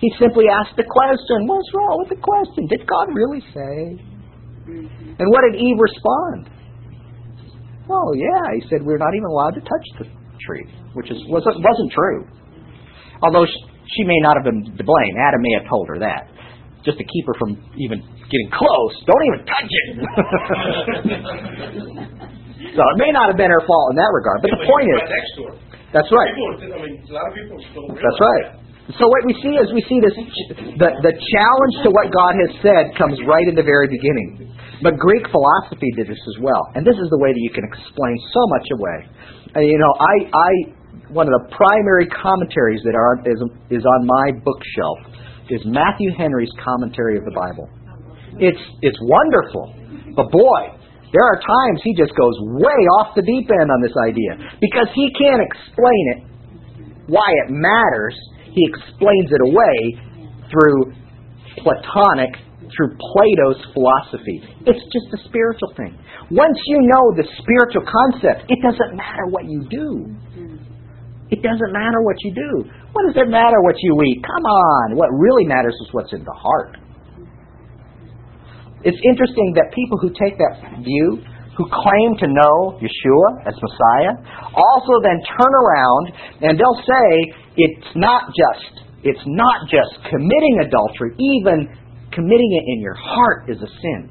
He 0.01 0.09
simply 0.17 0.49
asked 0.49 0.73
the 0.81 0.83
question, 0.89 1.45
What's 1.45 1.69
wrong 1.77 2.01
with 2.01 2.09
the 2.09 2.17
question? 2.17 2.65
Did 2.65 2.89
God 2.89 3.13
really 3.13 3.45
say? 3.53 4.01
And 5.21 5.27
what 5.29 5.45
did 5.45 5.61
Eve 5.61 5.77
respond? 5.77 6.49
Oh, 7.85 8.09
yeah. 8.17 8.57
He 8.57 8.65
said, 8.73 8.81
We're 8.81 8.97
not 8.97 9.13
even 9.13 9.29
allowed 9.29 9.53
to 9.53 9.61
touch 9.61 9.85
the 10.01 10.09
tree, 10.41 10.65
which 10.97 11.13
is, 11.13 11.21
wasn't, 11.29 11.61
wasn't 11.61 11.93
true. 11.93 12.25
Although 13.21 13.45
she 13.45 14.03
may 14.09 14.17
not 14.25 14.41
have 14.41 14.43
been 14.49 14.73
to 14.73 14.83
blame. 14.83 15.13
Adam 15.21 15.37
may 15.45 15.53
have 15.61 15.69
told 15.69 15.85
her 15.93 16.01
that 16.01 16.32
just 16.83 16.99
to 16.99 17.05
keep 17.07 17.25
her 17.27 17.35
from 17.39 17.55
even 17.79 18.03
getting 18.27 18.49
close. 18.51 18.93
Don't 19.07 19.23
even 19.31 19.41
touch 19.47 19.71
it. 19.71 19.87
so 22.75 22.81
it 22.83 22.97
may 22.99 23.11
not 23.11 23.31
have 23.31 23.39
been 23.39 23.51
her 23.51 23.63
fault 23.63 23.95
in 23.95 23.97
that 23.99 24.11
regard, 24.11 24.43
but 24.43 24.51
the 24.51 24.63
point 24.67 24.87
is, 24.91 25.01
that's 25.95 26.11
right. 26.11 26.33
That's 27.95 28.19
right. 28.19 28.63
So 28.99 29.07
what 29.07 29.23
we 29.23 29.31
see 29.39 29.55
is 29.55 29.71
we 29.71 29.79
see 29.87 30.03
this 30.03 30.11
the 30.75 30.89
the 31.07 31.13
challenge 31.15 31.75
to 31.87 31.89
what 31.95 32.11
God 32.11 32.35
has 32.35 32.51
said 32.59 32.91
comes 32.99 33.15
right 33.23 33.47
in 33.47 33.55
the 33.55 33.63
very 33.63 33.87
beginning. 33.87 34.51
But 34.83 34.99
Greek 34.99 35.23
philosophy 35.31 35.87
did 35.95 36.11
this 36.11 36.19
as 36.19 36.37
well, 36.43 36.67
and 36.75 36.83
this 36.83 36.99
is 36.99 37.07
the 37.07 37.15
way 37.23 37.31
that 37.31 37.39
you 37.39 37.53
can 37.55 37.63
explain 37.63 38.15
so 38.35 38.43
much 38.51 38.67
away. 38.75 38.97
And, 39.55 39.63
you 39.63 39.79
know, 39.79 39.93
I 40.03 40.15
I 40.27 40.51
one 41.15 41.29
of 41.29 41.33
the 41.39 41.55
primary 41.55 42.09
commentaries 42.09 42.81
that 42.83 42.97
are 42.97 43.21
is, 43.23 43.39
is 43.69 43.85
on 43.85 44.01
my 44.03 44.35
bookshelf 44.43 45.12
is 45.49 45.61
Matthew 45.65 46.11
Henry's 46.17 46.51
commentary 46.63 47.17
of 47.17 47.25
the 47.25 47.35
Bible. 47.35 47.69
It's 48.39 48.63
it's 48.81 48.97
wonderful, 49.01 49.75
but 50.15 50.31
boy, 50.31 50.61
there 51.13 51.21
are 51.21 51.37
times 51.37 51.81
he 51.83 51.93
just 51.93 52.11
goes 52.17 52.33
way 52.57 52.81
off 52.97 53.13
the 53.15 53.21
deep 53.21 53.45
end 53.45 53.69
on 53.69 53.79
this 53.81 53.93
idea 54.01 54.57
because 54.57 54.89
he 54.95 55.13
can't 55.13 55.41
explain 55.45 56.03
it 56.17 56.19
why 57.05 57.27
it 57.45 57.53
matters. 57.53 58.17
He 58.49 58.65
explains 58.69 59.29
it 59.29 59.41
away 59.45 59.77
through 60.49 60.93
Platonic, 61.61 62.33
through 62.73 62.97
Plato's 62.97 63.61
philosophy. 63.73 64.41
It's 64.65 64.83
just 64.89 65.07
a 65.13 65.19
spiritual 65.29 65.73
thing. 65.77 65.97
Once 66.31 66.57
you 66.65 66.81
know 66.81 67.13
the 67.13 67.25
spiritual 67.45 67.85
concept, 67.85 68.49
it 68.49 68.57
doesn't 68.65 68.97
matter 68.97 69.29
what 69.29 69.45
you 69.45 69.65
do. 69.69 70.09
It 71.29 71.41
doesn't 71.41 71.73
matter 71.73 72.01
what 72.01 72.15
you 72.21 72.33
do. 72.33 72.69
What 72.93 73.09
does 73.09 73.17
it 73.25 73.29
matter 73.29 73.57
what 73.65 73.75
you 73.81 73.97
eat? 74.05 74.21
Come 74.21 74.45
on. 74.45 74.95
What 74.95 75.09
really 75.09 75.45
matters 75.45 75.73
is 75.81 75.89
what's 75.91 76.13
in 76.13 76.23
the 76.23 76.37
heart. 76.37 76.77
It's 78.85 78.99
interesting 79.09 79.57
that 79.57 79.73
people 79.73 79.97
who 79.97 80.13
take 80.13 80.37
that 80.37 80.77
view, 80.85 81.17
who 81.57 81.65
claim 81.73 82.09
to 82.21 82.27
know 82.29 82.77
Yeshua 82.77 83.49
as 83.49 83.55
Messiah, 83.57 84.13
also 84.53 84.93
then 85.01 85.17
turn 85.25 85.53
around 85.57 86.03
and 86.45 86.53
they'll 86.59 86.83
say 86.85 87.33
it's 87.57 87.91
not 87.95 88.29
just 88.29 88.85
it's 89.03 89.25
not 89.25 89.67
just 89.67 89.99
committing 90.07 90.63
adultery, 90.63 91.11
even 91.19 91.67
committing 92.13 92.51
it 92.55 92.63
in 92.71 92.79
your 92.79 92.95
heart 92.95 93.49
is 93.49 93.57
a 93.57 93.67
sin. 93.67 94.09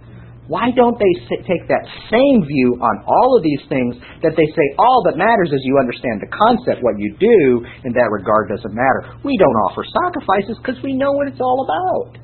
Why 0.53 0.69
don't 0.77 1.01
they 1.01 1.15
take 1.49 1.65
that 1.73 1.85
same 2.13 2.45
view 2.45 2.77
on 2.77 2.95
all 3.09 3.33
of 3.33 3.41
these 3.41 3.65
things 3.73 3.97
that 4.21 4.37
they 4.37 4.45
say 4.53 4.67
all 4.77 5.01
that 5.09 5.17
matters 5.17 5.49
is 5.49 5.65
you 5.65 5.81
understand 5.81 6.21
the 6.21 6.29
concept. 6.29 6.85
What 6.85 7.01
you 7.01 7.17
do 7.17 7.65
in 7.89 7.97
that 7.97 8.13
regard 8.13 8.53
doesn't 8.53 8.77
matter. 8.77 9.17
We 9.25 9.33
don't 9.41 9.59
offer 9.65 9.81
sacrifices 9.81 10.61
because 10.61 10.77
we 10.85 10.93
know 10.93 11.09
what 11.17 11.33
it's 11.33 11.41
all 11.41 11.57
about. 11.65 12.21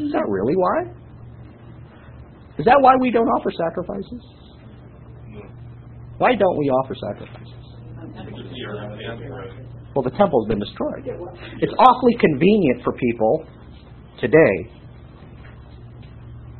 Is 0.00 0.08
that 0.16 0.24
really 0.24 0.56
why? 0.56 0.88
Is 2.56 2.64
that 2.64 2.80
why 2.80 2.96
we 2.96 3.12
don't 3.12 3.28
offer 3.28 3.52
sacrifices? 3.52 4.24
Why 6.16 6.32
don't 6.32 6.56
we 6.56 6.72
offer 6.80 6.96
sacrifices? 6.96 7.60
Well, 9.92 10.02
the 10.02 10.16
temple's 10.16 10.48
been 10.48 10.64
destroyed. 10.64 11.04
It's 11.60 11.76
awfully 11.76 12.16
convenient 12.24 12.80
for 12.88 12.96
people 12.96 13.44
today 14.16 14.77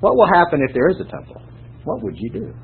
what 0.01 0.15
will 0.15 0.27
happen 0.27 0.61
if 0.67 0.75
there 0.75 0.89
is 0.91 0.97
a 1.01 1.11
temple? 1.11 1.43
What 1.85 2.03
would 2.03 2.15
you 2.17 2.31
do? 2.31 2.55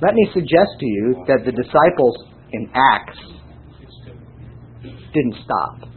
Let 0.00 0.14
me 0.14 0.28
suggest 0.32 0.76
to 0.80 0.86
you 0.86 1.24
that 1.26 1.44
the 1.44 1.52
disciples 1.52 2.16
in 2.52 2.70
Acts 2.74 3.18
didn't 5.12 5.36
stop. 5.44 5.88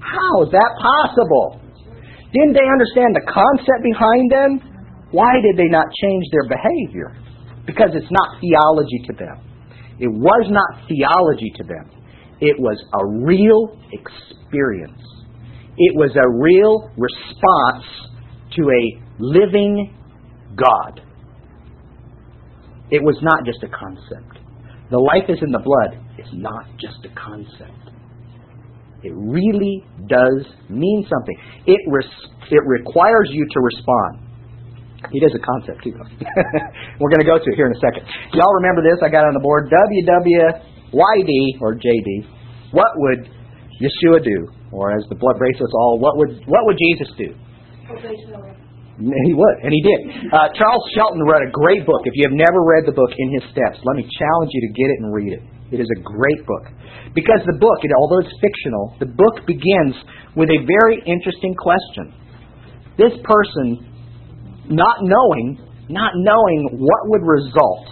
How 0.00 0.42
is 0.44 0.50
that 0.52 0.70
possible? 0.76 1.60
Didn't 2.32 2.52
they 2.52 2.68
understand 2.68 3.16
the 3.16 3.24
concept 3.28 3.80
behind 3.84 4.30
them? 4.30 4.50
Why 5.12 5.40
did 5.40 5.56
they 5.56 5.68
not 5.68 5.86
change 6.02 6.24
their 6.32 6.48
behavior? 6.48 7.16
Because 7.66 7.90
it's 7.94 8.10
not 8.10 8.40
theology 8.40 9.00
to 9.08 9.12
them. 9.12 9.36
It 10.00 10.08
was 10.08 10.48
not 10.48 10.88
theology 10.88 11.52
to 11.56 11.64
them. 11.64 11.88
It 12.40 12.58
was 12.58 12.76
a 12.92 13.02
real 13.24 13.78
experience. 13.92 15.00
It 15.78 15.96
was 15.96 16.10
a 16.16 16.28
real 16.28 16.90
response 16.96 17.84
to 18.56 18.62
a 18.62 19.02
living 19.18 19.94
God. 20.54 21.00
It 22.90 23.02
was 23.02 23.16
not 23.22 23.46
just 23.46 23.62
a 23.62 23.68
concept. 23.68 24.38
The 24.90 24.98
life 24.98 25.24
is 25.28 25.38
in 25.40 25.50
the 25.50 25.64
blood 25.64 25.96
is 26.18 26.28
not 26.34 26.66
just 26.76 27.00
a 27.04 27.12
concept. 27.16 27.88
It 29.02 29.12
really 29.16 29.82
does 30.06 30.44
mean 30.68 31.06
something. 31.08 31.36
It, 31.66 31.80
res- 31.88 32.28
it 32.50 32.62
requires 32.66 33.30
you 33.32 33.48
to 33.48 33.60
respond. 33.60 34.20
It 35.10 35.24
is 35.24 35.32
a 35.34 35.40
concept, 35.42 35.82
too. 35.82 35.96
We're 37.00 37.10
going 37.10 37.24
to 37.24 37.26
go 37.26 37.40
to 37.40 37.48
it 37.50 37.56
here 37.56 37.66
in 37.66 37.74
a 37.74 37.80
second. 37.80 38.06
Y'all 38.36 38.54
remember 38.60 38.82
this? 38.84 39.00
I 39.02 39.08
got 39.08 39.24
on 39.24 39.34
the 39.34 39.40
board 39.40 39.72
WWYD, 39.72 41.60
or 41.60 41.74
JD. 41.74 42.28
What 42.70 42.92
would 42.96 43.26
Yeshua 43.80 44.22
do? 44.22 44.61
Or 44.72 44.96
as 44.96 45.04
the 45.12 45.14
blood 45.14 45.36
bracelets 45.36 45.72
all, 45.76 46.00
what 46.00 46.16
would 46.16 46.40
what 46.48 46.64
would 46.64 46.80
Jesus 46.80 47.12
do? 47.20 47.28
He 49.00 49.32
would, 49.32 49.56
and 49.64 49.72
he 49.72 49.80
did. 49.80 50.00
Uh, 50.32 50.52
Charles 50.56 50.84
Sheldon 50.94 51.24
wrote 51.24 51.44
a 51.44 51.50
great 51.50 51.84
book. 51.84 52.04
If 52.04 52.12
you 52.16 52.24
have 52.28 52.36
never 52.36 52.60
read 52.64 52.84
the 52.84 52.92
book 52.92 53.10
In 53.16 53.32
His 53.32 53.44
Steps, 53.50 53.80
let 53.84 53.96
me 53.96 54.04
challenge 54.04 54.50
you 54.52 54.60
to 54.68 54.72
get 54.72 54.88
it 54.92 54.98
and 55.00 55.08
read 55.12 55.32
it. 55.32 55.42
It 55.72 55.80
is 55.80 55.88
a 55.88 56.00
great 56.00 56.44
book. 56.46 56.68
Because 57.14 57.40
the 57.48 57.56
book, 57.56 57.80
although 57.96 58.20
it's 58.20 58.36
fictional, 58.40 58.96
the 59.00 59.08
book 59.08 59.44
begins 59.46 59.96
with 60.36 60.48
a 60.52 60.60
very 60.68 61.00
interesting 61.08 61.56
question. 61.56 62.12
This 63.00 63.12
person, 63.24 63.80
not 64.68 65.00
knowing, 65.00 65.56
not 65.88 66.12
knowing 66.16 66.76
what 66.76 67.00
would 67.08 67.24
result 67.24 67.88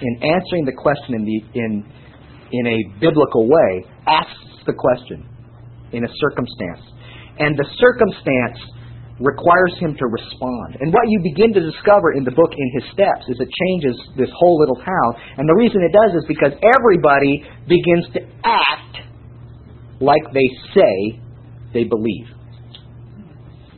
in 0.00 0.12
answering 0.22 0.64
the 0.64 0.74
question 0.74 1.18
in, 1.18 1.24
the, 1.26 1.38
in, 1.58 1.84
in 2.52 2.64
a 2.66 2.78
biblical 3.00 3.46
way, 3.50 3.84
asks 4.06 4.62
the 4.66 4.72
question 4.72 5.33
in 5.94 6.04
a 6.04 6.12
circumstance. 6.18 6.82
And 7.38 7.56
the 7.58 7.66
circumstance 7.78 8.58
requires 9.22 9.74
him 9.78 9.94
to 9.94 10.06
respond. 10.06 10.76
And 10.80 10.92
what 10.92 11.06
you 11.06 11.22
begin 11.22 11.54
to 11.54 11.62
discover 11.62 12.12
in 12.18 12.24
the 12.24 12.34
book 12.34 12.50
In 12.50 12.68
His 12.74 12.90
Steps 12.92 13.22
is 13.30 13.38
it 13.38 13.46
changes 13.46 13.94
this 14.18 14.30
whole 14.34 14.58
little 14.58 14.76
town. 14.82 15.10
And 15.38 15.48
the 15.48 15.54
reason 15.54 15.82
it 15.82 15.94
does 15.94 16.18
is 16.18 16.24
because 16.26 16.52
everybody 16.58 17.46
begins 17.70 18.10
to 18.14 18.20
act 18.42 19.06
like 20.00 20.22
they 20.34 20.48
say 20.74 21.20
they 21.72 21.84
believe. 21.84 22.26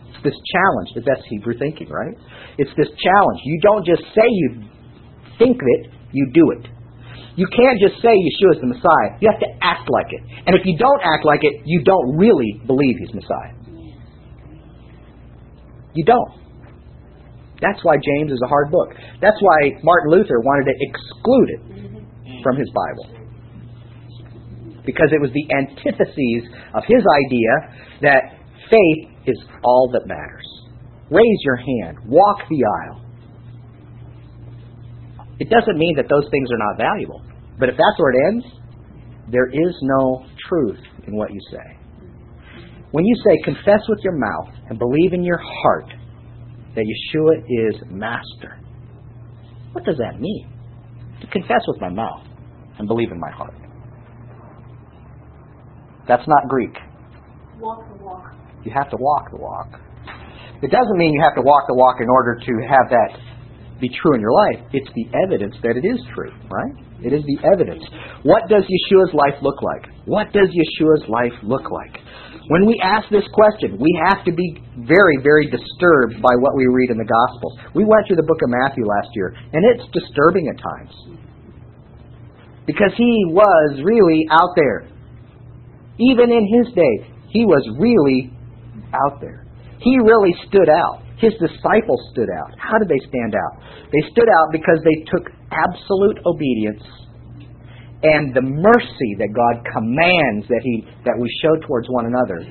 It's 0.09 0.25
this 0.25 0.39
challenge. 0.53 1.05
That's 1.05 1.25
Hebrew 1.29 1.59
thinking, 1.59 1.89
right? 1.89 2.17
It's 2.57 2.73
this 2.77 2.89
challenge. 2.89 3.41
You 3.45 3.61
don't 3.61 3.85
just 3.85 4.03
say 4.17 4.25
you 4.25 4.65
think 5.39 5.61
it, 5.61 5.91
you 6.13 6.31
do 6.33 6.51
it. 6.57 6.76
You 7.37 7.47
can't 7.53 7.79
just 7.79 8.01
say 8.01 8.17
Yeshua 8.17 8.57
is 8.57 8.61
the 8.65 8.73
Messiah. 8.73 9.21
You 9.21 9.29
have 9.31 9.41
to 9.41 9.53
act 9.61 9.89
like 9.93 10.09
it. 10.09 10.25
And 10.47 10.57
if 10.57 10.65
you 10.65 10.77
don't 10.77 11.01
act 11.05 11.25
like 11.25 11.45
it, 11.45 11.53
you 11.65 11.85
don't 11.85 12.17
really 12.17 12.61
believe 12.67 12.97
he's 12.99 13.13
Messiah. 13.13 13.53
You 15.93 16.05
don't. 16.05 16.33
That's 17.61 17.81
why 17.85 17.97
James 17.97 18.33
is 18.33 18.41
a 18.45 18.49
hard 18.49 18.71
book. 18.71 18.89
That's 19.21 19.37
why 19.41 19.77
Martin 19.83 20.11
Luther 20.13 20.41
wanted 20.41 20.73
to 20.73 20.77
exclude 20.81 21.49
it 21.53 22.43
from 22.43 22.57
his 22.57 22.69
Bible. 22.73 23.07
Because 24.85 25.09
it 25.13 25.21
was 25.21 25.31
the 25.33 25.45
antithesis 25.57 26.53
of 26.75 26.85
his 26.89 27.05
idea 27.05 27.53
that 28.03 28.23
faith 28.71 29.09
is 29.27 29.37
all 29.65 29.91
that 29.93 30.07
matters. 30.07 30.47
Raise 31.11 31.41
your 31.45 31.57
hand, 31.57 31.99
walk 32.07 32.39
the 32.49 32.65
aisle. 32.65 33.06
It 35.39 35.51
doesn't 35.51 35.79
mean 35.79 35.97
that 35.97 36.07
those 36.09 36.29
things 36.31 36.49
are 36.51 36.59
not 36.59 36.79
valuable. 36.79 37.23
But 37.59 37.69
if 37.69 37.77
that's 37.77 37.99
where 37.99 38.13
it 38.13 38.35
ends, 38.35 38.47
there 39.31 39.49
is 39.49 39.75
no 39.83 40.25
truth 40.49 40.81
in 41.07 41.17
what 41.17 41.33
you 41.33 41.41
say. 41.51 41.77
When 42.93 43.05
you 43.05 43.17
say, 43.25 43.37
confess 43.45 43.81
with 43.89 43.99
your 44.03 44.17
mouth 44.17 44.55
and 44.71 44.79
believe 44.79 45.13
in 45.13 45.23
your 45.23 45.39
heart 45.39 45.93
that 46.75 46.85
Yeshua 46.85 47.43
is 47.49 47.83
Master, 47.91 48.61
what 49.73 49.85
does 49.85 49.99
that 49.99 50.21
mean? 50.21 50.49
To 51.21 51.27
confess 51.27 51.61
with 51.67 51.81
my 51.81 51.91
mouth 51.91 52.25
and 52.79 52.89
believe 52.89 53.11
in 53.11 53.19
my 53.19 53.31
heart. 53.31 53.55
That's 56.09 56.27
not 56.27 56.49
Greek. 56.49 56.75
Walk 57.59 57.81
the 57.89 58.05
walk. 58.05 58.33
You 58.65 58.73
have 58.75 58.91
to 58.91 58.97
walk 58.99 59.31
the 59.31 59.39
walk. 59.39 59.81
It 60.63 60.71
doesn't 60.71 60.97
mean 60.97 61.13
you 61.13 61.23
have 61.23 61.35
to 61.35 61.43
walk 61.43 61.65
the 61.69 61.75
walk 61.75 61.97
in 62.01 62.09
order 62.09 62.39
to 62.41 62.53
have 62.69 62.89
that 62.91 63.26
be 63.81 63.89
true 63.89 64.15
in 64.15 64.21
your 64.21 64.33
life. 64.33 64.61
It's 64.73 64.89
the 64.95 65.07
evidence 65.27 65.55
that 65.63 65.77
it 65.77 65.85
is 65.85 66.01
true, 66.15 66.33
right? 66.49 66.75
It 67.05 67.13
is 67.13 67.23
the 67.29 67.39
evidence. 67.45 67.85
What 68.23 68.49
does 68.49 68.65
Yeshua's 68.65 69.13
life 69.13 69.37
look 69.43 69.61
like? 69.61 69.85
What 70.07 70.33
does 70.33 70.49
Yeshua's 70.49 71.05
life 71.09 71.37
look 71.43 71.69
like? 71.71 72.01
When 72.49 72.65
we 72.65 72.81
ask 72.83 73.11
this 73.11 73.27
question, 73.35 73.77
we 73.77 73.91
have 74.07 74.25
to 74.25 74.33
be 74.33 74.63
very, 74.87 75.19
very 75.23 75.51
disturbed 75.51 76.23
by 76.23 76.33
what 76.39 76.57
we 76.57 76.65
read 76.71 76.91
in 76.91 76.97
the 76.97 77.05
Gospels. 77.05 77.59
We 77.75 77.85
went 77.85 78.07
through 78.07 78.17
the 78.17 78.29
book 78.29 78.39
of 78.41 78.51
Matthew 78.51 78.87
last 78.87 79.09
year, 79.15 79.35
and 79.53 79.63
it's 79.75 79.85
disturbing 79.93 80.47
at 80.49 80.57
times. 80.63 80.95
Because 82.67 82.93
he 82.97 83.13
was 83.29 83.83
really 83.83 84.27
out 84.31 84.55
there. 84.55 84.89
Even 85.99 86.31
in 86.31 86.45
his 86.47 86.73
day, 86.75 87.13
he 87.29 87.45
was 87.45 87.67
really 87.79 88.33
out 88.95 89.21
there. 89.21 89.45
He 89.81 89.99
really 89.99 90.35
stood 90.47 90.69
out. 90.69 91.03
His 91.17 91.33
disciples 91.41 92.01
stood 92.13 92.29
out. 92.29 92.53
How 92.61 92.77
did 92.79 92.89
they 92.89 93.01
stand 93.09 93.33
out? 93.33 93.63
They 93.89 94.05
stood 94.13 94.29
out 94.29 94.49
because 94.53 94.81
they 94.85 94.99
took 95.09 95.33
absolute 95.49 96.21
obedience 96.27 96.85
and 98.03 98.37
the 98.37 98.45
mercy 98.45 99.11
that 99.17 99.33
God 99.33 99.65
commands 99.73 100.45
that 100.49 100.61
he 100.63 100.85
that 101.09 101.17
we 101.17 101.29
show 101.41 101.57
towards 101.67 101.89
one 101.89 102.05
another 102.05 102.45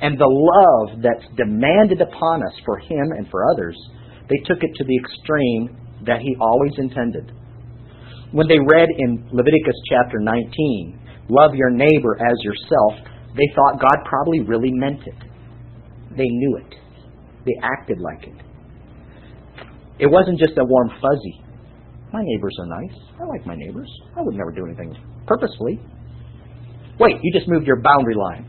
and 0.00 0.18
the 0.18 0.26
love 0.26 1.02
that's 1.02 1.26
demanded 1.36 2.00
upon 2.00 2.42
us 2.42 2.54
for 2.64 2.78
him 2.78 3.10
and 3.18 3.26
for 3.30 3.42
others, 3.54 3.78
they 4.28 4.38
took 4.46 4.62
it 4.62 4.70
to 4.74 4.84
the 4.84 4.98
extreme 4.98 5.78
that 6.06 6.20
he 6.20 6.34
always 6.40 6.72
intended. 6.78 7.30
When 8.32 8.48
they 8.48 8.58
read 8.58 8.88
in 8.98 9.28
Leviticus 9.30 9.78
chapter 9.88 10.18
19, 10.18 11.26
love 11.30 11.54
your 11.54 11.70
neighbor 11.70 12.18
as 12.18 12.34
yourself, 12.42 13.06
they 13.36 13.46
thought 13.54 13.80
God 13.80 13.98
probably 14.04 14.40
really 14.40 14.72
meant 14.72 15.06
it. 15.06 15.18
They 16.16 16.28
knew 16.28 16.58
it. 16.58 16.81
They 17.44 17.52
acted 17.62 18.00
like 18.00 18.22
it. 18.24 18.34
It 19.98 20.06
wasn't 20.06 20.38
just 20.38 20.52
a 20.58 20.64
warm 20.64 20.90
fuzzy. 21.00 21.42
My 22.12 22.22
neighbors 22.22 22.56
are 22.60 22.66
nice. 22.66 22.96
I 23.20 23.24
like 23.24 23.46
my 23.46 23.54
neighbors. 23.56 23.90
I 24.16 24.22
would 24.22 24.34
never 24.34 24.50
do 24.52 24.66
anything 24.66 24.94
purposefully. 25.26 25.80
Wait, 26.98 27.16
you 27.22 27.32
just 27.32 27.48
moved 27.48 27.66
your 27.66 27.80
boundary 27.80 28.14
line. 28.14 28.44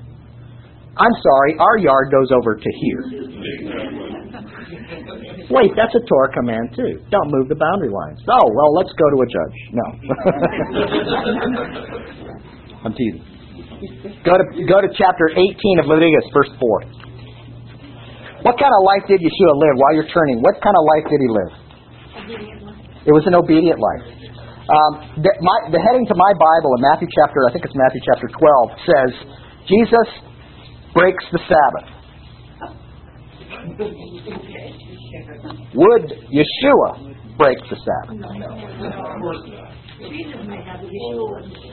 I'm 0.97 1.13
sorry, 1.23 1.55
our 1.59 1.77
yard 1.77 2.11
goes 2.11 2.29
over 2.31 2.55
to 2.55 2.69
here. 2.81 3.03
Wait, 5.49 5.71
that's 5.75 5.93
a 5.95 5.99
Torah 6.07 6.33
command 6.33 6.75
too. 6.75 6.99
Don't 7.09 7.31
move 7.31 7.47
the 7.49 7.55
boundary 7.55 7.89
lines. 7.89 8.19
Oh, 8.29 8.49
well, 8.53 8.73
let's 8.73 8.91
go 8.93 9.09
to 9.09 9.21
a 9.21 9.25
judge. 9.25 9.57
No. 9.73 9.83
I'm 12.85 12.93
teasing. 12.93 13.25
Go 14.23 14.37
to, 14.37 14.43
go 14.65 14.81
to 14.81 14.87
chapter 14.97 15.29
18 15.29 15.79
of 15.79 15.85
Leviticus, 15.87 16.25
verse 16.33 16.49
4. 16.59 17.02
What 18.43 18.59
kind 18.59 18.71
of 18.75 18.81
life 18.83 19.07
did 19.07 19.23
Yeshua 19.23 19.53
live 19.55 19.75
while 19.79 19.93
you're 19.95 20.11
turning? 20.11 20.43
What 20.43 20.59
kind 20.59 20.75
of 20.75 20.83
life 20.83 21.05
did 21.07 21.19
he 21.23 21.29
live? 21.31 21.53
It 23.07 23.11
was 23.15 23.23
an 23.27 23.35
obedient 23.35 23.79
life. 23.79 24.03
Um, 24.63 25.23
the, 25.23 25.31
my, 25.43 25.57
the 25.71 25.79
heading 25.79 26.07
to 26.07 26.15
my 26.15 26.31
Bible 26.39 26.71
in 26.75 26.81
Matthew 26.87 27.07
chapter, 27.11 27.39
I 27.47 27.51
think 27.51 27.65
it's 27.67 27.75
Matthew 27.75 27.99
chapter 28.03 28.27
12, 28.27 28.39
says, 28.87 29.11
Jesus 29.67 30.07
breaks 30.95 31.23
the 31.31 31.39
Sabbath. 31.47 31.87
Would 35.75 36.05
Yeshua 36.31 37.15
break 37.35 37.59
the 37.67 37.75
Sabbath? 37.79 38.19
Jesus 38.19 39.82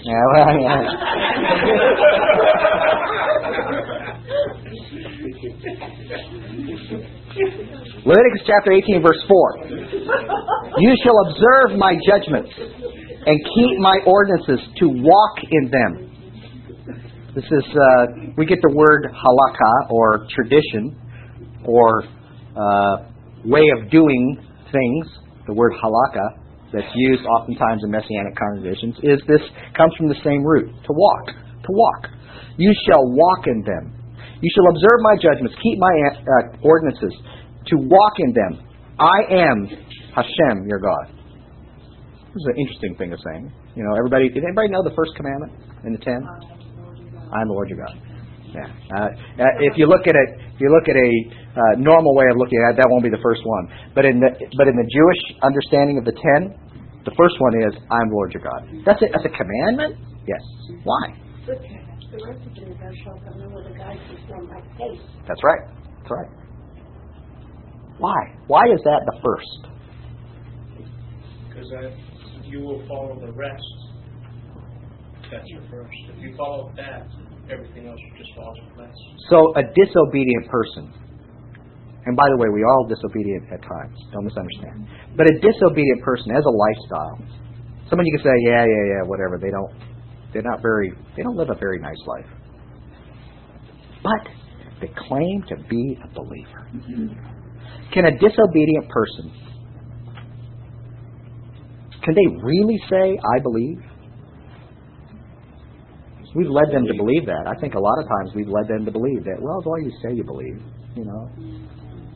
Yeah, 0.05 0.22
well, 0.35 0.61
yeah. 0.61 0.81
Leviticus 8.05 8.43
chapter 8.47 8.72
18, 8.72 9.03
verse 9.03 9.22
4. 9.28 9.57
You 10.78 10.95
shall 11.05 11.18
observe 11.28 11.78
my 11.78 11.95
judgments 12.07 12.51
and 13.26 13.39
keep 13.55 13.78
my 13.78 13.99
ordinances 14.07 14.61
to 14.78 14.89
walk 14.89 15.39
in 15.51 15.70
them. 15.70 16.07
This 17.35 17.45
is, 17.45 17.64
uh, 17.64 18.07
we 18.37 18.47
get 18.47 18.59
the 18.62 18.74
word 18.74 19.07
halakha 19.12 19.91
or 19.91 20.26
tradition 20.35 20.99
or 21.64 22.05
uh, 22.57 22.97
way 23.45 23.62
of 23.78 23.91
doing 23.91 24.39
things. 24.72 25.07
The 25.47 25.55
word 25.55 25.72
halakha 25.72 26.41
that's 26.72 26.90
used 26.94 27.24
oftentimes 27.26 27.82
in 27.82 27.90
messianic 27.90 28.34
congregations 28.38 28.94
is 29.02 29.18
this 29.26 29.42
comes 29.76 29.92
from 29.98 30.08
the 30.08 30.20
same 30.22 30.42
root 30.42 30.70
to 30.86 30.92
walk 30.94 31.34
to 31.64 31.70
walk. 31.70 32.08
You 32.56 32.72
shall 32.86 33.04
walk 33.04 33.46
in 33.46 33.62
them. 33.62 33.94
You 34.40 34.50
shall 34.54 34.68
observe 34.72 34.98
my 35.02 35.16
judgments 35.20 35.56
keep 35.62 35.78
my 35.78 35.94
uh, 36.16 36.66
ordinances 36.66 37.12
to 37.68 37.76
walk 37.76 38.14
in 38.18 38.32
them. 38.32 38.66
I 38.98 39.18
am 39.30 39.68
hashem 40.14 40.66
your 40.68 40.80
god. 40.80 41.12
This 42.32 42.40
is 42.40 42.46
an 42.46 42.56
interesting 42.58 42.94
thing 42.96 43.12
of 43.12 43.18
saying. 43.24 43.52
You 43.74 43.84
know 43.84 43.94
everybody 43.96 44.28
did 44.28 44.44
anybody 44.44 44.68
know 44.68 44.82
the 44.82 44.94
first 44.96 45.12
commandment 45.16 45.52
in 45.84 45.92
the 45.92 45.98
ten? 45.98 46.20
I'm 47.32 47.46
the 47.48 47.54
lord 47.54 47.68
your 47.68 47.78
god. 47.78 47.96
Yeah. 48.50 48.66
Uh, 48.90 49.06
uh, 49.06 49.62
if 49.62 49.78
you 49.78 49.86
look 49.86 50.06
at 50.06 50.14
it, 50.16 50.49
if 50.61 50.68
you 50.68 50.76
look 50.76 50.92
at 50.92 50.96
a 51.00 51.11
uh, 51.56 51.80
normal 51.80 52.12
way 52.12 52.28
of 52.28 52.36
looking 52.36 52.61
at 52.61 52.76
it, 52.76 52.84
that 52.84 52.88
won't 52.92 53.00
be 53.00 53.08
the 53.08 53.24
first 53.24 53.40
one. 53.48 53.72
But 53.96 54.04
in 54.04 54.20
the 54.20 54.28
but 54.61 54.68
in 54.68 54.76
the 54.76 54.84
Jewish 54.92 55.40
understanding 55.40 55.96
of 55.96 56.04
the 56.04 56.12
ten, 56.12 56.52
the 57.08 57.16
first 57.16 57.40
one 57.40 57.56
is 57.64 57.72
"I'm 57.88 58.12
Lord 58.12 58.36
your 58.36 58.44
God." 58.44 58.68
That's 58.84 59.00
it. 59.00 59.08
That's 59.08 59.24
a 59.24 59.32
commandment. 59.32 59.96
Yes. 60.28 60.44
Why? 60.84 61.16
The 61.48 61.56
rest 62.28 62.44
of 62.44 62.52
it, 62.52 62.76
thou 62.76 62.92
shalt 63.00 63.24
have 63.24 63.40
no 63.40 63.56
other 63.56 63.72
guide 63.72 63.96
from 64.28 64.52
my 64.52 64.61
face. 64.76 65.00
That's 65.24 65.40
right. 65.40 65.64
That's 66.04 66.12
right. 66.12 66.28
Why? 67.96 68.20
Why 68.46 68.64
is 68.68 68.84
that 68.84 69.00
the 69.08 69.16
first? 69.24 69.64
Because 71.48 71.72
you 72.44 72.61
will 72.61 72.84
follow 72.86 73.16
the 73.16 73.32
rest. 73.32 73.64
That's 75.32 75.48
your 75.48 75.62
first. 75.70 75.96
If 76.12 76.20
you 76.20 76.36
follow 76.36 76.70
that, 76.76 77.08
everything 77.53 77.86
else 77.86 78.01
just 78.16 78.30
falls 78.34 78.57
in 78.59 78.68
place. 78.74 78.94
So 79.28 79.53
a 79.57 79.62
disobedient 79.62 80.48
person, 80.48 80.92
and 82.07 82.16
by 82.16 82.26
the 82.30 82.38
way, 82.38 82.48
we 82.48 82.64
all 82.64 82.86
disobedient 82.88 83.44
at 83.53 83.61
times. 83.62 83.96
Don't 84.12 84.24
misunderstand. 84.24 84.88
But 85.16 85.26
a 85.26 85.34
disobedient 85.38 86.01
person 86.03 86.32
has 86.32 86.44
a 86.46 86.55
lifestyle. 86.55 87.18
Someone 87.90 88.07
you 88.07 88.16
can 88.16 88.24
say, 88.24 88.36
yeah, 88.46 88.64
yeah, 88.64 88.84
yeah, 88.94 89.03
whatever. 89.05 89.38
They 89.38 89.51
don't. 89.51 89.74
They're 90.32 90.46
not 90.46 90.62
very. 90.62 90.92
They 91.16 91.22
don't 91.22 91.36
live 91.36 91.51
a 91.51 91.59
very 91.59 91.78
nice 91.80 92.01
life. 92.07 92.30
But 94.03 94.30
they 94.80 94.88
claim 95.09 95.42
to 95.48 95.57
be 95.68 95.98
a 96.03 96.09
believer. 96.14 96.70
Can 97.92 98.07
a 98.07 98.12
disobedient 98.12 98.88
person? 98.88 99.32
Can 102.03 102.14
they 102.14 102.42
really 102.42 102.80
say, 102.88 103.18
"I 103.18 103.40
believe"? 103.42 103.82
We've 106.35 106.51
led 106.51 106.70
them 106.70 106.87
to 106.87 106.95
believe 106.95 107.26
that. 107.26 107.51
I 107.51 107.59
think 107.61 107.74
a 107.74 107.81
lot 107.81 107.99
of 107.99 108.07
times 108.07 108.31
we've 108.35 108.49
led 108.49 108.68
them 108.68 108.85
to 108.87 108.93
believe 108.93 109.24
that. 109.24 109.43
Well, 109.43 109.59
long 109.66 109.83
as 109.83 109.91
you 109.91 109.97
say 109.99 110.14
you 110.14 110.22
believe, 110.22 110.62
you 110.95 111.05
know, 111.05 111.26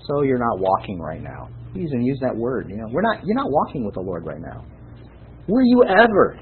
so 0.07 0.23
you're 0.23 0.39
not 0.39 0.61
walking 0.61 1.01
right 1.01 1.23
now. 1.23 1.49
Use 1.75 1.91
and 1.91 2.07
use 2.07 2.19
that 2.23 2.37
word. 2.37 2.71
You 2.71 2.77
know, 2.77 2.87
we're 2.93 3.03
not. 3.03 3.27
You're 3.27 3.35
not 3.35 3.51
walking 3.51 3.85
with 3.85 3.95
the 3.95 4.01
Lord 4.01 4.25
right 4.25 4.41
now. 4.41 4.65
Were 5.49 5.63
you 5.63 5.83
ever? 5.83 6.39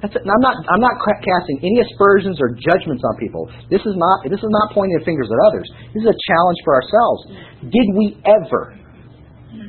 That's 0.00 0.14
it. 0.14 0.22
And 0.22 0.30
I'm 0.30 0.40
not. 0.40 0.54
I'm 0.70 0.80
not 0.80 0.94
casting 1.02 1.58
any 1.58 1.82
aspersions 1.82 2.38
or 2.38 2.54
judgments 2.54 3.02
on 3.02 3.16
people. 3.18 3.50
This 3.70 3.82
is 3.82 3.98
not. 3.98 4.22
This 4.30 4.38
is 4.38 4.52
not 4.52 4.70
pointing 4.70 4.94
the 4.98 5.04
fingers 5.04 5.26
at 5.26 5.40
others. 5.50 5.66
This 5.90 6.06
is 6.06 6.10
a 6.14 6.18
challenge 6.30 6.58
for 6.62 6.78
ourselves. 6.78 7.20
Did 7.74 7.86
we 7.98 8.14
ever, 8.22 8.78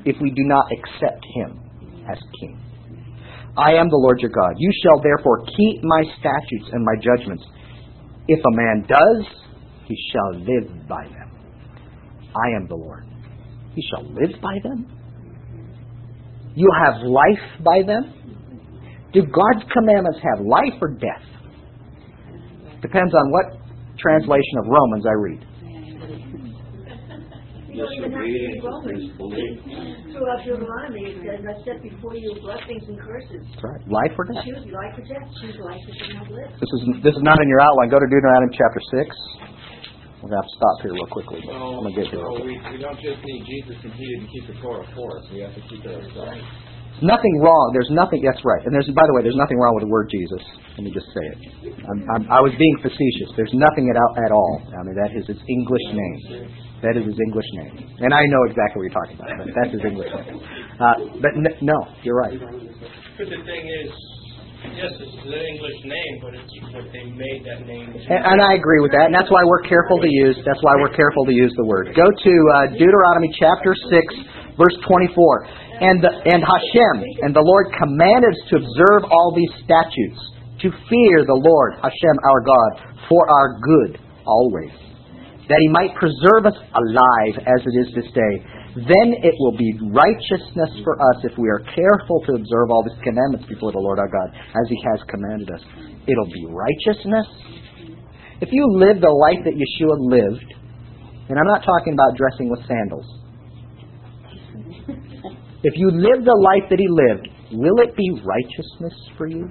if 0.06 0.22
we 0.22 0.30
do 0.30 0.44
not 0.46 0.70
accept 0.70 1.26
Him 1.34 1.58
as 2.06 2.20
King? 2.40 2.62
I 3.58 3.74
am 3.74 3.90
the 3.90 3.98
Lord 3.98 4.20
your 4.20 4.32
God. 4.32 4.56
You 4.58 4.72
shall 4.84 5.02
therefore 5.02 5.46
keep 5.46 5.84
my 5.84 6.04
statutes 6.20 6.70
and 6.72 6.84
my 6.84 6.96
judgments. 7.02 7.44
If 8.28 8.40
a 8.40 8.56
man 8.56 8.86
does, 8.88 9.26
he 9.86 9.96
shall 10.12 10.40
live 10.40 10.88
by 10.88 11.04
them. 11.06 11.32
I 12.36 12.56
am 12.58 12.68
the 12.68 12.76
Lord. 12.76 13.06
He 13.76 13.84
shall 13.90 14.04
live 14.12 14.42
by 14.42 14.58
them. 14.64 14.92
You 16.56 16.70
have 16.86 17.02
life 17.04 17.64
by 17.64 17.82
them. 17.86 18.14
Do 19.14 19.22
God's 19.22 19.66
commandments 19.72 20.20
have 20.22 20.46
life 20.46 20.82
or 20.82 20.90
death? 20.90 21.24
Depends 22.82 23.14
on 23.14 23.32
what 23.32 23.46
translation 23.98 24.58
of 24.60 24.68
Romans 24.68 25.06
I 25.08 25.14
read. 25.14 25.45
You 27.76 27.84
don't 27.84 27.92
even 28.00 28.12
have 28.16 28.24
to 28.24 28.32
read 28.32 28.64
Romans. 28.64 29.04
Throughout 30.16 30.40
Deuteronomy, 30.48 31.04
it 31.12 31.20
says, 31.20 31.44
I 31.44 31.54
set 31.68 31.84
before 31.84 32.16
you 32.16 32.32
blessings 32.40 32.88
and 32.88 32.96
curses. 33.04 33.44
That's 33.52 33.64
right. 33.68 33.84
Life 33.92 34.16
or 34.16 34.24
death. 34.32 34.48
Choose 34.48 34.64
life 34.72 34.96
or 34.96 35.04
death. 35.04 35.28
Choose 35.44 35.60
life 35.60 35.84
that 35.84 35.96
you 36.00 36.08
not 36.16 36.32
live. 36.32 36.50
This 36.56 36.72
is 36.72 36.82
this 37.04 37.12
is 37.20 37.24
not 37.28 37.36
in 37.44 37.48
your 37.52 37.60
outline. 37.60 37.92
Go 37.92 38.00
to 38.00 38.08
Deuteronomy 38.08 38.56
chapter 38.56 38.80
six. 38.96 39.12
We're 40.24 40.32
gonna 40.32 40.40
have 40.40 40.48
to 40.48 40.56
stop 40.56 40.76
here 40.88 40.94
real 40.96 41.12
quickly. 41.12 41.44
but 41.44 41.52
I'm 41.52 41.84
gonna 41.84 41.92
get 41.92 42.08
here. 42.08 42.24
so 42.24 42.40
we, 42.40 42.56
we 42.72 42.80
don't 42.80 42.98
just 43.04 43.20
need 43.28 43.44
Jesus 43.44 43.76
and 43.84 43.92
to 43.92 44.28
keep 44.32 44.48
the 44.48 44.56
Torah 44.64 44.88
for 44.96 45.20
us. 45.20 45.28
We 45.36 45.44
have 45.44 45.54
to 45.54 45.62
keep 45.68 45.84
it 45.84 45.92
ourselves. 45.92 46.40
Nothing 47.04 47.36
wrong. 47.44 47.76
There's 47.76 47.92
nothing. 47.92 48.24
That's 48.24 48.40
right. 48.48 48.64
And 48.64 48.72
there's 48.72 48.88
by 48.96 49.04
the 49.04 49.14
way, 49.20 49.22
there's 49.22 49.36
nothing 49.36 49.60
wrong 49.60 49.76
with 49.76 49.84
the 49.84 49.92
word 49.92 50.08
Jesus. 50.08 50.40
Let 50.80 50.88
me 50.88 50.92
just 50.96 51.12
say 51.12 51.26
it. 51.28 51.40
I'm, 51.92 52.00
I'm, 52.16 52.24
I 52.32 52.40
was 52.40 52.56
being 52.56 52.78
facetious. 52.80 53.36
There's 53.36 53.52
nothing 53.52 53.92
at, 53.92 54.00
all- 54.00 54.16
at 54.16 54.32
all. 54.32 54.64
I 54.72 54.80
mean, 54.88 54.96
that 54.96 55.12
is 55.12 55.28
his 55.28 55.38
English 55.44 55.86
name. 55.92 56.48
That 56.84 56.98
is 57.00 57.06
his 57.08 57.20
English 57.20 57.50
name. 57.54 57.88
And 58.04 58.12
I 58.14 58.24
know 58.28 58.42
exactly 58.50 58.84
what 58.84 58.86
you're 58.90 59.00
talking 59.00 59.16
about. 59.16 59.30
But 59.40 59.54
that's 59.56 59.74
his 59.74 59.86
English 59.86 60.12
name. 60.12 60.40
Uh, 60.80 60.96
but 61.24 61.32
n- 61.38 61.58
no, 61.62 61.78
you're 62.04 62.20
right. 62.20 62.36
But 62.36 63.28
the 63.32 63.42
thing 63.48 63.64
is, 63.64 63.90
yes, 64.76 64.92
it's 65.00 65.18
the 65.24 65.40
English 65.40 65.80
name, 65.88 66.14
but 66.20 66.36
it's 66.36 66.56
what 66.76 66.86
they 66.92 67.08
made 67.16 67.42
that 67.48 67.64
name. 67.66 67.90
And, 67.96 68.22
and 68.28 68.40
I 68.44 68.60
agree 68.60 68.84
with 68.84 68.92
that, 68.92 69.08
and 69.10 69.16
that's 69.16 69.32
why 69.32 69.42
we're 69.48 69.66
careful 69.66 69.98
to 70.04 70.12
use. 70.12 70.36
That's 70.44 70.62
why 70.62 70.76
we're 70.78 70.94
careful 70.94 71.26
to 71.26 71.34
use 71.34 71.54
the 71.56 71.66
word. 71.66 71.96
Go 71.96 72.06
to 72.06 72.34
uh, 72.54 72.58
Deuteronomy 72.76 73.32
chapter 73.40 73.74
six, 73.90 74.06
verse 74.60 74.76
twenty-four. 74.86 75.48
And 75.76 76.00
the, 76.00 76.08
and 76.08 76.40
Hashem 76.40 76.96
and 77.28 77.36
the 77.36 77.44
Lord 77.44 77.68
commanded 77.76 78.32
us 78.32 78.42
to 78.48 78.64
observe 78.64 79.12
all 79.12 79.36
these 79.36 79.52
statutes, 79.64 80.20
to 80.64 80.72
fear 80.88 81.28
the 81.28 81.36
Lord 81.36 81.76
Hashem 81.84 82.16
our 82.24 82.42
God 82.48 82.72
for 83.12 83.28
our 83.28 83.60
good 83.60 84.00
always, 84.24 84.72
that 85.48 85.60
He 85.62 85.70
might 85.70 85.94
preserve 85.96 86.50
us 86.50 86.58
alive 86.58 87.36
as 87.46 87.60
it 87.66 87.76
is 87.86 87.90
this 87.94 88.10
day. 88.14 88.34
Then 88.76 89.24
it 89.24 89.36
will 89.40 89.56
be 89.56 89.72
righteousness 89.94 90.72
for 90.84 91.00
us 91.00 91.18
if 91.24 91.38
we 91.38 91.48
are 91.48 91.64
careful 91.72 92.20
to 92.28 92.36
observe 92.36 92.68
all 92.70 92.84
these 92.84 93.00
commandments 93.04 93.48
before 93.48 93.72
the 93.72 93.80
Lord 93.80 94.00
our 94.00 94.12
God, 94.12 94.34
as 94.36 94.66
He 94.68 94.80
has 94.92 95.00
commanded 95.08 95.50
us. 95.52 95.64
It'll 96.06 96.32
be 96.32 96.46
righteousness 96.50 97.28
if 98.42 98.50
you 98.52 98.68
live 98.78 99.00
the 99.00 99.08
life 99.08 99.46
that 99.46 99.56
Yeshua 99.56 99.96
lived, 99.98 100.54
and 101.30 101.40
I'm 101.40 101.48
not 101.48 101.64
talking 101.64 101.94
about 101.94 102.18
dressing 102.18 102.50
with 102.50 102.60
sandals. 102.68 103.06
If 105.64 105.74
you 105.78 105.90
live 105.90 106.26
the 106.26 106.36
life 106.36 106.70
that 106.70 106.78
he 106.78 106.88
lived, 106.88 107.28
will 107.54 107.80
it 107.80 107.96
be 107.96 108.22
righteousness 108.24 108.94
for 109.18 109.28
you? 109.28 109.50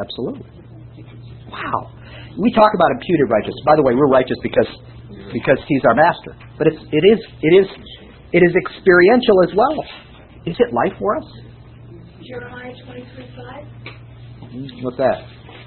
Absolutely. 0.00 0.48
Wow. 1.52 1.92
We 2.36 2.52
talk 2.52 2.72
about 2.74 2.90
imputed 2.92 3.28
righteousness. 3.32 3.64
By 3.64 3.76
the 3.76 3.84
way, 3.84 3.94
we're 3.96 4.12
righteous 4.12 4.36
because 4.42 4.68
because 5.32 5.58
he's 5.68 5.82
our 5.88 5.96
master. 5.96 6.36
But 6.58 6.68
it's 6.68 6.82
it 6.92 7.04
is 7.04 7.20
it 7.42 7.52
is 7.56 7.68
it 8.32 8.42
is 8.44 8.52
experiential 8.56 9.36
as 9.44 9.52
well. 9.56 9.76
Is 10.44 10.56
it 10.60 10.72
life 10.72 10.94
for 10.98 11.16
us? 11.16 11.28
Jeremiah 12.22 12.74
twenty-three 12.84 13.30
five, 13.36 13.64
What's 14.82 14.98
that? 14.98 15.24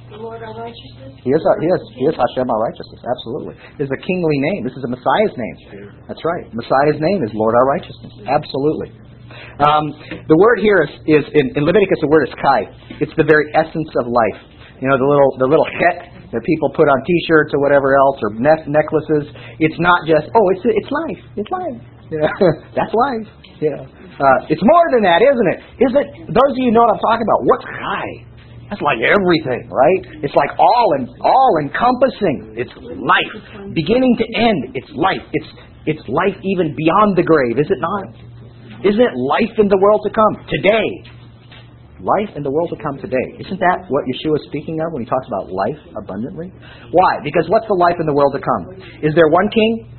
the 0.10 0.18
Lord 0.18 0.42
our 0.42 0.58
righteousness. 0.58 1.22
He 1.22 1.30
is, 1.30 1.42
our, 1.46 1.58
he 1.62 1.70
is, 1.70 1.82
he 1.94 2.06
is 2.10 2.16
Hashem 2.18 2.50
our 2.50 2.62
righteousness. 2.66 3.02
Absolutely. 3.06 3.54
This 3.78 3.86
is 3.86 3.94
a 3.94 4.02
kingly 4.02 4.38
name. 4.42 4.66
This 4.66 4.74
is 4.74 4.82
a 4.82 4.90
Messiah's 4.90 5.36
name. 5.38 5.58
That's 6.10 6.26
right. 6.26 6.50
Messiah's 6.50 6.98
name 6.98 7.22
is 7.22 7.30
Lord 7.38 7.54
our 7.54 7.68
righteousness. 7.70 8.14
Absolutely. 8.26 8.90
Um, 9.62 9.94
the 10.26 10.38
word 10.42 10.66
here 10.66 10.82
is, 10.82 10.92
is 11.06 11.24
in, 11.38 11.54
in 11.54 11.62
Leviticus. 11.62 12.02
The 12.02 12.10
word 12.10 12.26
is 12.26 12.34
chai. 12.42 12.74
It's 12.98 13.14
the 13.22 13.28
very 13.30 13.54
essence 13.54 13.92
of 14.02 14.10
life. 14.10 14.42
You 14.82 14.88
know 14.90 14.98
the 14.98 15.06
little 15.06 15.32
the 15.38 15.46
little 15.46 15.68
het 15.68 16.09
that 16.32 16.42
people 16.46 16.70
put 16.74 16.86
on 16.86 16.98
T-shirts 17.06 17.54
or 17.54 17.60
whatever 17.62 17.98
else 17.98 18.18
or 18.22 18.30
ne- 18.38 18.68
necklaces. 18.70 19.34
It's 19.58 19.80
not 19.82 20.06
just 20.06 20.30
oh 20.34 20.46
it's 20.54 20.64
it's 20.66 20.92
life. 20.92 21.22
It's 21.36 21.52
life. 21.52 21.80
Yeah, 22.10 22.30
that's 22.78 22.94
life. 22.94 23.28
Yeah. 23.62 23.82
Uh, 24.20 24.52
it's 24.52 24.64
more 24.64 24.86
than 24.92 25.08
that, 25.08 25.24
isn't 25.24 25.50
it? 25.56 25.60
Is 25.80 25.92
it? 25.96 26.08
Those 26.28 26.52
of 26.52 26.60
you 26.60 26.76
know 26.76 26.84
what 26.84 27.00
I'm 27.00 27.04
talking 27.04 27.26
about. 27.26 27.40
What's 27.48 27.66
chai? 27.66 28.08
That's 28.70 28.84
like 28.86 29.02
everything, 29.02 29.66
right? 29.72 30.02
It's 30.22 30.36
like 30.38 30.54
all 30.60 30.88
and 31.00 31.10
all 31.26 31.52
encompassing. 31.64 32.54
It's 32.54 32.74
life, 32.78 33.34
beginning 33.74 34.14
to 34.22 34.26
end. 34.38 34.78
It's 34.78 34.92
life. 34.94 35.26
It's 35.34 35.50
it's 35.90 36.04
life 36.06 36.38
even 36.44 36.76
beyond 36.78 37.18
the 37.18 37.26
grave, 37.26 37.58
is 37.58 37.66
it 37.72 37.82
not? 37.82 38.14
Isn't 38.86 39.02
it 39.02 39.16
life 39.18 39.56
in 39.58 39.68
the 39.68 39.80
world 39.82 40.06
to 40.06 40.12
come 40.14 40.46
today? 40.46 40.88
Life 42.00 42.32
in 42.36 42.44
the 42.44 42.52
world 42.52 42.72
to 42.72 42.80
come 42.82 42.96
today. 42.98 43.44
Isn't 43.44 43.60
that 43.60 43.84
what 43.92 44.08
Yeshua 44.08 44.40
is 44.40 44.48
speaking 44.48 44.80
of 44.80 44.94
when 44.96 45.04
he 45.04 45.10
talks 45.10 45.28
about 45.28 45.52
life 45.52 45.80
abundantly? 46.00 46.48
Why? 46.92 47.20
Because 47.24 47.44
what's 47.50 47.68
the 47.68 47.76
life 47.76 48.00
in 48.00 48.08
the 48.08 48.14
world 48.14 48.32
to 48.36 48.40
come? 48.40 48.80
Is 49.04 49.12
there 49.16 49.28
one 49.28 49.50
king? 49.52 49.92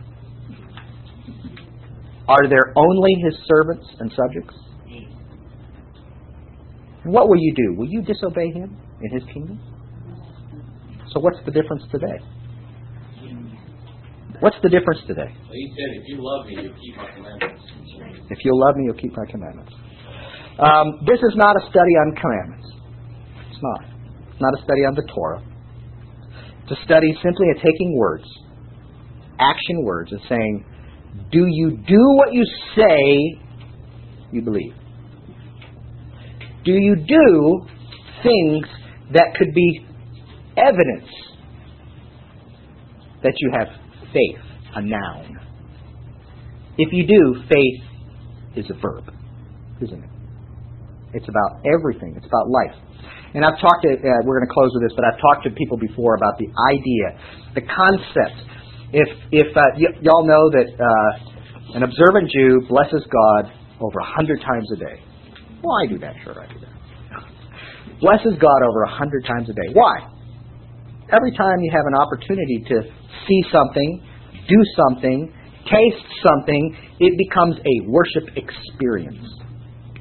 Are 2.26 2.48
there 2.48 2.72
only 2.76 3.12
his 3.24 3.36
servants 3.44 3.84
and 3.98 4.10
subjects? 4.16 4.56
And 7.04 7.12
what 7.12 7.28
will 7.28 7.38
you 7.38 7.54
do? 7.54 7.74
Will 7.76 7.88
you 7.88 8.02
disobey 8.02 8.48
him 8.48 8.76
in 9.02 9.10
his 9.12 9.24
kingdom? 9.32 9.60
So 11.12 11.20
what's 11.20 11.38
the 11.44 11.50
difference 11.50 11.82
today? 11.90 12.16
What's 14.40 14.56
the 14.62 14.70
difference 14.70 15.00
today? 15.06 15.28
So 15.28 15.52
He 15.52 15.68
said, 15.76 16.00
if 16.00 16.08
you 16.08 16.16
love 16.20 16.46
me, 16.46 16.56
you'll 16.62 16.72
keep 16.80 16.96
my 16.96 17.10
commandments. 17.12 17.62
If 18.30 18.38
you'll 18.44 18.58
love 18.58 18.76
me, 18.76 18.84
you'll 18.84 18.94
keep 19.00 19.12
my 19.12 19.26
commandments. 19.30 19.72
Um, 20.58 21.00
this 21.06 21.18
is 21.18 21.34
not 21.36 21.56
a 21.56 21.60
study 21.70 21.94
on 22.04 22.14
commandments. 22.16 22.68
It's 23.50 23.62
not. 23.62 23.82
It's 24.32 24.40
not 24.40 24.54
a 24.58 24.62
study 24.64 24.82
on 24.84 24.94
the 24.94 25.06
Torah. 25.14 25.42
It's 26.62 26.80
a 26.80 26.84
study 26.84 27.08
simply 27.22 27.50
of 27.50 27.56
taking 27.56 27.96
words, 27.96 28.24
action 29.38 29.84
words, 29.84 30.12
and 30.12 30.20
saying, 30.28 30.64
do 31.32 31.46
you 31.46 31.70
do 31.70 31.98
what 32.16 32.32
you 32.32 32.44
say 32.76 33.40
you 34.32 34.42
believe? 34.42 34.74
Do 36.64 36.72
you 36.72 36.94
do 36.96 37.60
things 38.22 38.66
that 39.14 39.34
could 39.38 39.52
be 39.54 39.86
evidence 40.56 41.10
that 43.22 43.32
you 43.38 43.50
have 43.58 43.68
faith, 44.12 44.40
a 44.76 44.82
noun? 44.82 45.38
If 46.78 46.92
you 46.92 47.06
do, 47.06 47.42
faith 47.48 47.82
is 48.56 48.70
a 48.70 48.74
verb, 48.74 49.12
isn't 49.82 50.04
it? 50.04 50.09
It's 51.12 51.28
about 51.28 51.62
everything. 51.66 52.14
It's 52.16 52.26
about 52.26 52.48
life. 52.48 52.76
And 53.34 53.44
I've 53.44 53.58
talked 53.62 53.82
to, 53.86 53.90
uh, 53.94 54.10
we're 54.26 54.42
going 54.42 54.48
to 54.48 54.54
close 54.54 54.70
with 54.74 54.90
this, 54.90 54.94
but 54.96 55.04
I've 55.06 55.20
talked 55.22 55.46
to 55.46 55.50
people 55.54 55.78
before 55.78 56.14
about 56.18 56.34
the 56.38 56.50
idea, 56.50 57.06
the 57.54 57.62
concept. 57.62 58.38
If, 58.90 59.08
if 59.30 59.54
uh, 59.54 59.62
y- 59.78 59.94
y'all 60.02 60.26
know 60.26 60.50
that 60.50 60.68
uh, 60.74 61.76
an 61.78 61.82
observant 61.86 62.26
Jew 62.34 62.66
blesses 62.66 63.06
God 63.06 63.54
over 63.78 63.98
a 64.02 64.08
hundred 64.10 64.42
times 64.42 64.66
a 64.74 64.78
day. 64.82 64.98
Well, 65.62 65.78
I 65.78 65.86
do 65.86 65.98
that, 65.98 66.14
sure, 66.24 66.42
I 66.42 66.46
do 66.52 66.58
that. 66.58 66.74
Blesses 68.00 68.34
God 68.40 68.60
over 68.66 68.82
a 68.82 68.90
hundred 68.90 69.24
times 69.26 69.48
a 69.48 69.52
day. 69.52 69.70
Why? 69.74 70.10
Every 71.12 71.30
time 71.36 71.60
you 71.60 71.70
have 71.70 71.86
an 71.86 71.94
opportunity 71.94 72.64
to 72.66 72.82
see 73.28 73.40
something, 73.52 74.02
do 74.48 74.60
something, 74.74 75.32
taste 75.70 76.06
something, 76.26 76.76
it 76.98 77.18
becomes 77.18 77.56
a 77.58 77.86
worship 77.86 78.24
experience. 78.36 79.22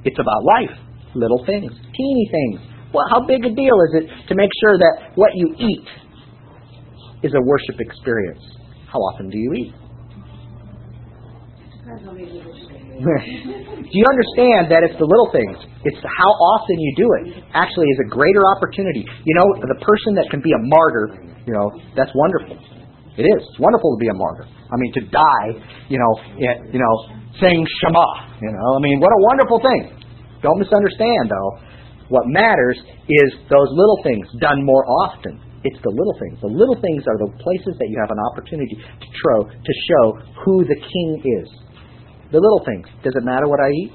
It's 0.06 0.18
about 0.18 0.44
life, 0.46 0.78
little 1.16 1.44
things, 1.46 1.72
teeny 1.72 2.28
things. 2.32 2.60
Well, 2.94 3.06
how 3.10 3.26
big 3.26 3.46
a 3.46 3.54
deal 3.54 3.78
is 3.90 4.04
it 4.04 4.06
to 4.30 4.34
make 4.36 4.50
sure 4.62 4.78
that 4.78 5.14
what 5.16 5.32
you 5.36 5.54
eat 5.58 5.88
is 7.24 7.34
a 7.34 7.42
worship 7.46 7.78
experience? 7.80 8.42
How 8.90 9.00
often 9.00 9.30
do 9.30 9.38
you 9.38 9.54
eat? 9.54 9.74
Depends 11.78 12.08
on 12.10 12.18
maybe 12.18 12.42
which 12.42 12.66
day. 12.66 12.90
do 13.00 13.94
you 13.94 14.06
understand 14.10 14.74
that 14.74 14.82
it's 14.82 14.98
the 14.98 15.06
little 15.06 15.30
things? 15.30 15.58
It's 15.86 16.02
how 16.02 16.32
often 16.58 16.76
you 16.82 16.92
do 16.98 17.08
it. 17.22 17.46
Actually, 17.54 17.86
is 17.94 18.02
a 18.06 18.10
greater 18.10 18.42
opportunity. 18.58 19.06
You 19.06 19.34
know, 19.38 19.48
the 19.62 19.80
person 19.80 20.18
that 20.18 20.28
can 20.34 20.42
be 20.42 20.52
a 20.52 20.62
martyr, 20.62 21.22
you 21.46 21.54
know, 21.54 21.70
that's 21.96 22.12
wonderful. 22.14 22.58
It 23.18 23.24
is. 23.30 23.40
It's 23.40 23.60
wonderful 23.60 23.94
to 23.96 24.00
be 24.02 24.10
a 24.10 24.18
martyr. 24.18 24.48
I 24.48 24.76
mean, 24.78 24.92
to 24.98 25.02
die, 25.10 25.50
you 25.90 25.98
know, 25.98 26.12
in, 26.38 26.74
you 26.74 26.80
know, 26.82 26.94
saying 27.42 27.66
Shema. 27.82 28.08
You 28.42 28.52
know, 28.52 28.68
I 28.78 28.82
mean, 28.82 29.00
what 29.00 29.12
a 29.14 29.22
wonderful 29.28 29.60
thing. 29.62 29.99
Don't 30.42 30.60
misunderstand, 30.60 31.30
though. 31.30 31.52
What 32.10 32.26
matters 32.26 32.78
is 33.08 33.30
those 33.50 33.70
little 33.70 34.00
things 34.02 34.26
done 34.42 34.66
more 34.66 34.82
often. 35.06 35.38
It's 35.64 35.78
the 35.84 35.92
little 35.92 36.16
things. 36.18 36.40
The 36.42 36.50
little 36.50 36.80
things 36.80 37.04
are 37.06 37.20
the 37.20 37.30
places 37.44 37.76
that 37.78 37.88
you 37.92 38.00
have 38.00 38.10
an 38.10 38.22
opportunity 38.32 38.80
to, 38.80 39.08
tro- 39.20 39.46
to 39.46 39.74
show 39.92 40.04
who 40.46 40.64
the 40.64 40.80
king 40.80 41.10
is. 41.44 41.48
The 42.32 42.40
little 42.40 42.64
things. 42.64 42.88
Does 43.04 43.14
it 43.14 43.26
matter 43.28 43.46
what 43.46 43.60
I 43.60 43.70
eat? 43.70 43.92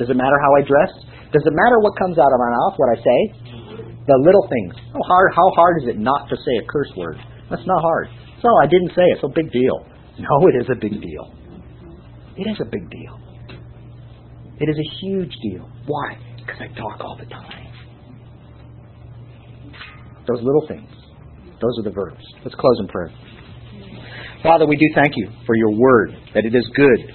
Does 0.00 0.08
it 0.08 0.16
matter 0.16 0.38
how 0.40 0.50
I 0.56 0.62
dress? 0.64 0.90
Does 1.30 1.44
it 1.44 1.54
matter 1.54 1.78
what 1.84 1.92
comes 2.00 2.16
out 2.16 2.32
of 2.32 2.38
my 2.40 2.50
mouth, 2.56 2.74
what 2.80 2.90
I 2.90 2.98
say? 2.98 3.20
The 4.08 4.18
little 4.24 4.48
things. 4.48 4.74
How 4.90 5.04
hard, 5.06 5.28
how 5.36 5.48
hard 5.54 5.74
is 5.84 5.88
it 5.88 5.98
not 6.00 6.28
to 6.28 6.36
say 6.36 6.54
a 6.58 6.64
curse 6.66 6.90
word? 6.96 7.16
That's 7.50 7.66
not 7.68 7.80
hard. 7.80 8.08
So 8.40 8.48
I 8.58 8.66
didn't 8.66 8.90
say 8.96 9.06
it. 9.14 9.22
A 9.22 9.28
big 9.28 9.52
deal. 9.52 9.86
No, 10.18 10.48
it 10.48 10.56
is 10.58 10.68
a 10.72 10.78
big 10.80 10.98
deal. 11.00 11.30
It 12.36 12.48
is 12.50 12.58
a 12.60 12.66
big 12.66 12.88
deal. 12.90 13.21
It 14.62 14.70
is 14.70 14.78
a 14.78 14.88
huge 15.02 15.34
deal. 15.42 15.66
Why? 15.90 16.14
Because 16.38 16.62
I 16.62 16.68
talk 16.78 17.02
all 17.02 17.18
the 17.18 17.26
time. 17.26 17.66
Those 20.22 20.38
little 20.38 20.62
things. 20.70 20.86
Those 21.58 21.74
are 21.82 21.82
the 21.82 21.90
verbs. 21.90 22.22
Let's 22.46 22.54
close 22.54 22.78
in 22.78 22.86
prayer. 22.86 23.10
Father, 24.40 24.62
we 24.66 24.76
do 24.76 24.86
thank 24.94 25.14
you 25.16 25.34
for 25.46 25.56
your 25.56 25.74
word, 25.74 26.14
that 26.34 26.46
it 26.46 26.54
is 26.54 26.62
good, 26.78 27.10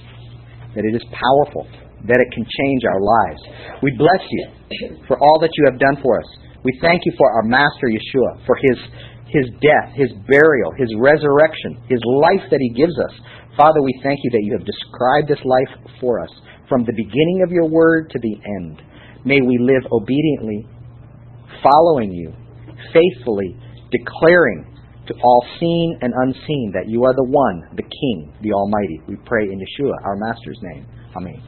that 0.76 0.84
it 0.84 0.92
is 0.92 1.00
powerful, 1.08 1.64
that 2.04 2.20
it 2.20 2.28
can 2.36 2.44
change 2.44 2.82
our 2.84 3.00
lives. 3.00 3.40
We 3.82 3.96
bless 3.96 4.20
you 4.28 5.00
for 5.08 5.16
all 5.16 5.40
that 5.40 5.50
you 5.56 5.64
have 5.72 5.80
done 5.80 5.96
for 6.04 6.20
us. 6.20 6.28
We 6.64 6.76
thank 6.82 7.00
you 7.06 7.12
for 7.16 7.32
our 7.32 7.44
Master 7.48 7.88
Yeshua, 7.88 8.44
for 8.44 8.56
his, 8.60 8.76
his 9.32 9.46
death, 9.64 9.96
his 9.96 10.12
burial, 10.28 10.76
his 10.76 10.92
resurrection, 11.00 11.80
his 11.88 12.00
life 12.20 12.44
that 12.52 12.60
he 12.60 12.76
gives 12.76 12.96
us. 13.08 13.14
Father, 13.56 13.80
we 13.80 13.96
thank 14.04 14.20
you 14.22 14.30
that 14.36 14.44
you 14.44 14.52
have 14.52 14.68
described 14.68 15.32
this 15.32 15.40
life 15.44 15.72
for 15.98 16.20
us 16.20 16.30
from 16.68 16.84
the 16.84 16.92
beginning 16.92 17.42
of 17.44 17.50
your 17.50 17.68
word 17.68 18.10
to 18.10 18.18
the 18.20 18.36
end. 18.58 18.82
May 19.24 19.40
we 19.40 19.58
live 19.60 19.82
obediently, 19.92 20.66
following 21.62 22.12
you, 22.12 22.32
faithfully, 22.92 23.56
declaring 23.90 24.64
to 25.06 25.14
all 25.22 25.44
seen 25.58 25.98
and 26.02 26.12
unseen 26.14 26.72
that 26.74 26.88
you 26.88 27.04
are 27.04 27.14
the 27.14 27.24
one, 27.24 27.62
the 27.76 27.82
King, 27.82 28.32
the 28.42 28.52
Almighty. 28.52 29.00
We 29.08 29.16
pray 29.24 29.44
in 29.44 29.58
Yeshua, 29.58 29.94
our 30.04 30.16
Master's 30.16 30.58
name. 30.62 30.86
Amen. 31.16 31.42